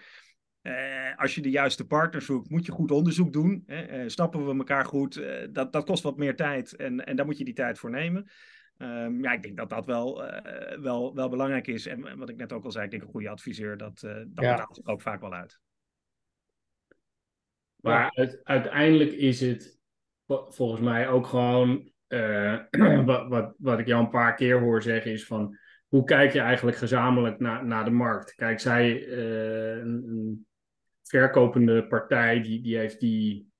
Eh, 0.65 1.15
als 1.15 1.35
je 1.35 1.41
de 1.41 1.49
juiste 1.49 1.85
partner 1.87 2.21
zoekt, 2.21 2.49
moet 2.49 2.65
je 2.65 2.71
goed 2.71 2.91
onderzoek 2.91 3.33
doen. 3.33 3.63
Hè? 3.65 3.81
Eh, 3.81 4.03
snappen 4.07 4.45
we 4.45 4.57
elkaar 4.57 4.85
goed? 4.85 5.17
Eh, 5.17 5.47
dat, 5.51 5.73
dat 5.73 5.85
kost 5.85 6.03
wat 6.03 6.17
meer 6.17 6.35
tijd 6.35 6.75
en, 6.75 7.05
en 7.05 7.15
daar 7.15 7.25
moet 7.25 7.37
je 7.37 7.43
die 7.43 7.53
tijd 7.53 7.79
voor 7.79 7.89
nemen. 7.89 8.29
Ehm, 8.77 9.23
ja, 9.23 9.31
ik 9.31 9.43
denk 9.43 9.57
dat 9.57 9.69
dat 9.69 9.85
wel, 9.85 10.23
wel, 10.81 11.15
wel 11.15 11.29
belangrijk 11.29 11.67
is. 11.67 11.85
En, 11.87 12.07
en 12.07 12.17
wat 12.17 12.29
ik 12.29 12.35
net 12.35 12.53
ook 12.53 12.63
al 12.63 12.71
zei, 12.71 12.85
ik 12.85 12.91
denk 12.91 13.03
een 13.03 13.09
goede 13.09 13.29
adviseur, 13.29 13.77
dat, 13.77 13.99
dat 13.99 14.43
Ja. 14.43 14.55
betaalt 14.55 14.87
ook 14.87 15.01
vaak 15.01 15.21
wel 15.21 15.33
uit. 15.33 15.59
Maar 17.75 18.11
uit- 18.15 18.39
uiteindelijk 18.43 19.11
is 19.11 19.41
het 19.41 19.79
vo- 20.25 20.51
volgens 20.51 20.81
mij 20.81 21.09
ook 21.09 21.25
gewoon, 21.25 21.91
wat, 23.05 23.27
wat, 23.27 23.53
wat 23.57 23.79
ik 23.79 23.87
jou 23.87 24.03
een 24.03 24.09
paar 24.09 24.35
keer 24.35 24.59
hoor 24.59 24.81
zeggen, 24.81 25.11
is 25.11 25.25
van 25.25 25.57
hoe 25.87 26.03
kijk 26.03 26.33
je 26.33 26.39
eigenlijk 26.39 26.77
gezamenlijk 26.77 27.39
naar, 27.39 27.65
naar 27.65 27.85
de 27.85 27.91
markt? 27.91 28.35
Kijk, 28.35 28.59
zij, 28.59 29.07
een 29.81 30.45
verkopende 31.07 31.87
partij, 31.87 32.41
die, 32.41 32.61
die, 32.61 32.77
heeft 32.77 32.99
die, 32.99 33.51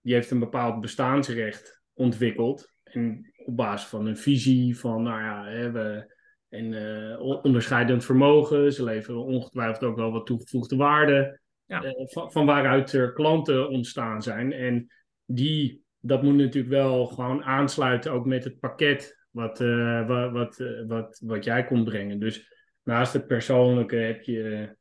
die 0.00 0.14
heeft 0.14 0.30
een 0.30 0.38
bepaald 0.38 0.80
bestaansrecht 0.80 1.82
ontwikkeld. 1.94 2.74
En 2.82 3.32
op 3.44 3.56
basis 3.56 3.88
van 3.88 4.06
een 4.06 4.16
visie 4.16 4.78
van, 4.78 5.02
nou 5.02 5.20
ja, 5.20 5.44
hè, 5.44 5.70
we, 5.70 6.14
en 6.48 7.18
onderscheidend 7.20 8.04
vermogen. 8.04 8.72
Ze 8.72 8.84
leveren 8.84 9.24
ongetwijfeld 9.24 9.84
ook 9.84 9.96
wel 9.96 10.12
wat 10.12 10.26
toegevoegde 10.26 10.76
waarde. 10.76 11.40
Ja. 11.64 11.82
van, 12.12 12.32
van, 12.32 12.46
waaruit 12.46 12.92
er 12.92 13.12
klanten 13.12 13.68
ontstaan 13.68 14.22
zijn. 14.22 14.52
En 14.52 14.86
die, 15.24 15.82
dat 16.00 16.22
moet 16.22 16.34
natuurlijk 16.34 16.74
wel 16.74 17.06
gewoon 17.06 17.44
aansluiten 17.44 18.12
ook 18.12 18.26
met 18.26 18.44
het 18.44 18.60
pakket 18.60 19.26
wat, 19.30 19.58
wat, 20.06 20.32
wat, 20.32 20.62
wat, 20.86 21.22
wat 21.24 21.44
jij 21.44 21.64
komt 21.64 21.84
brengen. 21.84 22.18
Dus 22.18 22.52
naast 22.82 23.12
het 23.12 23.26
persoonlijke 23.26 23.96
heb 23.96 24.22
je 24.22 24.76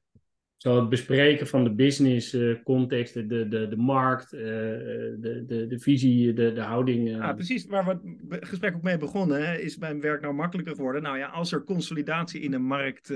zo 0.65 0.80
het 0.80 0.89
bespreken 0.89 1.47
van 1.47 1.63
de 1.63 1.71
business 1.71 2.34
uh, 2.34 2.56
context, 2.63 3.13
de, 3.13 3.47
de, 3.47 3.67
de 3.67 3.78
markt, 3.78 4.34
uh, 4.34 4.41
de, 4.41 5.43
de, 5.47 5.67
de 5.67 5.80
visie, 5.80 6.34
de, 6.34 6.54
de 6.54 6.62
houding. 6.62 7.10
Ja, 7.10 7.34
precies. 7.34 7.65
Waar 7.65 7.86
we 7.86 8.17
het 8.30 8.47
gesprek 8.47 8.75
ook 8.75 8.82
mee 8.82 8.97
begonnen, 8.97 9.47
hè, 9.47 9.58
is 9.58 9.78
mijn 9.78 10.01
werk 10.01 10.21
nou 10.21 10.34
makkelijker 10.34 10.75
geworden. 10.75 11.01
Nou 11.01 11.17
ja, 11.17 11.28
als 11.28 11.51
er 11.51 11.63
consolidatie 11.63 12.41
in 12.41 12.51
de 12.51 12.58
markt 12.58 13.13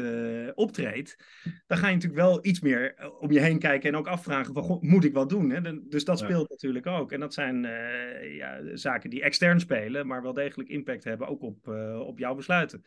optreedt, 0.56 1.18
dan 1.68 1.78
ga 1.78 1.88
je 1.88 1.94
natuurlijk 1.94 2.22
wel 2.22 2.40
iets 2.42 2.60
meer 2.60 2.96
om 3.20 3.32
je 3.32 3.40
heen 3.40 3.60
kijken 3.60 3.90
en 3.90 3.96
ook 3.96 4.08
afvragen 4.08 4.54
van, 4.54 4.78
moet 4.82 5.04
ik 5.04 5.14
wat 5.14 5.30
doen? 5.30 5.50
Hè? 5.50 5.88
Dus 5.88 6.06
dat 6.06 6.20
speelt 6.20 6.50
natuurlijk 6.50 6.88
ook. 6.88 7.12
En 7.12 7.20
dat 7.20 7.34
zijn 7.34 7.62
ja, 8.36 8.60
zaken 8.74 9.10
die 9.10 9.22
extern 9.22 9.60
spelen, 9.60 10.08
maar 10.08 10.22
wel 10.22 10.34
degelijk 10.34 10.70
impact 10.70 11.04
hebben 11.04 11.28
ook 11.28 11.42
op, 11.42 11.68
op 12.08 12.20
jouw 12.20 12.36
besluiten. 12.36 12.84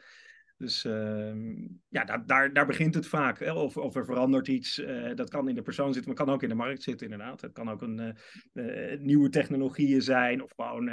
Dus 0.62 0.84
ehm, 0.84 1.54
ja, 1.88 2.04
daar, 2.04 2.26
daar, 2.26 2.52
daar 2.52 2.66
begint 2.66 2.94
het 2.94 3.06
vaak. 3.06 3.38
Hè? 3.38 3.52
Of, 3.52 3.76
of 3.76 3.94
er 3.94 4.04
verandert 4.04 4.48
iets. 4.48 4.78
Uh, 4.78 5.14
dat 5.14 5.30
kan 5.30 5.48
in 5.48 5.54
de 5.54 5.62
persoon 5.62 5.92
zitten, 5.92 6.14
maar 6.14 6.24
kan 6.24 6.34
ook 6.34 6.42
in 6.42 6.48
de 6.48 6.54
markt 6.54 6.82
zitten, 6.82 7.10
inderdaad. 7.10 7.40
Het 7.40 7.52
kan 7.52 7.70
ook 7.70 7.82
een 7.82 8.16
uh, 8.52 8.98
nieuwe 8.98 9.28
technologieën 9.28 10.02
zijn. 10.02 10.42
Of 10.42 10.52
gewoon, 10.56 10.84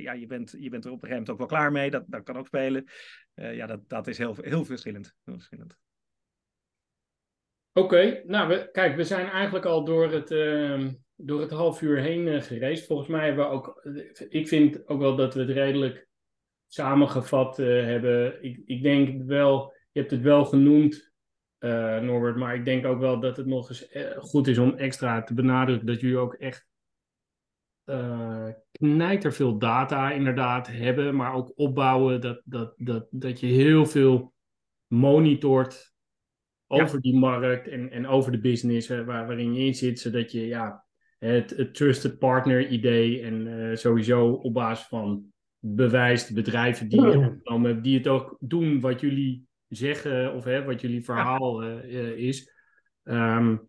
ja, 0.00 0.12
je 0.12 0.26
bent, 0.26 0.54
je 0.58 0.68
bent 0.68 0.84
er 0.84 0.90
op 0.90 1.02
een 1.02 1.08
gegeven 1.08 1.08
moment 1.08 1.30
ook 1.30 1.38
wel 1.38 1.46
klaar 1.46 1.72
mee. 1.72 1.90
Dat, 1.90 2.04
dat 2.06 2.22
kan 2.22 2.36
ook 2.36 2.46
spelen. 2.46 2.84
ja, 3.34 3.66
dat, 3.66 3.80
dat 3.88 4.06
is 4.06 4.18
heel, 4.18 4.36
heel 4.40 4.64
verschillend. 4.64 5.14
Heel 5.24 5.34
verschillend. 5.34 5.76
Oké, 7.72 8.22
nou, 8.26 8.70
kijk, 8.70 8.96
we 8.96 9.04
zijn 9.04 9.28
eigenlijk 9.28 9.64
al 9.64 9.84
door 9.84 10.12
het, 10.12 10.30
ehm, 10.30 10.92
door 11.16 11.40
het 11.40 11.50
half 11.50 11.82
uur 11.82 11.98
heen 11.98 12.42
gereisd. 12.42 12.86
Volgens 12.86 13.08
mij 13.08 13.26
hebben 13.26 13.44
we 13.44 13.50
ook, 13.50 13.88
ik 14.28 14.48
vind 14.48 14.88
ook 14.88 15.00
wel 15.00 15.16
dat 15.16 15.34
we 15.34 15.40
het 15.40 15.50
redelijk 15.50 16.09
samengevat 16.72 17.58
uh, 17.58 17.66
hebben. 17.84 18.42
Ik, 18.44 18.62
ik 18.64 18.82
denk 18.82 19.22
wel, 19.22 19.74
je 19.92 20.00
hebt 20.00 20.10
het 20.10 20.20
wel 20.20 20.44
genoemd, 20.44 21.12
uh, 21.58 21.98
Norbert, 21.98 22.36
maar 22.36 22.54
ik 22.54 22.64
denk 22.64 22.86
ook 22.86 22.98
wel 22.98 23.20
dat 23.20 23.36
het 23.36 23.46
nog 23.46 23.68
eens 23.68 23.88
eh, 23.88 24.18
goed 24.18 24.46
is 24.46 24.58
om 24.58 24.74
extra 24.74 25.22
te 25.22 25.34
benadrukken 25.34 25.86
dat 25.86 26.00
jullie 26.00 26.18
ook 26.18 26.34
echt 26.34 26.68
uh, 27.84 28.48
knijter 28.72 29.32
veel 29.32 29.58
data 29.58 30.10
inderdaad 30.10 30.66
hebben, 30.66 31.16
maar 31.16 31.34
ook 31.34 31.52
opbouwen 31.54 32.20
dat, 32.20 32.42
dat, 32.44 32.74
dat, 32.76 33.06
dat 33.10 33.40
je 33.40 33.46
heel 33.46 33.86
veel 33.86 34.34
monitort 34.86 35.94
over 36.66 37.00
die 37.00 37.16
markt 37.16 37.68
en, 37.68 37.90
en 37.90 38.06
over 38.06 38.32
de 38.32 38.40
business 38.40 38.88
waar, 38.88 39.04
waarin 39.04 39.54
je 39.54 39.64
in 39.64 39.74
zit, 39.74 40.00
zodat 40.00 40.32
je 40.32 40.46
ja, 40.46 40.84
het, 41.18 41.50
het 41.50 41.74
trusted 41.74 42.18
partner 42.18 42.68
idee 42.68 43.22
en 43.22 43.78
sowieso 43.78 44.32
op 44.32 44.54
basis 44.54 44.86
van 44.86 45.32
bewijst, 45.60 46.34
bedrijven 46.34 46.88
die, 46.88 47.18
oh. 47.44 47.82
die 47.82 47.98
het 47.98 48.08
ook 48.08 48.36
doen 48.40 48.80
wat 48.80 49.00
jullie 49.00 49.46
zeggen 49.68 50.34
of 50.34 50.44
hè, 50.44 50.64
wat 50.64 50.80
jullie 50.80 51.04
verhaal 51.04 51.64
ja. 51.64 51.82
uh, 51.82 52.16
is. 52.16 52.52
Um, 53.04 53.68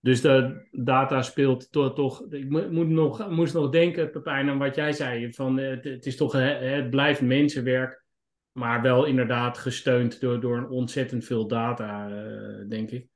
dus 0.00 0.20
de 0.20 0.66
data 0.70 1.22
speelt 1.22 1.72
to 1.72 1.92
toch. 1.92 2.26
Ik 2.30 2.48
moet 2.70 2.88
nog, 2.88 3.30
moest 3.30 3.54
nog 3.54 3.70
denken, 3.70 4.10
Pepijn, 4.10 4.48
aan 4.48 4.58
wat 4.58 4.74
jij 4.74 4.92
zei. 4.92 5.32
Van, 5.32 5.56
het, 5.56 5.84
het 5.84 6.06
is 6.06 6.16
toch, 6.16 6.32
het 6.32 6.90
blijft 6.90 7.20
mensenwerk, 7.20 8.04
maar 8.52 8.82
wel 8.82 9.04
inderdaad 9.04 9.58
gesteund 9.58 10.20
door, 10.20 10.40
door 10.40 10.56
een 10.56 10.68
ontzettend 10.68 11.24
veel 11.24 11.46
data, 11.46 12.08
uh, 12.10 12.68
denk 12.68 12.90
ik. 12.90 13.06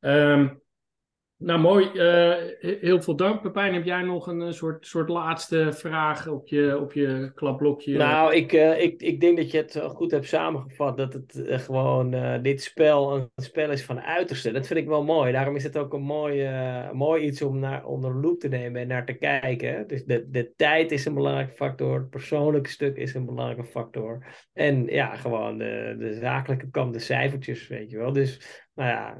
Um, 0.00 0.62
nou, 1.44 1.60
mooi. 1.60 1.90
Uh, 1.94 2.34
heel 2.80 3.02
veel 3.02 3.16
dank. 3.16 3.42
Pepijn, 3.42 3.74
heb 3.74 3.84
jij 3.84 4.02
nog 4.02 4.26
een, 4.26 4.54
soort, 4.54 4.86
soort 4.86 5.08
laatste 5.08 5.72
vraag 5.72 6.28
op 6.28 6.48
je, 6.48 6.78
op 6.80 6.92
je 6.92 7.32
klapblokje? 7.34 7.96
Nou, 7.96 8.34
ik, 8.34 8.52
uh, 8.52 8.82
ik, 8.82 9.02
ik 9.02 9.20
denk 9.20 9.36
dat 9.36 9.50
je 9.50 9.56
het 9.56 9.80
goed 9.84 10.10
hebt 10.10 10.26
samengevat. 10.26 10.96
Dat 10.96 11.12
het 11.12 11.46
gewoon 11.46 12.42
dit 12.42 12.62
spel 12.62 13.14
een 13.14 13.30
spel 13.36 13.70
is 13.70 13.84
van 13.84 14.00
uiterste. 14.00 14.52
Dat 14.52 14.66
vind 14.66 14.78
ik 14.78 14.86
wel 14.86 15.04
mooi. 15.04 15.32
Daarom 15.32 15.56
is 15.56 15.64
het 15.64 15.78
ook 15.78 15.92
een 15.92 16.02
mooi, 16.02 16.50
mooi 16.92 17.24
iets 17.24 17.42
om 17.42 17.58
naar, 17.58 17.84
onder 17.84 18.14
loep 18.14 18.40
te 18.40 18.48
nemen 18.48 18.80
en 18.80 18.88
naar 18.88 19.06
te 19.06 19.12
kijken. 19.12 19.86
Dus 19.86 20.04
de, 20.04 20.30
de 20.30 20.52
tijd 20.56 20.92
is 20.92 21.04
een 21.04 21.14
belangrijke 21.14 21.54
factor. 21.54 21.98
Het 21.98 22.10
persoonlijke 22.10 22.70
stuk 22.70 22.96
is 22.96 23.14
een 23.14 23.26
belangrijke 23.26 23.64
factor. 23.64 24.26
En 24.52 24.86
ja, 24.86 25.16
gewoon 25.16 25.58
de, 25.58 25.96
de 25.98 26.14
zakelijke 26.14 26.70
kant, 26.70 26.92
de 26.92 26.98
cijfertjes, 26.98 27.68
weet 27.68 27.90
je 27.90 27.96
wel. 27.96 28.12
Dus 28.12 28.63
nou 28.74 28.90
ja, 28.90 29.16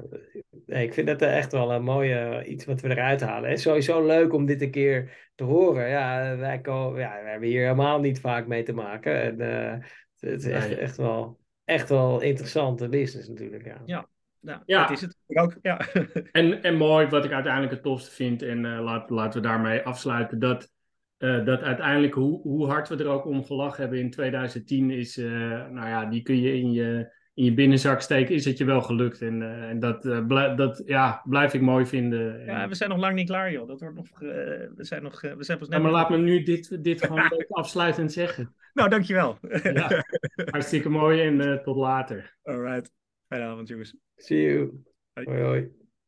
ik 0.81 0.93
vind 0.93 1.07
dat 1.07 1.21
echt 1.21 1.51
wel 1.51 1.71
een 1.71 1.83
mooie 1.83 2.45
iets 2.45 2.65
wat 2.65 2.81
we 2.81 2.89
eruit 2.89 3.21
halen. 3.21 3.49
Het 3.49 3.57
is 3.57 3.63
sowieso 3.63 4.05
leuk 4.05 4.33
om 4.33 4.45
dit 4.45 4.61
een 4.61 4.71
keer 4.71 5.29
te 5.35 5.43
horen. 5.43 5.89
Ja, 5.89 6.37
wij, 6.37 6.61
komen, 6.61 6.99
ja, 6.99 7.21
we 7.23 7.29
hebben 7.29 7.49
hier 7.49 7.61
helemaal 7.61 7.99
niet 7.99 8.19
vaak 8.19 8.47
mee 8.47 8.63
te 8.63 8.73
maken. 8.73 9.21
En, 9.21 9.41
uh, 9.41 9.85
het 10.19 10.43
is 10.43 10.51
echt, 10.51 10.77
echt, 10.77 10.97
wel, 10.97 11.39
echt 11.63 11.89
wel 11.89 12.21
interessante 12.21 12.89
business 12.89 13.27
natuurlijk. 13.27 13.65
Ja. 13.65 13.81
ja. 13.85 14.07
Nou, 14.39 14.61
ja, 14.65 14.81
dat 14.81 14.91
is 14.91 15.01
het 15.01 15.17
ook. 15.27 15.57
Ja. 15.61 15.79
en, 16.31 16.63
en 16.63 16.75
mooi, 16.75 17.07
wat 17.07 17.25
ik 17.25 17.31
uiteindelijk 17.31 17.73
het 17.73 17.83
tofste 17.83 18.11
vind, 18.11 18.41
en 18.41 18.63
uh, 18.63 18.83
laat, 18.83 19.09
laten 19.09 19.41
we 19.41 19.47
daarmee 19.47 19.81
afsluiten, 19.81 20.39
dat, 20.39 20.71
uh, 21.17 21.45
dat 21.45 21.61
uiteindelijk 21.61 22.13
hoe, 22.13 22.41
hoe 22.41 22.67
hard 22.67 22.89
we 22.89 22.95
er 22.95 23.07
ook 23.07 23.25
om 23.25 23.45
gelachen 23.45 23.81
hebben 23.81 23.99
in 23.99 24.11
2010 24.11 24.91
is, 24.91 25.15
nou 25.15 25.87
ja, 25.87 26.05
die 26.05 26.21
kun 26.21 26.41
je 26.41 26.57
in 26.57 26.71
je 26.71 27.13
in 27.35 27.43
je 27.43 27.53
binnenzak 27.53 28.01
steken, 28.01 28.35
is 28.35 28.45
het 28.45 28.57
je 28.57 28.65
wel 28.65 28.81
gelukt. 28.81 29.21
En, 29.21 29.41
uh, 29.41 29.69
en 29.69 29.79
dat, 29.79 30.05
uh, 30.05 30.55
dat 30.55 30.83
ja, 30.85 31.21
blijf 31.25 31.53
ik 31.53 31.61
mooi 31.61 31.85
vinden. 31.85 32.45
Ja, 32.45 32.67
we 32.67 32.75
zijn 32.75 32.89
nog 32.89 32.99
lang 32.99 33.15
niet 33.15 33.27
klaar, 33.27 33.51
joh. 33.51 33.67
Dat 33.67 33.79
wordt 33.79 33.95
nog, 33.95 34.07
uh, 34.21 34.29
we 34.75 34.83
zijn 34.83 35.03
nog, 35.03 35.21
we 35.21 35.43
zijn 35.43 35.57
pas 35.57 35.67
net... 35.67 35.77
Ja, 35.77 35.83
maar 35.83 35.91
laat 35.91 36.09
me 36.09 36.17
nu 36.17 36.43
dit, 36.43 36.83
dit 36.83 37.05
gewoon 37.05 37.45
afsluitend 37.49 38.13
zeggen. 38.13 38.55
Nou, 38.73 38.89
dankjewel. 38.89 39.37
ja, 39.63 40.05
hartstikke 40.35 40.89
mooi 40.89 41.21
en 41.21 41.61
tot 41.63 41.75
later. 41.75 42.37
All 42.43 42.59
right. 42.59 42.91
Fijne 43.27 43.45
avond, 43.45 43.67
jongens. 43.67 43.95
See 44.15 44.41
you. 44.41 44.83
Hoi, 45.13 45.41
hoi. 45.41 45.84